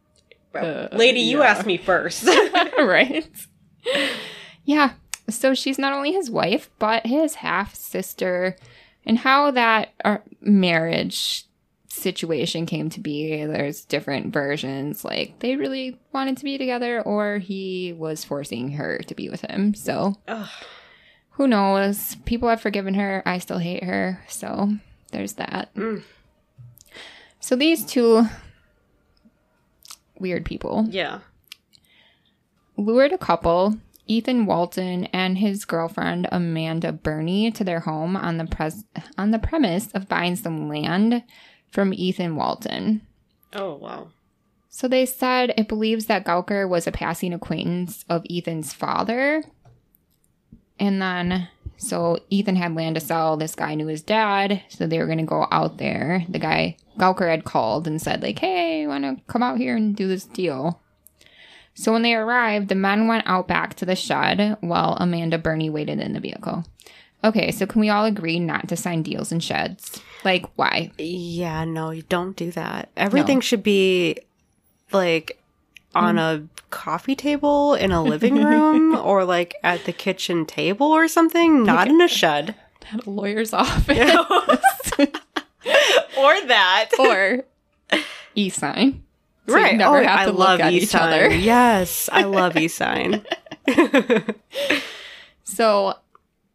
Uh, 0.54 0.88
Lady, 0.92 1.20
you 1.20 1.40
yeah. 1.40 1.46
asked 1.46 1.66
me 1.66 1.76
first. 1.76 2.24
right? 2.78 3.28
Yeah. 4.70 4.92
So 5.28 5.52
she's 5.52 5.80
not 5.80 5.92
only 5.92 6.12
his 6.12 6.30
wife, 6.30 6.70
but 6.78 7.04
his 7.04 7.34
half 7.34 7.74
sister. 7.74 8.54
And 9.04 9.18
how 9.18 9.50
that 9.50 9.92
uh, 10.04 10.18
marriage 10.40 11.44
situation 11.88 12.66
came 12.66 12.88
to 12.90 13.00
be, 13.00 13.44
there's 13.44 13.84
different 13.84 14.32
versions. 14.32 15.04
Like 15.04 15.40
they 15.40 15.56
really 15.56 15.98
wanted 16.12 16.36
to 16.36 16.44
be 16.44 16.56
together, 16.56 17.00
or 17.00 17.38
he 17.38 17.92
was 17.92 18.22
forcing 18.22 18.70
her 18.72 18.98
to 18.98 19.14
be 19.16 19.28
with 19.28 19.40
him. 19.40 19.74
So 19.74 20.14
Ugh. 20.28 20.48
who 21.30 21.48
knows? 21.48 22.14
People 22.24 22.48
have 22.48 22.60
forgiven 22.60 22.94
her. 22.94 23.24
I 23.26 23.38
still 23.38 23.58
hate 23.58 23.82
her. 23.82 24.22
So 24.28 24.72
there's 25.10 25.32
that. 25.32 25.74
Mm. 25.74 26.04
So 27.40 27.56
these 27.56 27.84
two 27.84 28.24
weird 30.16 30.44
people 30.44 30.86
yeah. 30.90 31.20
lured 32.76 33.12
a 33.12 33.18
couple, 33.18 33.78
Ethan 34.10 34.44
Walton 34.44 35.04
and 35.06 35.38
his 35.38 35.64
girlfriend 35.64 36.26
Amanda 36.32 36.90
Burney, 36.90 37.52
to 37.52 37.62
their 37.62 37.78
home 37.78 38.16
on 38.16 38.38
the 38.38 38.44
pres- 38.44 38.84
on 39.16 39.30
the 39.30 39.38
premise 39.38 39.86
of 39.92 40.08
buying 40.08 40.34
some 40.34 40.68
land 40.68 41.22
from 41.70 41.94
Ethan 41.94 42.34
Walton. 42.34 43.06
Oh 43.54 43.76
wow. 43.76 44.08
So 44.68 44.88
they 44.88 45.06
said 45.06 45.54
it 45.56 45.68
believes 45.68 46.06
that 46.06 46.24
Gawker 46.24 46.68
was 46.68 46.88
a 46.88 46.92
passing 46.92 47.32
acquaintance 47.32 48.04
of 48.08 48.26
Ethan's 48.28 48.72
father. 48.72 49.44
And 50.80 51.00
then, 51.00 51.48
so 51.76 52.18
Ethan 52.30 52.56
had 52.56 52.74
land 52.74 52.96
to 52.96 53.00
sell. 53.00 53.36
This 53.36 53.54
guy 53.54 53.76
knew 53.76 53.86
his 53.86 54.02
dad. 54.02 54.62
So 54.70 54.86
they 54.86 54.98
were 54.98 55.06
going 55.06 55.18
to 55.18 55.24
go 55.24 55.46
out 55.52 55.78
there. 55.78 56.24
The 56.28 56.38
guy, 56.38 56.78
Gawker, 56.98 57.28
had 57.28 57.44
called 57.44 57.86
and 57.86 58.00
said, 58.00 58.22
like, 58.22 58.38
hey, 58.38 58.86
want 58.86 59.04
to 59.04 59.22
come 59.26 59.42
out 59.42 59.58
here 59.58 59.76
and 59.76 59.94
do 59.94 60.08
this 60.08 60.24
deal? 60.24 60.80
So 61.74 61.92
when 61.92 62.02
they 62.02 62.14
arrived, 62.14 62.68
the 62.68 62.74
men 62.74 63.06
went 63.08 63.24
out 63.26 63.48
back 63.48 63.74
to 63.76 63.86
the 63.86 63.96
shed 63.96 64.56
while 64.60 64.96
Amanda 65.00 65.38
Burney 65.38 65.70
waited 65.70 65.98
in 66.00 66.12
the 66.12 66.20
vehicle. 66.20 66.64
Okay, 67.22 67.50
so 67.50 67.66
can 67.66 67.80
we 67.80 67.88
all 67.90 68.04
agree 68.06 68.40
not 68.40 68.68
to 68.68 68.76
sign 68.76 69.02
deals 69.02 69.30
in 69.30 69.40
sheds? 69.40 70.00
Like, 70.24 70.46
why? 70.56 70.90
Yeah, 70.98 71.64
no, 71.64 71.90
you 71.90 72.02
don't 72.02 72.36
do 72.36 72.50
that. 72.52 72.90
Everything 72.96 73.40
should 73.40 73.62
be 73.62 74.18
like 74.92 75.38
on 75.94 76.18
a 76.18 76.46
coffee 76.70 77.16
table 77.16 77.74
in 77.74 77.92
a 77.92 78.02
living 78.02 78.42
room 78.44 78.96
or 78.96 79.24
like 79.24 79.54
at 79.62 79.84
the 79.84 79.92
kitchen 79.92 80.46
table 80.46 80.86
or 80.86 81.08
something, 81.08 81.64
not 81.64 81.88
in 81.88 82.00
a 82.00 82.08
shed. 82.08 82.54
At 82.92 83.06
a 83.06 83.10
lawyer's 83.10 83.52
office. 83.54 83.98
or 84.98 86.40
that. 86.46 86.88
or 86.98 87.44
e-sign. 88.34 89.04
So 89.50 89.56
right. 89.56 89.76
never 89.76 89.98
oh, 89.98 90.04
have 90.04 90.20
I 90.20 90.24
to 90.24 90.30
look 90.30 90.38
love 90.38 90.60
at 90.60 90.72
each 90.72 90.94
other. 90.94 91.30
Yes, 91.30 92.08
I 92.12 92.22
love 92.24 92.56
e-sign. 92.56 93.24
So 95.50 95.94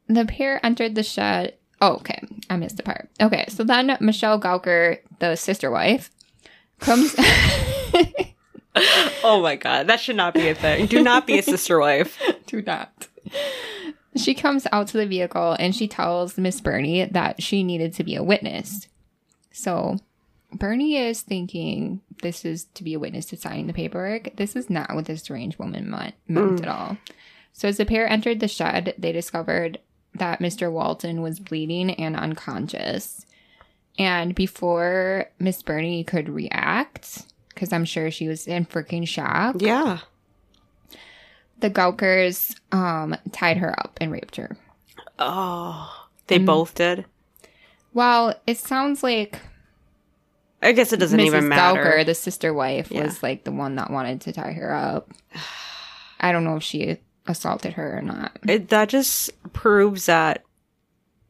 the 0.07 0.25
pair 0.25 0.65
entered 0.65 0.95
the 0.95 1.03
shed. 1.03 1.55
Oh, 1.81 1.95
okay. 1.95 2.21
I 2.49 2.55
missed 2.55 2.77
the 2.77 2.83
part. 2.83 3.09
Okay. 3.21 3.45
So 3.49 3.63
then 3.63 3.97
Michelle 3.99 4.39
Gawker, 4.39 4.99
the 5.19 5.35
sister 5.35 5.69
wife, 5.69 6.09
comes. 6.79 7.13
oh 9.23 9.41
my 9.43 9.57
god, 9.57 9.87
that 9.87 9.99
should 9.99 10.15
not 10.15 10.33
be 10.33 10.47
a 10.47 10.55
thing. 10.55 10.85
Do 10.85 11.03
not 11.03 11.27
be 11.27 11.37
a 11.37 11.43
sister 11.43 11.77
wife. 11.77 12.17
Do 12.47 12.61
not. 12.61 13.09
She 14.15 14.33
comes 14.33 14.65
out 14.71 14.87
to 14.87 14.97
the 14.97 15.05
vehicle 15.05 15.57
and 15.59 15.75
she 15.75 15.89
tells 15.89 16.37
Miss 16.37 16.61
Burney 16.61 17.03
that 17.05 17.43
she 17.43 17.63
needed 17.63 17.93
to 17.95 18.03
be 18.03 18.15
a 18.15 18.23
witness. 18.23 18.87
So 19.51 19.97
Burney 20.53 20.95
is 20.97 21.21
thinking 21.21 22.01
this 22.21 22.45
is 22.45 22.65
to 22.75 22.83
be 22.83 22.93
a 22.93 22.99
witness 22.99 23.25
to 23.27 23.37
signing 23.37 23.67
the 23.67 23.73
paperwork. 23.73 24.35
This 24.37 24.55
is 24.55 24.69
not 24.69 24.93
what 24.95 25.05
this 25.05 25.21
strange 25.21 25.57
woman 25.59 25.89
meant, 25.89 26.15
meant 26.27 26.61
at 26.61 26.67
all. 26.67 26.97
So 27.53 27.67
as 27.67 27.77
the 27.77 27.85
pair 27.85 28.07
entered 28.07 28.39
the 28.39 28.47
shed, 28.47 28.93
they 28.97 29.11
discovered 29.11 29.79
that 30.13 30.39
Mr. 30.39 30.71
Walton 30.71 31.21
was 31.21 31.39
bleeding 31.39 31.91
and 31.91 32.15
unconscious. 32.15 33.25
And 33.97 34.33
before 34.35 35.27
Miss 35.39 35.61
Burney 35.61 36.03
could 36.03 36.29
react, 36.29 37.23
because 37.49 37.73
I'm 37.73 37.85
sure 37.85 38.11
she 38.11 38.27
was 38.27 38.47
in 38.47 38.65
freaking 38.65 39.07
shock, 39.07 39.55
Yeah. 39.59 39.99
the 41.59 41.69
Gawkers 41.69 42.55
um, 42.71 43.15
tied 43.31 43.57
her 43.57 43.77
up 43.79 43.97
and 44.01 44.11
raped 44.11 44.35
her. 44.37 44.57
Oh, 45.19 46.07
they 46.27 46.39
Mm. 46.39 46.45
both 46.45 46.75
did. 46.75 47.05
Well, 47.93 48.35
it 48.45 48.57
sounds 48.57 49.01
like 49.03 49.39
I 50.65 50.71
guess 50.71 50.91
it 50.93 50.97
doesn't 50.99 51.19
Mrs. 51.19 51.25
even 51.25 51.47
matter. 51.47 51.83
Gawker, 51.83 52.05
the 52.05 52.15
sister 52.15 52.53
wife, 52.53 52.89
Yeah. 52.91 53.03
was 53.05 53.21
like 53.23 53.43
the 53.43 53.51
one 53.51 53.75
that 53.75 53.91
wanted 53.91 54.21
to 54.21 54.33
tie 54.33 54.53
her 54.53 54.73
up. 54.73 55.11
I 56.19 56.31
don't 56.31 56.43
know 56.43 56.55
if 56.57 56.63
she 56.63 56.97
assaulted 57.27 57.73
her 57.73 57.97
or 57.97 58.01
not. 58.01 58.37
it, 58.47 58.69
that 58.69 58.89
just 58.89 59.31
proves 59.53 60.05
that 60.07 60.43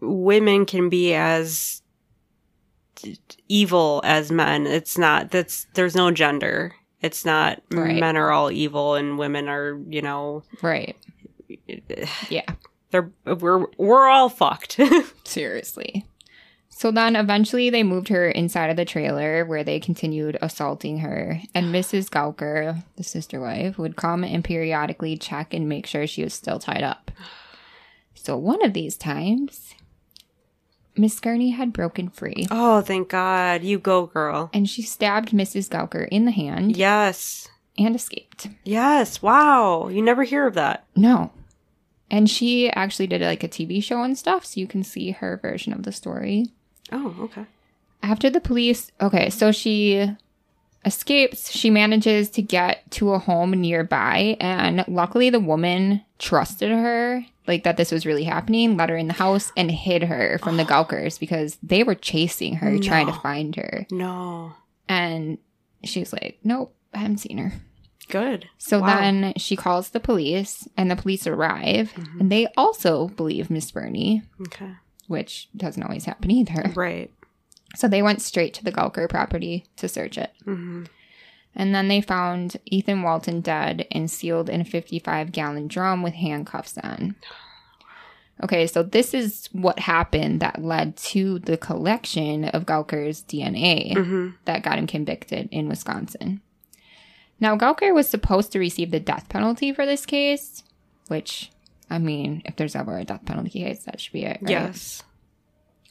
women 0.02 0.66
can 0.66 0.90
be 0.90 1.14
as 1.14 1.82
d- 2.96 3.18
evil 3.48 4.02
as 4.04 4.32
men. 4.32 4.68
It's 4.68 4.98
not 4.98 5.32
that's 5.32 5.68
there's 5.74 5.96
no 5.96 6.12
gender. 6.12 6.74
It's 7.02 7.24
not 7.26 7.62
Right. 7.72 8.00
men 8.00 8.18
are 8.18 8.32
all 8.32 8.52
evil 8.52 8.96
and 8.96 9.18
women 9.18 9.48
are, 9.48 9.80
you 9.90 10.02
know, 10.02 10.44
Right. 10.62 10.96
Yeah. 12.30 12.46
they're 12.92 13.12
we're 13.26 13.66
we're 13.78 14.08
all 14.08 14.30
fucked. 14.30 14.80
Seriously. 15.24 16.06
So 16.78 16.92
then 16.92 17.16
eventually 17.16 17.70
they 17.70 17.84
moved 17.84 18.10
her 18.10 18.30
inside 18.30 18.70
of 18.70 18.76
the 18.76 18.84
trailer 18.84 19.46
where 19.46 19.64
they 19.64 19.80
continued 19.80 20.38
assaulting 20.42 20.98
her. 21.00 21.40
And 21.54 21.74
Mrs. 21.74 22.10
Gawker, 22.10 22.84
the 22.98 23.04
sister 23.04 23.40
wife, 23.40 23.78
would 23.78 23.96
come 23.96 24.26
and 24.26 24.44
periodically 24.44 25.16
check 25.16 25.54
and 25.54 25.70
make 25.70 25.88
sure 25.88 26.06
she 26.06 26.22
was 26.22 26.34
still 26.34 26.60
tied 26.60 26.84
up. 26.84 27.12
So 28.14 28.36
one 28.36 28.62
of 28.66 28.74
these 28.74 28.98
times, 28.98 29.74
Miss 30.98 31.18
Burney 31.22 31.52
had 31.52 31.72
broken 31.72 32.10
free 32.10 32.46
oh, 32.52 32.82
thank 32.82 33.08
God. 33.08 33.64
You 33.64 33.80
go, 33.80 34.08
girl. 34.08 34.50
and 34.54 34.70
she 34.70 34.82
stabbed 34.82 35.30
Mrs. 35.30 35.70
Gawker 35.70 36.10
in 36.10 36.26
the 36.26 36.32
hand 36.32 36.76
Yes. 36.76 37.48
and 37.78 37.96
escaped. 37.96 38.50
Yes. 38.66 39.22
Wow. 39.22 39.88
You 39.88 40.02
never 40.02 40.24
hear 40.24 40.46
of 40.46 40.56
that. 40.56 40.86
No. 40.94 41.32
And 42.12 42.30
she 42.30 42.70
actually 42.70 43.08
did 43.08 43.22
like 43.22 43.46
a 43.46 43.48
TV 43.48 43.82
show 43.82 44.04
and 44.04 44.18
stuff, 44.18 44.44
so 44.46 44.60
you 44.60 44.68
can 44.68 44.84
see 44.84 45.12
her 45.12 45.38
version 45.42 45.72
of 45.72 45.84
the 45.84 45.94
story. 45.94 46.48
Oh, 46.92 47.16
okay. 47.22 47.46
After 48.04 48.30
the 48.30 48.40
police, 48.42 48.92
okay, 49.02 49.30
so 49.30 49.52
she 49.52 50.10
escapes. 50.86 51.52
She 51.52 51.70
manages 51.70 52.30
to 52.32 52.42
get 52.42 52.90
to 52.92 53.12
a 53.14 53.20
home 53.20 53.52
nearby, 53.52 54.38
and 54.40 54.86
luckily 54.88 55.30
the 55.30 55.40
woman 55.40 56.02
trusted 56.20 56.70
her, 56.72 57.26
like 57.48 57.64
that 57.64 57.78
this 57.78 57.92
was 57.92 58.06
really 58.06 58.24
happening, 58.24 58.78
let 58.78 58.90
her 58.90 58.98
in 58.98 59.08
the 59.08 59.14
house 59.14 59.52
and 59.58 59.72
hid 59.72 60.04
her 60.04 60.38
from 60.44 60.58
the 60.58 60.66
Gawkers 60.66 61.18
because 61.18 61.58
they 61.64 61.84
were 61.84 61.96
chasing 61.96 62.56
her, 62.58 62.78
trying 62.78 63.08
to 63.08 63.14
find 63.14 63.56
her. 63.56 63.88
No. 63.92 64.54
And 64.88 65.40
she's 65.84 66.14
like, 66.14 66.38
Nope, 66.44 66.76
I 66.94 67.00
haven't 67.00 67.18
seen 67.18 67.40
her. 67.40 67.54
Good. 68.08 68.48
So 68.60 68.82
Wow. 68.82 68.86
then 69.00 69.34
she 69.38 69.56
calls 69.56 69.90
the 69.90 70.00
police, 70.00 70.68
and 70.78 70.92
the 70.92 70.96
police 70.96 71.26
arrive, 71.26 71.92
Mhm. 71.96 72.20
and 72.20 72.32
they 72.32 72.46
also 72.56 73.08
believe 73.08 73.50
Miss 73.50 73.72
Burney, 73.72 74.22
Okay. 74.42 74.70
Which 75.08 75.50
doesn't 75.56 75.84
always 75.84 76.06
happen 76.06 76.32
either. 76.32 76.72
Right. 76.76 77.12
So 77.76 77.88
they 77.88 78.02
went 78.02 78.22
straight 78.22 78.54
to 78.56 78.64
the 78.64 78.72
Gawker 78.72 79.10
property 79.10 79.66
to 79.78 79.88
search 79.88 80.18
it. 80.18 80.32
hmm 80.44 80.86
And 81.56 81.76
then 81.76 81.88
they 81.88 82.02
found 82.02 82.58
Ethan 82.66 83.04
Walton 83.04 83.42
dead 83.42 83.88
and 83.92 84.10
sealed 84.10 84.50
in 84.50 84.62
a 84.62 84.66
55 84.66 85.32
gallon 85.32 85.68
drum 85.68 86.02
with 86.04 86.14
handcuffs 86.14 86.78
on. 86.78 87.16
Okay, 88.44 88.68
so 88.68 88.84
this 88.84 89.14
is 89.14 89.48
what 89.54 89.80
happened 89.80 90.42
that 90.42 90.62
led 90.62 90.98
to 90.98 91.40
the 91.40 91.56
collection 91.58 92.46
of 92.46 92.66
Gawker's 92.66 93.24
DNA 93.24 93.94
hmm 93.96 94.30
that 94.46 94.64
got 94.64 94.78
him 94.78 94.88
convicted 94.88 95.48
in 95.52 95.70
Wisconsin. 95.70 96.42
Now, 97.40 97.58
Gawker 97.58 97.94
was 97.94 98.08
supposed 98.08 98.52
to 98.54 98.60
receive 98.60 98.92
the 98.92 99.00
death 99.00 99.28
penalty 99.28 99.74
for 99.74 99.86
this 99.86 100.06
case, 100.06 100.64
which, 101.08 101.52
I 101.90 102.00
mean, 102.00 102.42
if 102.46 102.56
there's 102.56 102.76
ever 102.76 102.98
a 102.98 103.04
death 103.04 103.26
penalty 103.26 103.52
case, 103.52 103.84
that 103.84 104.00
should 104.00 104.14
be 104.14 104.24
it. 104.24 104.40
Right? 104.42 104.52
Yes. 104.52 105.04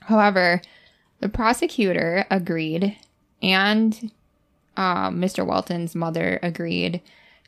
However, 0.01 0.61
the 1.20 1.28
prosecutor 1.28 2.26
agreed, 2.30 2.97
and 3.42 4.11
um, 4.76 5.20
Mr. 5.20 5.47
Walton's 5.47 5.95
mother 5.95 6.38
agreed 6.42 7.01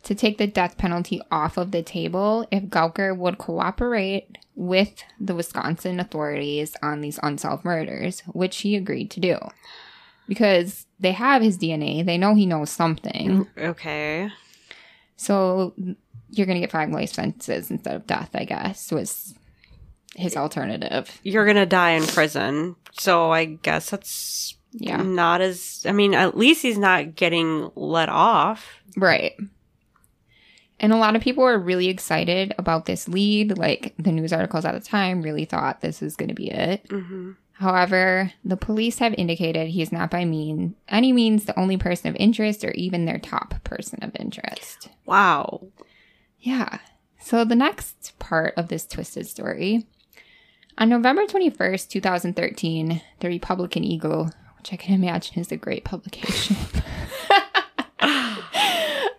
to 0.05 0.15
take 0.15 0.39
the 0.39 0.47
death 0.47 0.79
penalty 0.79 1.21
off 1.31 1.57
of 1.57 1.73
the 1.73 1.83
table 1.83 2.47
if 2.51 2.65
Gawker 2.65 3.17
would 3.17 3.39
cooperate 3.39 4.39
with 4.55 5.03
the 5.21 5.35
Wisconsin 5.35 5.99
authorities 5.99 6.77
on 6.81 7.01
these 7.01 7.19
unsolved 7.23 7.65
murders, 7.65 8.21
which 8.33 8.59
he 8.59 8.77
agreed 8.77 9.11
to 9.11 9.21
do. 9.21 9.37
Because 10.29 10.87
they 10.99 11.13
have 11.13 11.43
his 11.43 11.59
DNA, 11.59 12.05
they 12.05 12.19
know 12.19 12.35
he 12.35 12.47
knows 12.47 12.71
something. 12.71 13.49
Okay. 13.59 14.31
So 15.17 15.75
you're 16.31 16.47
going 16.47 16.57
to 16.57 16.61
get 16.61 16.71
five 16.73 16.91
life 16.91 17.13
sentences 17.13 17.71
instead 17.71 17.95
of 17.95 18.07
death, 18.07 18.31
I 18.35 18.45
guess, 18.45 18.91
was 18.93 19.35
his 20.15 20.37
alternative. 20.37 21.21
You're 21.23 21.45
gonna 21.47 21.67
die 21.67 21.91
in 21.91 22.07
prison, 22.07 22.75
so 22.99 23.31
I 23.33 23.45
guess 23.45 23.91
that's 23.91 24.57
Yeah. 24.73 25.03
not 25.03 25.41
as. 25.43 25.85
I 25.87 25.93
mean, 25.93 26.15
at 26.15 26.37
least 26.39 26.63
he's 26.63 26.79
not 26.79 27.15
getting 27.17 27.71
let 27.75 28.09
off. 28.09 28.67
Right. 28.97 29.33
And 30.79 30.93
a 30.93 30.97
lot 30.97 31.17
of 31.17 31.23
people 31.23 31.45
were 31.45 31.59
really 31.59 31.89
excited 31.89 32.55
about 32.59 32.85
this 32.87 33.09
lead. 33.09 33.57
Like 33.59 33.95
the 33.99 34.13
news 34.13 34.33
articles 34.33 34.65
at 34.65 34.73
the 34.73 34.81
time 34.81 35.23
really 35.23 35.45
thought 35.47 35.81
this 35.81 36.01
was 36.01 36.17
going 36.17 36.29
to 36.29 36.35
be 36.35 36.51
it. 36.51 36.87
hmm 36.91 37.33
However, 37.59 38.33
the 38.45 38.59
police 38.59 38.99
have 38.99 39.15
indicated 39.17 39.69
he 39.69 39.81
is 39.81 39.91
not 39.91 40.11
by 40.11 40.27
mean 40.27 40.75
any 40.91 41.11
means 41.11 41.47
the 41.47 41.59
only 41.59 41.79
person 41.79 42.09
of 42.11 42.17
interest 42.17 42.63
or 42.65 42.71
even 42.73 43.07
their 43.07 43.19
top 43.19 43.65
person 43.65 43.99
of 44.03 44.15
interest. 44.21 44.89
Wow. 45.07 45.63
Yeah. 46.47 46.79
So 47.19 47.45
the 47.45 47.57
next 47.57 48.13
part 48.21 48.55
of 48.57 48.69
this 48.69 48.87
twisted 48.87 49.27
story. 49.27 49.85
On 50.79 50.89
November 50.89 51.25
21st, 51.25 51.89
2013, 51.89 53.03
the 53.19 53.29
Republican 53.29 53.83
Eagle, 53.83 54.31
which 54.57 54.73
I 54.73 54.77
can 54.77 54.95
imagine 54.95 55.41
is 55.41 55.51
a 55.51 55.57
great 55.57 55.85
publication. 55.85 56.57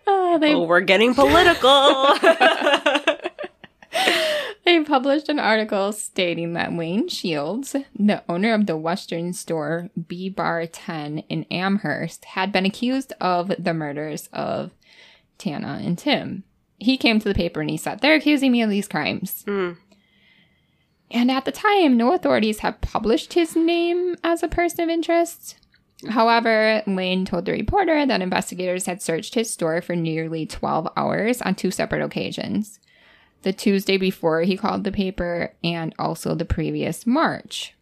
Uh, 0.10 0.38
they 0.38 0.54
Oh, 0.54 0.64
we're 0.64 0.80
getting 0.82 1.14
political. 1.14 2.16
They 4.64 4.84
published 4.84 5.30
an 5.30 5.40
article 5.40 5.92
stating 5.94 6.54
that 6.54 6.74
Lane 6.74 7.08
Shields, 7.08 7.74
the 7.98 8.24
owner 8.28 8.54
of 8.54 8.66
the 8.66 8.76
Western 8.76 9.32
store 9.34 9.90
B 10.08 10.30
Bar 10.30 10.68
10 10.68 11.20
in 11.30 11.46
Amherst, 11.50 12.26
had 12.26 12.52
been 12.52 12.66
accused 12.66 13.14
of 13.22 13.52
the 13.58 13.74
murders 13.74 14.28
of 14.34 14.72
Tana 15.38 15.80
and 15.82 15.98
Tim. 15.98 16.44
He 16.78 16.98
came 16.98 17.20
to 17.20 17.28
the 17.28 17.36
paper 17.36 17.62
and 17.62 17.70
he 17.70 17.78
said, 17.78 18.02
They're 18.02 18.16
accusing 18.16 18.52
me 18.52 18.62
of 18.62 18.70
these 18.70 18.88
crimes. 18.88 19.44
Hmm. 19.48 19.74
And 21.10 21.32
at 21.32 21.46
the 21.46 21.52
time, 21.52 21.96
no 21.96 22.14
authorities 22.14 22.60
have 22.60 22.82
published 22.82 23.34
his 23.34 23.56
name 23.56 24.16
as 24.24 24.44
a 24.44 24.48
person 24.48 24.84
of 24.84 24.90
interest. 24.90 25.58
However, 26.10 26.84
Lane 26.86 27.26
told 27.26 27.46
the 27.46 27.54
reporter 27.54 28.06
that 28.06 28.22
investigators 28.22 28.86
had 28.86 29.02
searched 29.02 29.34
his 29.34 29.50
store 29.50 29.82
for 29.82 29.96
nearly 29.96 30.46
12 30.46 30.90
hours 30.96 31.42
on 31.42 31.56
two 31.56 31.72
separate 31.72 32.04
occasions 32.04 32.80
the 33.44 33.54
Tuesday 33.54 33.98
before 33.98 34.42
he 34.42 34.58
called 34.58 34.84
the 34.84 34.92
paper 34.92 35.54
and 35.64 35.94
also 35.98 36.36
the 36.36 36.46
previous 36.46 37.06
March. 37.06 37.76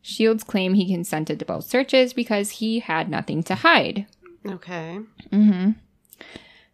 Shields 0.00 0.44
claimed 0.44 0.76
he 0.76 0.92
consented 0.92 1.38
to 1.38 1.44
both 1.44 1.66
searches 1.66 2.12
because 2.12 2.50
he 2.50 2.78
had 2.78 3.10
nothing 3.10 3.42
to 3.44 3.56
hide. 3.56 4.06
Okay. 4.46 5.00
Mm-hmm. 5.30 5.72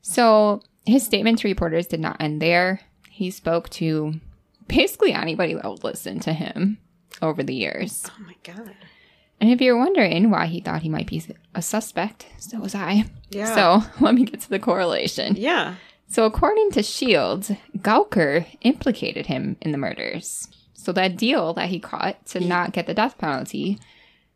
So 0.03 0.63
his 0.87 1.05
statement 1.05 1.41
to 1.41 1.49
reporters 1.49 1.87
did 1.87 2.01
not 2.01 2.21
end 2.21 2.41
there. 2.41 2.81
He 3.11 3.31
spoke 3.31 3.69
to 3.71 4.15
basically 4.69 5.13
anybody 5.13 5.55
that 5.55 5.65
would 5.65 5.85
listen 5.85 6.21
to 6.21 6.33
him 6.33 6.79
over 7.23 7.43
the 7.43 7.55
years. 7.55 8.07
Oh 8.09 8.25
my 8.25 8.35
god. 8.43 8.75
And 9.41 9.51
if 9.51 9.61
you're 9.61 9.77
wondering 9.77 10.31
why 10.31 10.47
he 10.47 10.61
thought 10.61 10.83
he 10.83 10.89
might 10.89 11.07
be 11.07 11.23
a 11.55 11.61
suspect, 11.61 12.27
so 12.39 12.59
was 12.59 12.75
I. 12.75 13.05
Yeah. 13.31 13.55
So 13.55 13.87
let 14.05 14.15
me 14.15 14.25
get 14.25 14.41
to 14.41 14.51
the 14.51 14.59
correlation. 14.59 15.35
Yeah. 15.37 15.75
So, 16.09 16.25
according 16.25 16.71
to 16.73 16.83
Shields, 16.83 17.51
Gawker 17.79 18.47
implicated 18.61 19.27
him 19.27 19.57
in 19.61 19.73
the 19.73 19.79
murders. 19.79 20.47
So, 20.73 20.93
that 20.93 21.17
deal 21.17 21.53
that 21.55 21.69
he 21.69 21.81
caught 21.81 22.25
to 22.27 22.41
not 22.41 22.73
get 22.73 22.87
the 22.87 22.95
death 22.95 23.19
penalty, 23.19 23.81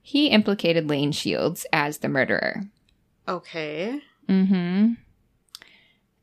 he 0.03 0.27
implicated 0.27 0.89
Lane 0.89 1.13
Shields 1.13 1.67
as 1.73 1.99
the 1.99 2.09
murderer. 2.09 2.65
Okay. 3.29 4.01
Mm-hmm. 4.29 4.95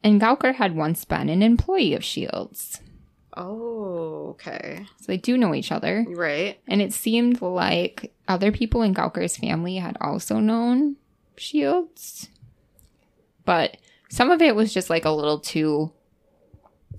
And 0.04 0.22
Gawker 0.22 0.56
had 0.56 0.76
once 0.76 1.04
been 1.06 1.30
an 1.30 1.42
employee 1.44 1.94
of 1.94 2.04
Shields. 2.04 2.82
Oh, 3.36 4.30
okay. 4.32 4.86
So 5.00 5.06
they 5.08 5.18
do 5.18 5.38
know 5.38 5.54
each 5.54 5.72
other. 5.72 6.06
Right. 6.08 6.60
And 6.68 6.82
it 6.82 6.94
seemed 6.94 7.42
like 7.42 8.14
other 8.28 8.52
people 8.52 8.82
in 8.82 8.94
Gawker's 8.96 9.38
family 9.38 9.78
had 9.78 9.98
also 10.02 10.40
known 10.40 10.96
Shields. 11.36 12.30
But 13.46 13.78
some 14.10 14.32
of 14.32 14.42
it 14.42 14.56
was 14.56 14.74
just 14.74 14.90
like 14.90 15.06
a 15.06 15.12
little 15.12 15.40
too 15.40 15.92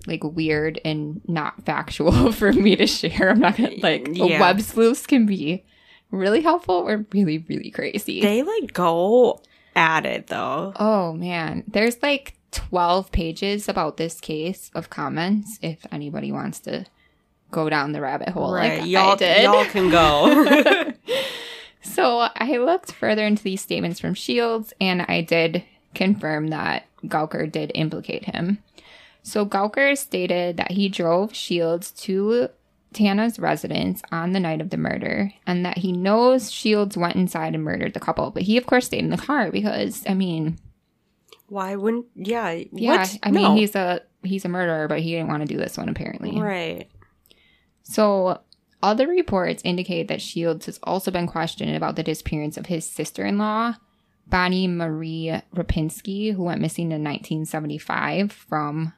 like 0.07 0.23
weird 0.23 0.79
and 0.85 1.21
not 1.27 1.61
factual 1.65 2.31
for 2.33 2.53
me 2.53 2.75
to 2.77 2.87
share. 2.87 3.29
I'm 3.31 3.39
not 3.39 3.57
gonna 3.57 3.75
like 3.81 4.07
Yeah. 4.11 4.39
web 4.39 4.61
sleuths 4.61 5.05
can 5.07 5.25
be 5.25 5.65
really 6.11 6.41
helpful 6.41 6.75
or 6.75 7.05
really, 7.11 7.39
really 7.49 7.71
crazy. 7.71 8.21
They 8.21 8.43
like 8.43 8.73
go 8.73 9.41
at 9.75 10.05
it 10.05 10.27
though. 10.27 10.73
oh 10.77 11.13
man. 11.13 11.63
There's 11.67 12.01
like 12.01 12.35
12 12.51 13.11
pages 13.11 13.69
about 13.69 13.97
this 13.97 14.19
case 14.19 14.71
of 14.73 14.89
comments 14.89 15.59
if 15.61 15.85
anybody 15.91 16.31
wants 16.31 16.59
to 16.61 16.85
go 17.51 17.69
down 17.69 17.91
the 17.91 18.01
rabbit 18.01 18.29
hole 18.29 18.53
right. 18.53 18.79
like 18.79 18.89
y'all, 18.89 19.13
I 19.13 19.15
did. 19.15 19.43
y'all 19.43 19.65
can 19.65 19.89
go. 19.89 20.93
So 21.81 22.29
I 22.35 22.57
looked 22.57 22.91
further 22.91 23.25
into 23.25 23.43
these 23.43 23.61
statements 23.61 23.99
from 23.99 24.13
Shields 24.13 24.73
and 24.79 25.03
I 25.07 25.21
did 25.21 25.63
confirm 25.95 26.47
that 26.49 26.85
Gawker 27.05 27.51
did 27.51 27.71
implicate 27.73 28.25
him. 28.25 28.59
So 29.23 29.45
Gawker 29.45 29.97
stated 29.97 30.57
that 30.57 30.71
he 30.71 30.89
drove 30.89 31.33
Shields 31.33 31.91
to 31.91 32.49
Tana's 32.93 33.39
residence 33.39 34.01
on 34.11 34.33
the 34.33 34.39
night 34.39 34.61
of 34.61 34.71
the 34.71 34.77
murder 34.77 35.33
and 35.45 35.65
that 35.65 35.79
he 35.79 35.91
knows 35.91 36.51
Shields 36.51 36.97
went 36.97 37.15
inside 37.15 37.55
and 37.55 37.63
murdered 37.63 37.93
the 37.93 37.99
couple. 37.99 38.31
But 38.31 38.43
he, 38.43 38.57
of 38.57 38.65
course, 38.65 38.87
stayed 38.87 38.99
in 38.99 39.09
the 39.09 39.17
car 39.17 39.51
because, 39.51 40.03
I 40.07 40.13
mean, 40.13 40.57
Why 41.49 41.75
wouldn't? 41.75 42.05
Yeah. 42.15 42.51
yeah, 42.71 42.97
what? 42.97 43.17
I 43.23 43.31
mean, 43.31 43.43
No. 43.43 43.55
he's 43.55 43.75
a 43.75 44.01
he's 44.23 44.45
a 44.45 44.49
murderer, 44.49 44.87
but 44.87 44.99
he 44.99 45.11
didn't 45.11 45.27
want 45.29 45.41
to 45.41 45.47
do 45.47 45.57
this 45.57 45.77
one 45.77 45.89
apparently. 45.89 46.39
right. 46.39 46.87
So, 47.83 48.41
other 48.83 49.07
reports 49.07 49.61
indicate 49.65 50.07
that 50.09 50.21
Shields 50.21 50.67
has 50.67 50.79
also 50.83 51.09
been 51.11 51.27
questioned 51.27 51.75
about 51.75 51.95
the 51.95 52.03
disappearance 52.03 52.55
of 52.55 52.67
his 52.67 52.85
sister 52.85 53.25
in 53.25 53.37
law, 53.37 53.73
Bonnie 54.27 54.67
Marie 54.67 55.41
Rapinski, 55.55 56.33
who 56.33 56.43
went 56.43 56.61
missing 56.61 56.91
in 56.91 57.03
1975 57.03 58.31
from 58.31 58.93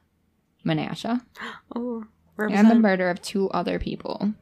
Menasha, 0.64 1.22
Oh, 1.74 2.04
and 2.38 2.70
the 2.70 2.74
murder 2.74 3.08
of 3.08 3.22
two 3.22 3.48
other 3.50 3.78
people. 3.78 4.34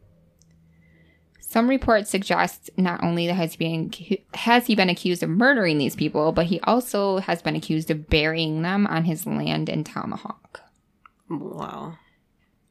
Some 1.50 1.68
reports 1.68 2.08
suggest 2.08 2.70
not 2.76 3.02
only 3.02 3.26
has 3.26 3.54
he 3.54 3.58
been 3.58 3.92
has 4.34 4.68
he 4.68 4.76
been 4.76 4.88
accused 4.88 5.24
of 5.24 5.30
murdering 5.30 5.78
these 5.78 5.96
people, 5.96 6.30
but 6.30 6.46
he 6.46 6.60
also 6.60 7.18
has 7.18 7.42
been 7.42 7.56
accused 7.56 7.90
of 7.90 8.08
burying 8.08 8.62
them 8.62 8.86
on 8.86 9.02
his 9.02 9.26
land 9.26 9.68
in 9.68 9.82
Tomahawk. 9.82 10.60
Wow. 11.28 11.98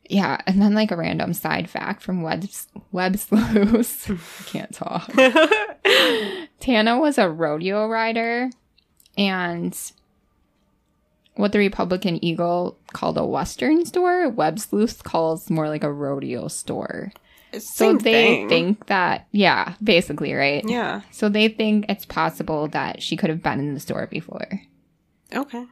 Yeah, 0.06 0.38
and 0.48 0.62
then 0.62 0.76
like 0.76 0.92
a 0.92 0.96
random 0.96 1.34
side 1.34 1.70
fact 1.70 2.02
from 2.02 2.22
Web 2.22 2.48
Web 2.94 3.18
Sleuths. 3.18 4.10
I 4.10 4.44
can't 4.46 4.74
talk. 4.74 5.12
Tana 6.62 6.98
was 6.98 7.18
a 7.18 7.30
rodeo 7.30 7.86
rider, 7.86 8.50
and 9.18 9.78
what 11.36 11.52
the 11.52 11.60
Republican 11.60 12.24
Eagle 12.24 12.78
called 12.94 13.18
a 13.18 13.26
Western 13.26 13.86
store, 13.86 14.30
Web 14.30 14.58
Sleuth 14.58 15.04
calls 15.04 15.50
more 15.50 15.68
like 15.68 15.84
a 15.84 15.92
rodeo 15.92 16.48
store. 16.48 17.12
So 17.58 17.94
they 17.94 18.02
thing. 18.02 18.50
think 18.50 18.88
that, 18.88 19.28
yeah, 19.32 19.76
basically, 19.84 20.34
right? 20.34 20.64
Yeah. 20.68 21.02
So 21.12 21.30
they 21.30 21.48
think 21.48 21.86
it's 21.90 22.06
possible 22.06 22.68
that 22.70 23.02
she 23.02 23.18
could 23.18 23.30
have 23.30 23.42
been 23.42 23.60
in 23.60 23.74
the 23.74 23.80
store 23.80 24.08
before. 24.08 24.62
Okay. 25.34 25.66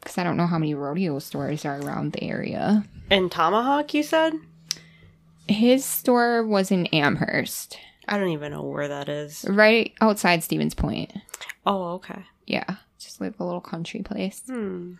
Because 0.00 0.18
I 0.18 0.24
don't 0.24 0.36
know 0.36 0.46
how 0.46 0.58
many 0.58 0.74
rodeo 0.74 1.18
stores 1.18 1.64
are 1.64 1.80
around 1.80 2.12
the 2.12 2.24
area. 2.24 2.84
And 3.10 3.30
Tomahawk, 3.30 3.94
you 3.94 4.02
said? 4.02 4.34
His 5.46 5.84
store 5.84 6.44
was 6.46 6.70
in 6.70 6.86
Amherst. 6.86 7.78
I 8.08 8.18
don't 8.18 8.30
even 8.30 8.52
know 8.52 8.62
where 8.62 8.88
that 8.88 9.08
is. 9.08 9.44
right 9.48 9.92
outside 10.00 10.42
Stevens 10.42 10.74
Point. 10.74 11.12
Oh, 11.64 11.94
okay. 11.94 12.24
Yeah, 12.46 12.76
just 12.98 13.20
like 13.20 13.38
a 13.38 13.44
little 13.44 13.60
country 13.60 14.02
place. 14.02 14.42
Hmm. 14.46 14.94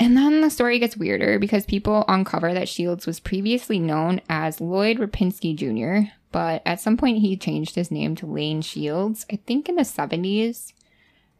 And 0.00 0.16
then 0.16 0.40
the 0.40 0.50
story 0.50 0.78
gets 0.78 0.96
weirder 0.96 1.38
because 1.38 1.66
people 1.66 2.04
uncover 2.06 2.54
that 2.54 2.68
Shields 2.68 3.06
was 3.06 3.18
previously 3.18 3.78
known 3.78 4.20
as 4.28 4.60
Lloyd 4.60 4.98
Rapinski 4.98 5.56
Jr., 5.56 6.10
but 6.30 6.62
at 6.64 6.80
some 6.80 6.96
point 6.96 7.18
he 7.18 7.36
changed 7.36 7.74
his 7.74 7.90
name 7.90 8.14
to 8.16 8.26
Lane 8.26 8.62
Shields, 8.62 9.26
I 9.32 9.36
think 9.46 9.68
in 9.68 9.76
the 9.76 9.82
70s. 9.82 10.72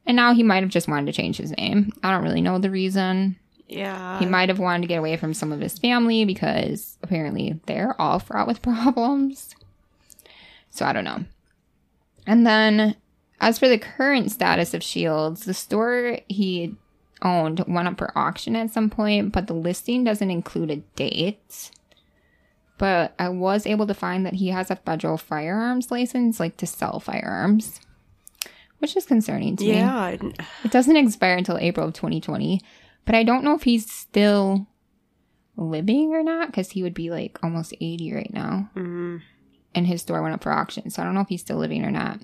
And 0.06 0.16
now 0.16 0.32
he 0.32 0.42
might 0.42 0.62
have 0.62 0.72
just 0.72 0.88
wanted 0.88 1.06
to 1.06 1.12
change 1.12 1.36
his 1.36 1.52
name. 1.56 1.92
I 2.02 2.10
don't 2.10 2.24
really 2.24 2.40
know 2.40 2.58
the 2.58 2.70
reason. 2.70 3.36
Yeah. 3.68 4.18
He 4.18 4.26
might 4.26 4.48
have 4.48 4.58
wanted 4.58 4.82
to 4.82 4.88
get 4.88 4.98
away 4.98 5.16
from 5.16 5.34
some 5.34 5.52
of 5.52 5.60
his 5.60 5.78
family 5.78 6.24
because 6.24 6.96
apparently 7.02 7.60
they're 7.66 8.00
all 8.00 8.18
fraught 8.18 8.46
with 8.46 8.62
problems. 8.62 9.54
So 10.70 10.86
I 10.86 10.92
don't 10.92 11.04
know. 11.04 11.24
And 12.26 12.46
then, 12.46 12.96
as 13.40 13.58
for 13.58 13.68
the 13.68 13.78
current 13.78 14.30
status 14.30 14.74
of 14.74 14.82
Shields, 14.82 15.44
the 15.44 15.54
store 15.54 16.18
he 16.28 16.74
owned 17.22 17.64
went 17.66 17.88
up 17.88 17.98
for 17.98 18.16
auction 18.16 18.54
at 18.56 18.70
some 18.70 18.90
point, 18.90 19.32
but 19.32 19.46
the 19.46 19.54
listing 19.54 20.04
doesn't 20.04 20.30
include 20.30 20.70
a 20.70 20.76
date. 20.96 21.70
But 22.78 23.14
I 23.18 23.28
was 23.28 23.66
able 23.66 23.86
to 23.88 23.94
find 23.94 24.24
that 24.24 24.34
he 24.34 24.48
has 24.48 24.70
a 24.70 24.76
federal 24.76 25.16
firearms 25.18 25.90
license, 25.90 26.38
like 26.38 26.56
to 26.58 26.66
sell 26.66 27.00
firearms, 27.00 27.80
which 28.78 28.96
is 28.96 29.04
concerning 29.04 29.56
to 29.56 29.64
me. 29.64 29.72
yeah. 29.72 30.10
It 30.64 30.70
doesn't 30.70 30.96
expire 30.96 31.36
until 31.36 31.58
April 31.58 31.88
of 31.88 31.94
2020, 31.94 32.60
but 33.04 33.14
I 33.16 33.24
don't 33.24 33.42
know 33.42 33.54
if 33.54 33.64
he's 33.64 33.90
still 33.90 34.68
living 35.56 36.12
or 36.14 36.22
not 36.22 36.48
because 36.48 36.70
he 36.70 36.84
would 36.84 36.94
be 36.94 37.10
like 37.10 37.38
almost 37.42 37.74
80 37.80 38.12
right 38.14 38.32
now, 38.32 38.70
Mm, 38.76 39.22
and 39.74 39.86
his 39.88 40.02
store 40.02 40.22
went 40.22 40.34
up 40.34 40.42
for 40.44 40.52
auction. 40.52 40.88
So 40.90 41.02
I 41.02 41.04
don't 41.04 41.14
know 41.14 41.20
if 41.22 41.28
he's 41.28 41.40
still 41.40 41.56
living 41.58 41.84
or 41.84 41.90
not. 41.90 42.20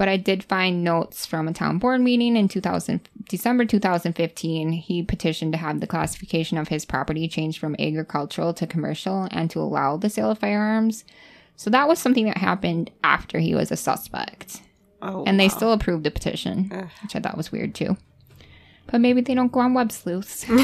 But 0.00 0.08
I 0.08 0.16
did 0.16 0.42
find 0.44 0.82
notes 0.82 1.26
from 1.26 1.46
a 1.46 1.52
town 1.52 1.76
board 1.76 2.00
meeting 2.00 2.34
in 2.34 2.48
2000, 2.48 3.06
December 3.28 3.66
2015. 3.66 4.72
He 4.72 5.02
petitioned 5.02 5.52
to 5.52 5.58
have 5.58 5.80
the 5.80 5.86
classification 5.86 6.56
of 6.56 6.68
his 6.68 6.86
property 6.86 7.28
changed 7.28 7.58
from 7.58 7.76
agricultural 7.78 8.54
to 8.54 8.66
commercial 8.66 9.28
and 9.30 9.50
to 9.50 9.60
allow 9.60 9.98
the 9.98 10.08
sale 10.08 10.30
of 10.30 10.38
firearms. 10.38 11.04
So 11.56 11.68
that 11.68 11.86
was 11.86 11.98
something 11.98 12.24
that 12.24 12.38
happened 12.38 12.90
after 13.04 13.40
he 13.40 13.54
was 13.54 13.70
a 13.70 13.76
suspect. 13.76 14.62
oh, 15.02 15.24
And 15.26 15.38
they 15.38 15.48
wow. 15.48 15.54
still 15.54 15.72
approved 15.74 16.04
the 16.04 16.10
petition, 16.10 16.70
Ugh. 16.72 16.88
which 17.02 17.14
I 17.14 17.20
thought 17.20 17.36
was 17.36 17.52
weird 17.52 17.74
too. 17.74 17.98
But 18.86 19.02
maybe 19.02 19.20
they 19.20 19.34
don't 19.34 19.52
go 19.52 19.60
on 19.60 19.74
web 19.74 19.92
sleuths. 19.92 20.48
and 20.48 20.62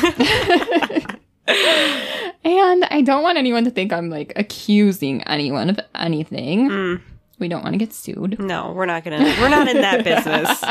I 1.46 3.02
don't 3.04 3.22
want 3.22 3.36
anyone 3.36 3.64
to 3.64 3.70
think 3.70 3.92
I'm 3.92 4.08
like 4.08 4.32
accusing 4.34 5.22
anyone 5.24 5.68
of 5.68 5.78
anything. 5.94 6.70
Mm, 6.70 7.00
We 7.38 7.48
don't 7.48 7.62
want 7.62 7.74
to 7.74 7.78
get 7.78 7.92
sued. 7.92 8.38
no, 8.38 8.72
we're 8.72 8.86
not 8.86 9.04
gonna. 9.04 9.24
We're 9.40 9.48
not 9.48 9.68
in 9.68 9.80
that 9.82 10.04
business. 10.04 10.64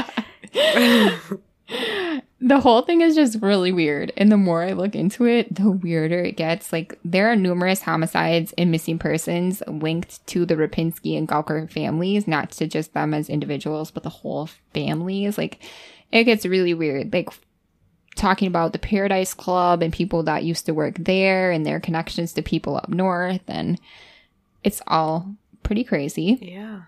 The 2.46 2.60
whole 2.60 2.84
thing 2.84 3.02
is 3.02 3.16
just 3.16 3.42
really 3.42 3.72
weird. 3.72 4.14
And 4.18 4.32
the 4.32 4.38
more 4.38 4.62
I 4.62 4.74
look 4.74 4.94
into 4.94 5.26
it, 5.26 5.56
the 5.56 5.72
weirder 5.72 6.20
it 6.20 6.34
gets. 6.38 6.72
Like, 6.72 7.00
there 7.04 7.32
are 7.32 7.36
numerous 7.36 7.82
homicides 7.82 8.54
and 8.56 8.70
missing 8.70 9.00
persons 9.00 9.64
linked 9.66 10.26
to 10.28 10.46
the 10.46 10.56
Rapinski 10.56 11.18
and 11.18 11.28
Gawker 11.28 11.72
families, 11.72 12.28
not 12.28 12.52
to 12.52 12.68
just 12.68 12.94
them 12.94 13.16
as 13.16 13.30
individuals, 13.30 13.90
but 13.90 14.04
the 14.04 14.10
whole 14.10 14.48
families. 14.76 15.40
Like, 15.40 15.64
it 16.12 16.26
gets 16.26 16.46
really 16.46 16.76
weird. 16.76 17.12
Like, 17.12 17.30
talking 18.16 18.48
about 18.48 18.74
the 18.74 18.80
Paradise 18.80 19.34
Club 19.34 19.82
and 19.82 19.92
people 19.92 20.22
that 20.24 20.44
used 20.44 20.68
to 20.68 20.74
work 20.74 20.98
there 21.00 21.50
and 21.50 21.66
their 21.66 21.80
connections 21.80 22.34
to 22.34 22.44
people 22.44 22.76
up 22.78 22.90
north. 22.90 23.42
And 23.48 23.80
it's 24.64 24.84
all 24.86 25.34
pretty 25.66 25.84
crazy. 25.84 26.38
yeah. 26.42 26.84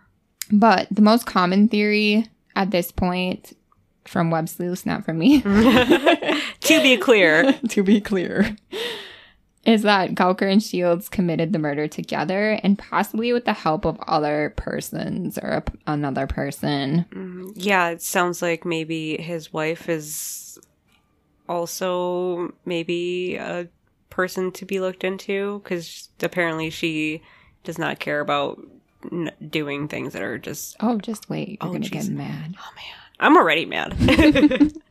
But 0.50 0.88
the 0.90 1.02
most 1.02 1.26
common 1.26 1.68
theory 1.68 2.28
at 2.56 2.72
this 2.72 2.92
point 2.92 3.54
from 4.06 4.32
Web 4.32 4.48
Sleuths, 4.48 4.86
not 4.86 5.04
from 5.04 5.20
me, 5.20 5.42
to 5.42 6.82
be 6.82 6.96
clear, 6.96 7.52
to 7.70 7.84
be 7.84 8.00
clear, 8.00 8.56
is 9.66 9.82
that 9.82 10.16
Gawker 10.16 10.50
and 10.50 10.64
Shields 10.64 11.10
committed 11.10 11.52
the 11.52 11.60
murder 11.60 11.90
together 11.90 12.60
and 12.64 12.80
possibly 12.80 13.34
with 13.34 13.44
the 13.44 13.54
help 13.54 13.84
of 13.84 14.00
other 14.08 14.54
persons 14.56 15.38
or 15.38 15.50
a, 15.50 15.64
another 15.86 16.26
person. 16.26 17.06
Mm, 17.12 17.52
yeah, 17.56 17.90
it 17.90 18.02
sounds 18.02 18.42
like 18.42 18.64
maybe 18.64 19.22
his 19.22 19.52
wife 19.52 19.90
is 19.90 20.58
also 21.50 22.54
maybe 22.66 23.36
a 23.36 23.68
person 24.10 24.52
to 24.54 24.66
be 24.66 24.80
looked 24.80 25.04
into 25.04 25.60
because 25.60 26.10
apparently 26.22 26.70
she 26.70 27.22
does 27.68 27.78
not 27.78 27.99
care 27.99 28.20
about 28.20 28.59
n- 29.11 29.32
doing 29.47 29.88
things 29.88 30.13
that 30.13 30.24
are 30.24 30.39
just. 30.39 30.76
Oh, 30.80 30.97
just 30.97 31.30
wait. 31.30 31.49
You're 31.49 31.57
Oh, 31.61 31.68
going 31.70 31.84
to 31.84 31.89
get 31.91 32.07
mad. 32.09 32.55
Oh 32.59 32.72
man, 32.76 32.95
I'm 33.20 33.38
already 33.38 33.65
mad. 33.65 33.95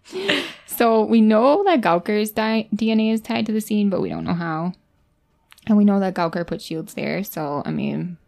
So 0.66 1.02
we 1.04 1.22
know 1.22 1.64
that 1.64 1.80
Gawker's 1.80 2.30
di- 2.32 2.68
DNA 2.74 3.10
is 3.12 3.22
tied 3.22 3.46
to 3.46 3.52
the 3.52 3.62
scene, 3.62 3.88
but 3.88 4.02
we 4.02 4.10
don't 4.10 4.24
know 4.24 4.34
how. 4.34 4.74
And 5.66 5.78
we 5.78 5.86
know 5.86 5.98
that 6.00 6.12
Gawker 6.14 6.46
put 6.46 6.60
Shields 6.60 6.92
there. 6.94 7.24
So, 7.24 7.62
I 7.64 7.70
mean, 7.70 8.18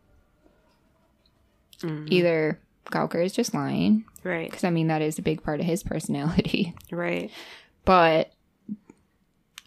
Mm, 1.82 2.11
either 2.11 2.59
Gawker 2.86 3.22
is 3.24 3.32
just 3.32 3.55
lying, 3.55 4.05
right, 4.24 4.51
because 4.51 4.64
I 4.64 4.70
mean, 4.70 4.88
that 4.88 5.03
is 5.03 5.18
a 5.18 5.22
big 5.22 5.42
part 5.44 5.61
of 5.61 5.66
his 5.66 5.82
personality. 5.84 6.74
right. 6.90 7.30
but 7.84 8.32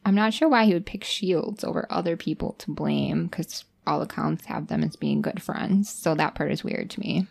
I'm 0.04 0.16
not 0.16 0.34
sure 0.34 0.50
why 0.50 0.66
he 0.66 0.74
would 0.74 0.86
pick 0.86 1.04
Shields 1.04 1.64
over 1.64 1.86
other 1.90 2.18
people 2.18 2.54
to 2.60 2.72
blame 2.72 3.28
because 3.28 3.64
all 3.88 4.02
accounts 4.02 4.46
have 4.46 4.68
them 4.68 4.84
as 4.84 4.96
being 4.96 5.22
good 5.22 5.42
friends. 5.42 5.90
So 5.90 6.16
that 6.16 6.36
part 6.36 6.52
is 6.52 6.64
weird 6.64 6.90
to 6.92 7.00
me. 7.00 7.28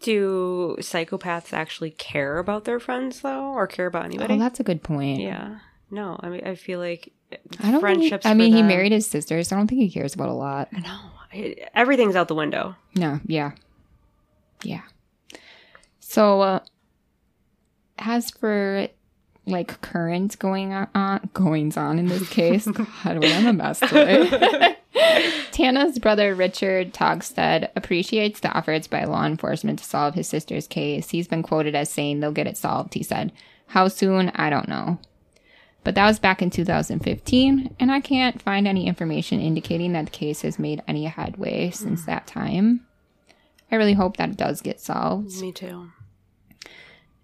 Do 0.00 0.76
psychopaths 0.80 1.52
actually 1.52 1.90
care 1.90 2.38
about 2.38 2.64
their 2.64 2.78
friends 2.80 3.20
though, 3.20 3.46
or 3.52 3.66
care 3.66 3.86
about 3.86 4.04
anybody? 4.04 4.34
Oh, 4.34 4.38
that's 4.38 4.60
a 4.60 4.64
good 4.64 4.82
point. 4.82 5.20
yeah. 5.20 5.58
No, 5.90 6.18
I 6.20 6.28
mean, 6.28 6.44
I 6.44 6.56
feel 6.56 6.80
like 6.80 7.12
I 7.32 7.36
don't 7.70 7.72
think 7.72 7.80
friendships. 7.80 8.26
I 8.26 8.30
for 8.32 8.34
mean, 8.34 8.52
he 8.52 8.62
married 8.62 8.90
his 8.92 9.06
sister, 9.06 9.42
so 9.44 9.54
I 9.54 9.58
don't 9.58 9.68
think 9.68 9.80
he 9.80 9.90
cares 9.90 10.14
about 10.14 10.28
a 10.28 10.32
lot. 10.32 10.68
I- 11.32 11.56
everything's 11.74 12.16
out 12.16 12.26
the 12.28 12.34
window. 12.34 12.74
No, 12.96 13.20
yeah. 13.26 13.52
Yeah. 14.64 14.82
So, 16.00 16.40
uh, 16.40 16.60
as 17.98 18.30
for 18.32 18.88
like 19.46 19.80
current 19.80 20.36
going 20.40 20.72
on, 20.72 21.30
goings 21.32 21.76
on 21.76 21.98
in 22.00 22.06
this 22.06 22.28
case, 22.28 22.66
God, 22.66 22.88
I'm 23.04 23.46
a 23.46 23.52
mess 23.52 23.78
today. 23.80 24.75
Tana's 25.52 25.98
brother 25.98 26.34
Richard 26.34 26.92
Togstead 26.92 27.70
appreciates 27.76 28.40
the 28.40 28.56
efforts 28.56 28.86
by 28.86 29.04
law 29.04 29.24
enforcement 29.24 29.78
to 29.78 29.84
solve 29.84 30.14
his 30.14 30.28
sister's 30.28 30.66
case. 30.66 31.10
He's 31.10 31.28
been 31.28 31.42
quoted 31.42 31.74
as 31.74 31.90
saying 31.90 32.20
they'll 32.20 32.32
get 32.32 32.46
it 32.46 32.56
solved, 32.56 32.94
he 32.94 33.02
said. 33.02 33.32
How 33.68 33.88
soon? 33.88 34.30
I 34.34 34.50
don't 34.50 34.68
know. 34.68 34.98
But 35.84 35.94
that 35.94 36.06
was 36.06 36.18
back 36.18 36.42
in 36.42 36.50
2015, 36.50 37.76
and 37.78 37.92
I 37.92 38.00
can't 38.00 38.42
find 38.42 38.66
any 38.66 38.86
information 38.86 39.40
indicating 39.40 39.92
that 39.92 40.06
the 40.06 40.10
case 40.10 40.42
has 40.42 40.58
made 40.58 40.82
any 40.88 41.04
headway 41.04 41.70
since 41.70 42.04
that 42.06 42.26
time. 42.26 42.84
I 43.70 43.76
really 43.76 43.92
hope 43.92 44.16
that 44.16 44.30
it 44.30 44.36
does 44.36 44.60
get 44.60 44.80
solved. 44.80 45.40
Me 45.40 45.52
too. 45.52 45.90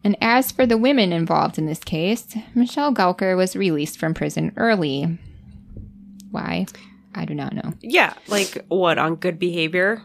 And 0.05 0.16
as 0.20 0.53
for 0.53 0.66
the 0.66 0.79
women 0.79 1.12
involved 1.12 1.59
in 1.59 1.66
this 1.66 1.83
case, 1.83 2.37
Michelle 2.55 2.95
Gawker 2.95 3.37
was 3.37 3.57
released 3.57 3.99
from 3.99 4.14
prison 4.14 4.53
early. 4.57 5.18
Why? 6.31 6.66
I 7.15 7.25
do 7.25 7.35
not 7.35 7.55
know. 7.55 7.75
Yeah, 7.81 8.15
like 8.29 8.65
what 8.69 8.99
on 8.99 9.17
good 9.17 9.39
behavior? 9.39 10.03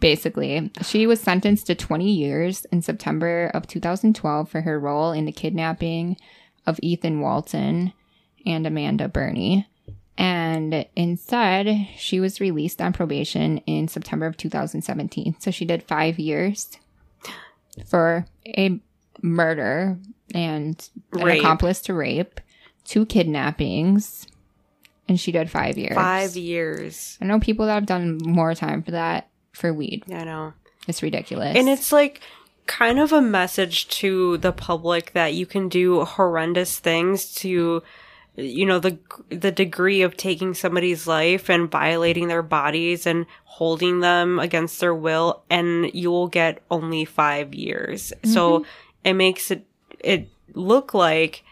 Basically, 0.00 0.70
she 0.82 1.06
was 1.06 1.20
sentenced 1.20 1.66
to 1.68 1.74
20 1.74 2.10
years 2.10 2.66
in 2.66 2.82
September 2.82 3.50
of 3.54 3.66
2012 3.66 4.48
for 4.48 4.60
her 4.60 4.78
role 4.78 5.12
in 5.12 5.24
the 5.24 5.32
kidnapping 5.32 6.16
of 6.66 6.78
Ethan 6.82 7.20
Walton 7.20 7.92
and 8.44 8.66
Amanda 8.66 9.08
Burney. 9.08 9.66
And 10.18 10.84
instead, 10.96 11.88
she 11.96 12.20
was 12.20 12.40
released 12.40 12.82
on 12.82 12.92
probation 12.92 13.58
in 13.58 13.88
September 13.88 14.26
of 14.26 14.36
2017. 14.36 15.36
So 15.38 15.50
she 15.50 15.64
did 15.64 15.82
five 15.84 16.18
years 16.18 16.76
for 17.86 18.26
a 18.46 18.80
murder 19.22 19.98
and 20.34 20.88
an 21.12 21.28
accomplice 21.28 21.80
to 21.82 21.94
rape, 21.94 22.40
two 22.84 23.06
kidnappings, 23.06 24.26
and 25.08 25.18
she 25.18 25.32
did 25.32 25.50
five 25.50 25.78
years. 25.78 25.94
Five 25.94 26.36
years. 26.36 27.18
I 27.20 27.24
know 27.24 27.40
people 27.40 27.66
that 27.66 27.74
have 27.74 27.86
done 27.86 28.18
more 28.22 28.54
time 28.54 28.82
for 28.82 28.90
that 28.92 29.28
for 29.52 29.72
weed. 29.72 30.04
I 30.12 30.24
know. 30.24 30.52
It's 30.86 31.02
ridiculous. 31.02 31.56
And 31.56 31.68
it's 31.68 31.92
like 31.92 32.20
kind 32.66 32.98
of 32.98 33.12
a 33.12 33.22
message 33.22 33.88
to 33.88 34.36
the 34.38 34.52
public 34.52 35.12
that 35.12 35.34
you 35.34 35.46
can 35.46 35.68
do 35.68 36.04
horrendous 36.04 36.78
things 36.78 37.34
to 37.34 37.82
you 38.36 38.64
know 38.64 38.78
the 38.78 38.98
the 39.30 39.50
degree 39.50 40.02
of 40.02 40.16
taking 40.16 40.54
somebody's 40.54 41.06
life 41.06 41.48
and 41.48 41.70
violating 41.70 42.28
their 42.28 42.42
bodies 42.42 43.04
and 43.06 43.26
holding 43.44 44.00
them 44.00 44.38
against 44.38 44.78
their 44.78 44.94
will 44.94 45.42
and 45.50 45.92
you 45.92 46.10
will 46.10 46.28
get 46.28 46.62
only 46.70 47.04
5 47.04 47.54
years. 47.54 48.12
So 48.24 48.60
mm-hmm. 48.60 48.68
it 49.04 49.14
makes 49.14 49.50
it 49.50 49.66
it 49.98 50.28
look 50.54 50.94
like 50.94 51.42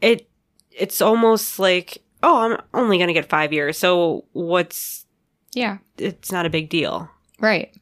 it 0.00 0.28
it's 0.72 1.00
almost 1.00 1.58
like 1.58 2.02
oh, 2.22 2.38
I'm 2.52 2.60
only 2.74 2.98
going 2.98 3.08
to 3.08 3.14
get 3.14 3.28
5 3.28 3.52
years. 3.52 3.78
So 3.78 4.24
what's 4.32 5.06
yeah, 5.52 5.78
it's 5.98 6.30
not 6.30 6.46
a 6.46 6.50
big 6.50 6.68
deal. 6.68 7.10
right. 7.40 7.74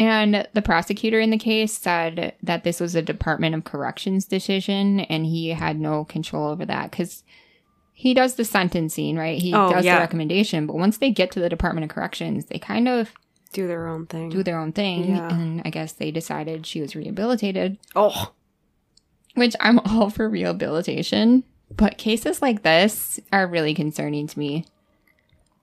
And 0.00 0.46
the 0.54 0.62
prosecutor 0.62 1.18
in 1.18 1.30
the 1.30 1.38
case 1.38 1.76
said 1.76 2.34
that 2.40 2.62
this 2.62 2.78
was 2.78 2.94
a 2.94 3.02
Department 3.02 3.56
of 3.56 3.64
Corrections 3.64 4.26
decision 4.26 5.00
and 5.00 5.26
he 5.26 5.48
had 5.48 5.80
no 5.80 6.04
control 6.04 6.48
over 6.50 6.64
that 6.66 6.92
because 6.92 7.24
he 7.94 8.14
does 8.14 8.36
the 8.36 8.44
sentencing, 8.44 9.16
right? 9.16 9.42
He 9.42 9.52
Oh, 9.52 9.72
does 9.72 9.84
yeah. 9.84 9.96
the 9.96 10.00
recommendation, 10.02 10.68
but 10.68 10.76
once 10.76 10.98
they 10.98 11.10
get 11.10 11.32
to 11.32 11.40
the 11.40 11.48
Department 11.48 11.82
of 11.84 11.90
Corrections, 11.90 12.44
they 12.46 12.60
kind 12.60 12.86
of 12.86 13.10
Do 13.52 13.66
their 13.66 13.88
own 13.88 14.06
thing. 14.06 14.28
do 14.30 14.44
their 14.44 14.60
own 14.60 14.70
thing. 14.70 15.16
Yeah. 15.16 15.34
And 15.34 15.62
I 15.64 15.70
guess 15.70 15.94
they 15.94 16.12
decided 16.12 16.64
she 16.64 16.80
was 16.80 16.94
rehabilitated, 16.94 17.76
oh, 17.96 18.32
which 19.34 19.56
I'm 19.58 19.78
all 19.84 20.10
for 20.10 20.28
rehabilitation. 20.28 21.42
But 21.76 21.98
cases 21.98 22.42
like 22.42 22.62
this 22.62 23.20
are 23.32 23.46
really 23.46 23.74
concerning 23.74 24.26
to 24.26 24.38
me. 24.38 24.64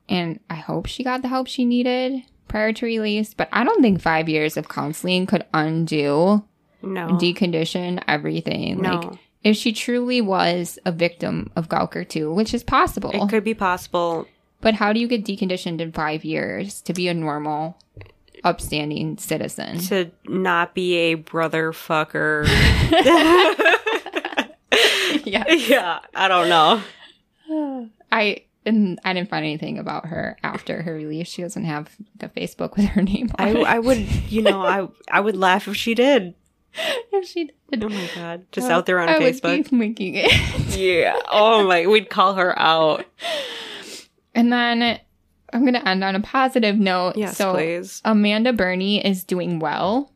And 0.08 0.40
I 0.50 0.56
hope 0.56 0.86
she 0.86 1.04
got 1.04 1.22
the 1.22 1.28
help 1.28 1.48
she 1.48 1.66
needed 1.66 2.24
prior 2.48 2.72
to 2.74 2.86
release. 2.86 3.34
But 3.34 3.50
I 3.52 3.64
don't 3.64 3.82
think 3.82 4.02
five 4.02 4.30
years 4.30 4.56
of 4.56 4.70
counseling 4.70 5.26
could 5.26 5.46
undo, 5.54 6.44
no. 6.82 7.08
decondition 7.10 8.04
everything. 8.08 8.82
No. 8.82 9.00
Like, 9.00 9.20
if 9.44 9.56
she 9.56 9.74
truly 9.74 10.22
was 10.22 10.80
a 10.86 10.92
victim 10.92 11.52
of 11.56 11.70
Gawker 11.70 12.08
too, 12.08 12.34
which 12.34 12.54
is 12.54 12.64
possible. 12.64 13.12
It 13.14 13.30
could 13.30 13.44
be 13.44 13.54
possible. 13.54 14.28
but 14.62 14.74
how 14.74 14.92
do 14.92 15.00
you 15.00 15.08
get 15.08 15.24
deconditioned 15.24 15.82
in 15.82 15.92
five 15.92 16.26
years 16.26 16.82
to 16.82 16.94
be 16.94 17.08
a 17.08 17.14
normal, 17.14 17.78
upstanding 18.44 19.18
citizen? 19.18 19.80
to 19.80 20.12
not 20.28 20.74
be 20.74 20.96
a 20.96 21.14
brother 21.16 21.72
fucker. 21.72 22.48
yeah. 25.32 25.52
yeah, 25.52 26.00
I 26.14 26.28
don't 26.28 26.50
know. 26.50 26.82
I 28.12 28.46
and 28.66 29.00
I 29.06 29.14
didn't 29.14 29.30
find 29.30 29.46
anything 29.46 29.78
about 29.78 30.08
her 30.08 30.38
after 30.44 30.82
her 30.82 30.94
release. 30.94 31.28
She 31.28 31.42
doesn't 31.42 31.66
have 31.66 31.96
like 32.20 32.32
a 32.32 32.40
Facebook 32.40 32.76
with 32.76 32.86
her 32.88 33.02
name 33.02 33.30
on 33.38 33.48
I, 33.48 33.52
it. 33.52 33.68
I 33.68 33.80
would, 33.80 34.32
you 34.32 34.42
know, 34.42 34.62
I 34.62 34.88
I 35.10 35.20
would 35.20 35.38
laugh 35.38 35.68
if 35.68 35.76
she 35.76 35.94
did. 35.94 36.34
if 37.14 37.28
she 37.28 37.52
did, 37.72 37.84
Oh 37.84 37.90
my 37.90 38.10
god, 38.16 38.46
just 38.52 38.70
out 38.70 38.86
there 38.86 39.00
on 39.00 39.10
I 39.10 39.20
Facebook. 39.20 39.70
be 39.96 40.18
it. 40.18 40.78
Yeah. 40.78 41.20
Oh 41.32 41.66
my, 41.68 41.86
we'd 41.88 42.10
call 42.10 42.34
her 42.36 42.58
out. 42.58 43.06
and 44.34 44.52
then 44.52 45.00
I'm 45.54 45.66
gonna 45.66 45.84
end 45.86 46.04
on 46.04 46.16
a 46.16 46.22
positive 46.22 46.78
note. 46.78 47.16
Yes, 47.16 47.38
so 47.38 47.54
please. 47.54 48.02
Amanda 48.04 48.52
Burney 48.52 49.06
is 49.06 49.24
doing 49.24 49.60
well, 49.60 50.12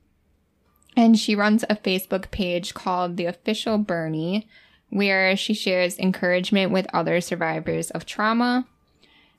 and 0.97 1.17
she 1.17 1.35
runs 1.35 1.63
a 1.69 1.75
Facebook 1.75 2.31
page 2.31 2.73
called 2.73 3.15
The 3.15 3.25
Official 3.25 3.77
Burney, 3.77 4.47
where 4.89 5.35
she 5.35 5.53
shares 5.53 5.97
encouragement 5.99 6.71
with 6.71 6.87
other 6.93 7.21
survivors 7.21 7.91
of 7.91 8.05
trauma. 8.05 8.65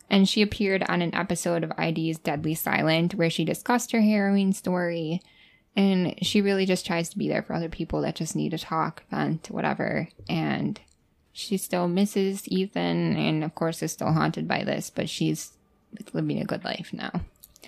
And 0.08 0.28
she 0.28 0.42
appeared 0.42 0.82
on 0.88 1.02
an 1.02 1.14
episode 1.14 1.62
of 1.62 1.72
ID's 1.78 2.18
Deadly 2.18 2.54
Silent 2.54 3.14
where 3.14 3.30
she 3.30 3.44
discussed 3.44 3.92
her 3.92 4.00
harrowing 4.00 4.52
story. 4.52 5.22
And 5.76 6.14
she 6.20 6.40
really 6.40 6.66
just 6.66 6.84
tries 6.84 7.08
to 7.10 7.18
be 7.18 7.28
there 7.28 7.42
for 7.42 7.54
other 7.54 7.68
people 7.68 8.00
that 8.02 8.16
just 8.16 8.34
need 8.34 8.50
to 8.50 8.58
talk, 8.58 9.04
vent, 9.10 9.50
whatever. 9.50 10.08
And 10.28 10.80
she 11.32 11.56
still 11.56 11.86
misses 11.86 12.48
Ethan 12.48 13.16
and, 13.16 13.44
of 13.44 13.54
course, 13.54 13.82
is 13.84 13.92
still 13.92 14.12
haunted 14.12 14.48
by 14.48 14.64
this, 14.64 14.90
but 14.90 15.08
she's 15.08 15.52
living 16.12 16.40
a 16.40 16.44
good 16.44 16.64
life 16.64 16.90
now. 16.92 17.12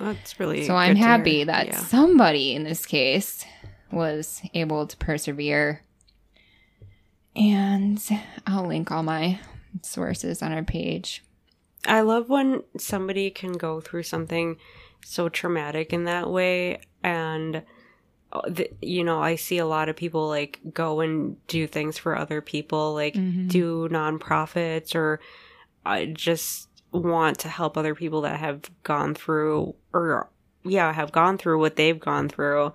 That's 0.01 0.41
really. 0.41 0.65
So 0.67 0.75
I'm 0.75 0.97
happy 0.97 1.45
that 1.45 1.67
Yeah. 1.67 1.77
somebody 1.79 2.55
in 2.55 2.65
this 2.65 2.87
case 2.87 3.45
was 3.93 4.43
able 4.53 4.87
to 4.89 4.97
persevere. 4.97 5.83
And 7.35 8.01
I'll 8.47 8.67
link 8.67 8.91
all 8.91 9.03
my 9.03 9.41
sources 9.83 10.43
on 10.43 10.53
our 10.53 10.63
page. 10.63 11.23
I 11.87 12.03
love 12.03 12.29
when 12.29 12.63
somebody 12.79 13.31
can 13.31 13.53
go 13.53 13.81
through 13.81 14.03
something 14.05 14.57
so 15.05 15.29
traumatic 15.29 15.93
in 15.93 16.05
that 16.05 16.31
way 16.31 16.79
and 17.03 17.63
uh, 18.33 18.41
you 18.81 19.03
know 19.03 19.21
i 19.21 19.35
see 19.35 19.59
a 19.59 19.67
lot 19.67 19.89
of 19.89 19.97
people 19.97 20.29
like 20.29 20.61
go 20.73 21.01
and 21.01 21.45
do 21.49 21.67
things 21.67 21.99
for 21.99 22.17
other 22.17 22.41
people 22.41 22.95
like 22.95 23.15
Mhm. 23.15 23.49
do 23.49 23.89
nonprofits 23.91 24.95
or 24.95 25.19
i 25.85 26.07
just 26.07 26.69
want 26.93 27.41
to 27.41 27.49
help 27.49 27.77
other 27.77 27.97
people 27.97 28.21
that 28.21 28.39
have 28.39 28.71
gone 28.85 29.13
through 29.13 29.75
or 29.93 30.29
yeah 30.63 30.93
have 30.93 31.11
gone 31.11 31.37
through 31.37 31.59
what 31.59 31.75
they've 31.75 31.99
gone 31.99 32.29
through 32.29 32.73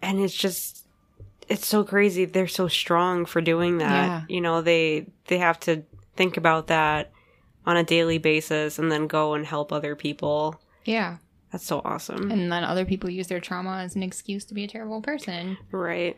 and 0.00 0.20
it's 0.20 0.32
just 0.36 0.86
it's 1.50 1.66
so 1.66 1.84
crazy 1.84 2.24
they're 2.24 2.46
so 2.46 2.68
strong 2.68 3.26
for 3.26 3.40
doing 3.42 3.78
that 3.78 4.06
Yeah. 4.06 4.22
you 4.28 4.40
know 4.40 4.62
they 4.62 5.06
they 5.26 5.38
have 5.38 5.58
to 5.60 5.82
think 6.16 6.36
about 6.36 6.68
that 6.68 7.10
on 7.66 7.76
a 7.76 7.84
daily 7.84 8.18
basis 8.18 8.78
and 8.78 8.90
then 8.90 9.06
go 9.06 9.34
and 9.34 9.44
help 9.44 9.72
other 9.72 9.94
people 9.96 10.60
Yeah. 10.84 11.16
that's 11.52 11.66
so 11.66 11.82
awesome 11.84 12.30
And 12.30 12.50
then 12.50 12.64
other 12.64 12.84
people 12.84 13.10
use 13.10 13.26
their 13.28 13.40
trauma 13.40 13.78
as 13.84 13.96
an 13.96 14.02
excuse 14.02 14.44
to 14.46 14.54
be 14.54 14.64
a 14.64 14.68
terrible 14.68 15.02
person. 15.02 15.58
right 15.72 16.16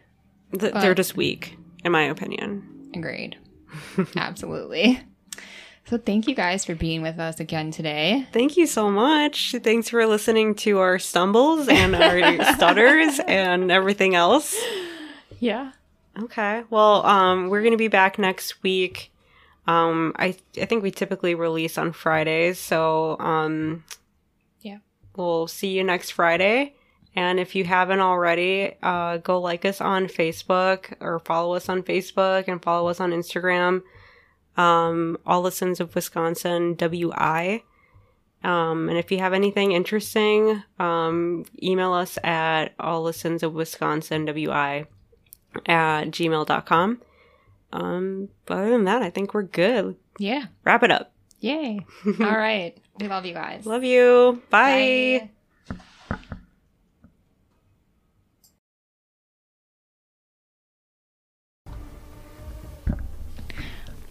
Th- 0.58 0.72
they're 0.74 0.94
just 0.94 1.16
weak 1.16 1.56
in 1.84 1.92
my 1.92 2.02
opinion 2.02 2.90
Agreed. 2.94 3.38
Absolutely. 4.16 5.00
So 5.86 5.98
thank 5.98 6.28
you 6.28 6.34
guys 6.34 6.64
for 6.64 6.74
being 6.74 7.02
with 7.02 7.18
us 7.18 7.40
again 7.40 7.70
today. 7.70 8.26
Thank 8.32 8.56
you 8.56 8.66
so 8.66 8.90
much. 8.90 9.54
Thanks 9.64 9.88
for 9.88 10.06
listening 10.06 10.54
to 10.56 10.78
our 10.78 10.98
stumbles 10.98 11.68
and 11.68 11.96
our 11.96 12.20
stutters 12.54 13.18
and 13.26 13.70
everything 13.72 14.14
else. 14.14 14.54
Yeah. 15.42 15.72
Okay. 16.22 16.62
Well, 16.70 17.04
um, 17.04 17.48
we're 17.48 17.64
gonna 17.64 17.76
be 17.76 17.88
back 17.88 18.16
next 18.16 18.62
week. 18.62 19.10
Um, 19.66 20.12
I 20.16 20.36
I 20.60 20.66
think 20.66 20.84
we 20.84 20.92
typically 20.92 21.34
release 21.34 21.76
on 21.78 21.90
Fridays, 21.92 22.60
so 22.60 23.18
um, 23.18 23.82
Yeah. 24.60 24.78
we'll 25.16 25.48
see 25.48 25.76
you 25.76 25.82
next 25.82 26.12
Friday. 26.12 26.76
And 27.16 27.40
if 27.40 27.56
you 27.56 27.64
haven't 27.64 27.98
already, 27.98 28.76
uh, 28.84 29.16
go 29.16 29.40
like 29.40 29.64
us 29.64 29.80
on 29.80 30.06
Facebook 30.06 30.94
or 31.00 31.18
follow 31.18 31.54
us 31.54 31.68
on 31.68 31.82
Facebook 31.82 32.46
and 32.46 32.62
follow 32.62 32.88
us 32.88 33.00
on 33.00 33.10
Instagram. 33.10 33.82
Um, 34.56 35.18
All 35.26 35.42
the 35.42 35.50
Sins 35.50 35.80
of 35.80 35.92
Wisconsin, 35.96 36.74
WI. 36.76 37.64
Um, 38.44 38.88
and 38.88 38.96
if 38.96 39.10
you 39.10 39.18
have 39.18 39.32
anything 39.32 39.72
interesting, 39.72 40.62
um, 40.78 41.44
email 41.60 41.92
us 41.92 42.16
at 42.22 42.74
all 42.78 43.02
listens 43.02 43.42
of 43.42 43.54
Wisconsin, 43.54 44.24
WI 44.24 44.86
at 45.66 46.04
gmail.com. 46.06 47.02
Um, 47.72 48.28
but 48.46 48.58
other 48.58 48.70
than 48.70 48.84
that, 48.84 49.02
I 49.02 49.10
think 49.10 49.34
we're 49.34 49.42
good. 49.42 49.96
Yeah. 50.18 50.46
Wrap 50.64 50.82
it 50.82 50.90
up. 50.90 51.12
Yay. 51.40 51.80
All 52.06 52.12
right. 52.36 52.76
We 53.00 53.08
love 53.08 53.24
you 53.26 53.34
guys. 53.34 53.66
Love 53.66 53.84
you. 53.84 54.42
Bye. 54.50 55.20
Bye. 55.22 55.30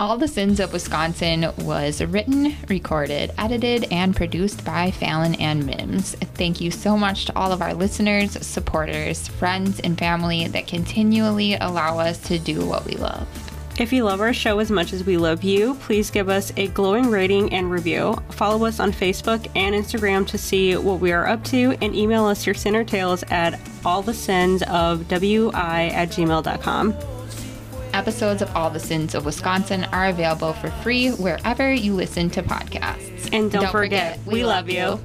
All 0.02 0.18
the 0.18 0.28
Sins 0.28 0.60
of 0.60 0.74
Wisconsin 0.74 1.52
was 1.60 2.04
written, 2.04 2.56
recorded, 2.68 3.32
edited, 3.38 3.86
and 3.92 4.16
produced 4.16 4.66
by 4.66 4.90
Fallon 4.90 5.36
and 5.36 5.64
Mims. 5.64 6.16
Thank 6.34 6.60
you 6.60 6.72
so 6.72 6.98
much 6.98 7.26
to 7.26 7.38
all 7.38 7.52
of 7.52 7.62
our 7.62 7.76
listeners, 7.76 8.32
supporters, 8.44 9.28
friends, 9.28 9.80
and 9.80 9.96
family 9.96 10.48
that 10.48 10.66
continually 10.66 11.54
allow 11.54 12.00
us 12.00 12.18
to 12.30 12.40
do 12.40 12.66
what 12.66 12.84
we 12.86 12.94
love. 12.94 13.28
If 13.80 13.94
you 13.94 14.04
love 14.04 14.22
our 14.22 14.34
show 14.34 14.58
as 14.58 14.72
much 14.72 14.92
as 14.92 15.04
we 15.04 15.18
love 15.18 15.44
you, 15.44 15.76
please 15.76 16.10
give 16.10 16.30
us 16.30 16.52
a 16.58 16.66
glowing 16.70 17.12
rating 17.12 17.54
and 17.54 17.70
review. 17.70 18.16
Follow 18.32 18.66
us 18.66 18.80
on 18.80 18.92
Facebook 18.92 19.48
and 19.56 19.76
Instagram 19.76 20.26
to 20.30 20.38
see 20.40 20.76
what 20.78 21.00
we 21.00 21.12
are 21.12 21.28
up 21.28 21.44
to, 21.46 21.78
and 21.80 21.96
email 21.96 22.26
us 22.26 22.48
your 22.48 22.56
sinner 22.56 22.84
tales 22.84 23.22
at 23.30 23.54
allthesinsofwi 23.84 25.54
at 25.94 26.10
gmail.com. 26.10 27.21
Episodes 27.94 28.42
of 28.42 28.56
All 28.56 28.70
the 28.70 28.80
Sins 28.80 29.16
of 29.16 29.26
Wisconsin 29.26 29.84
are 29.86 30.08
available 30.08 30.54
for 30.54 30.70
free 30.70 31.10
wherever 31.10 31.72
you 31.72 31.94
listen 31.94 32.30
to 32.32 32.44
podcasts. 32.44 33.30
And 33.34 33.52
don't, 33.52 33.70
forget, 33.72 34.20
we 34.26 34.46
love 34.46 34.70
you. 34.70 35.00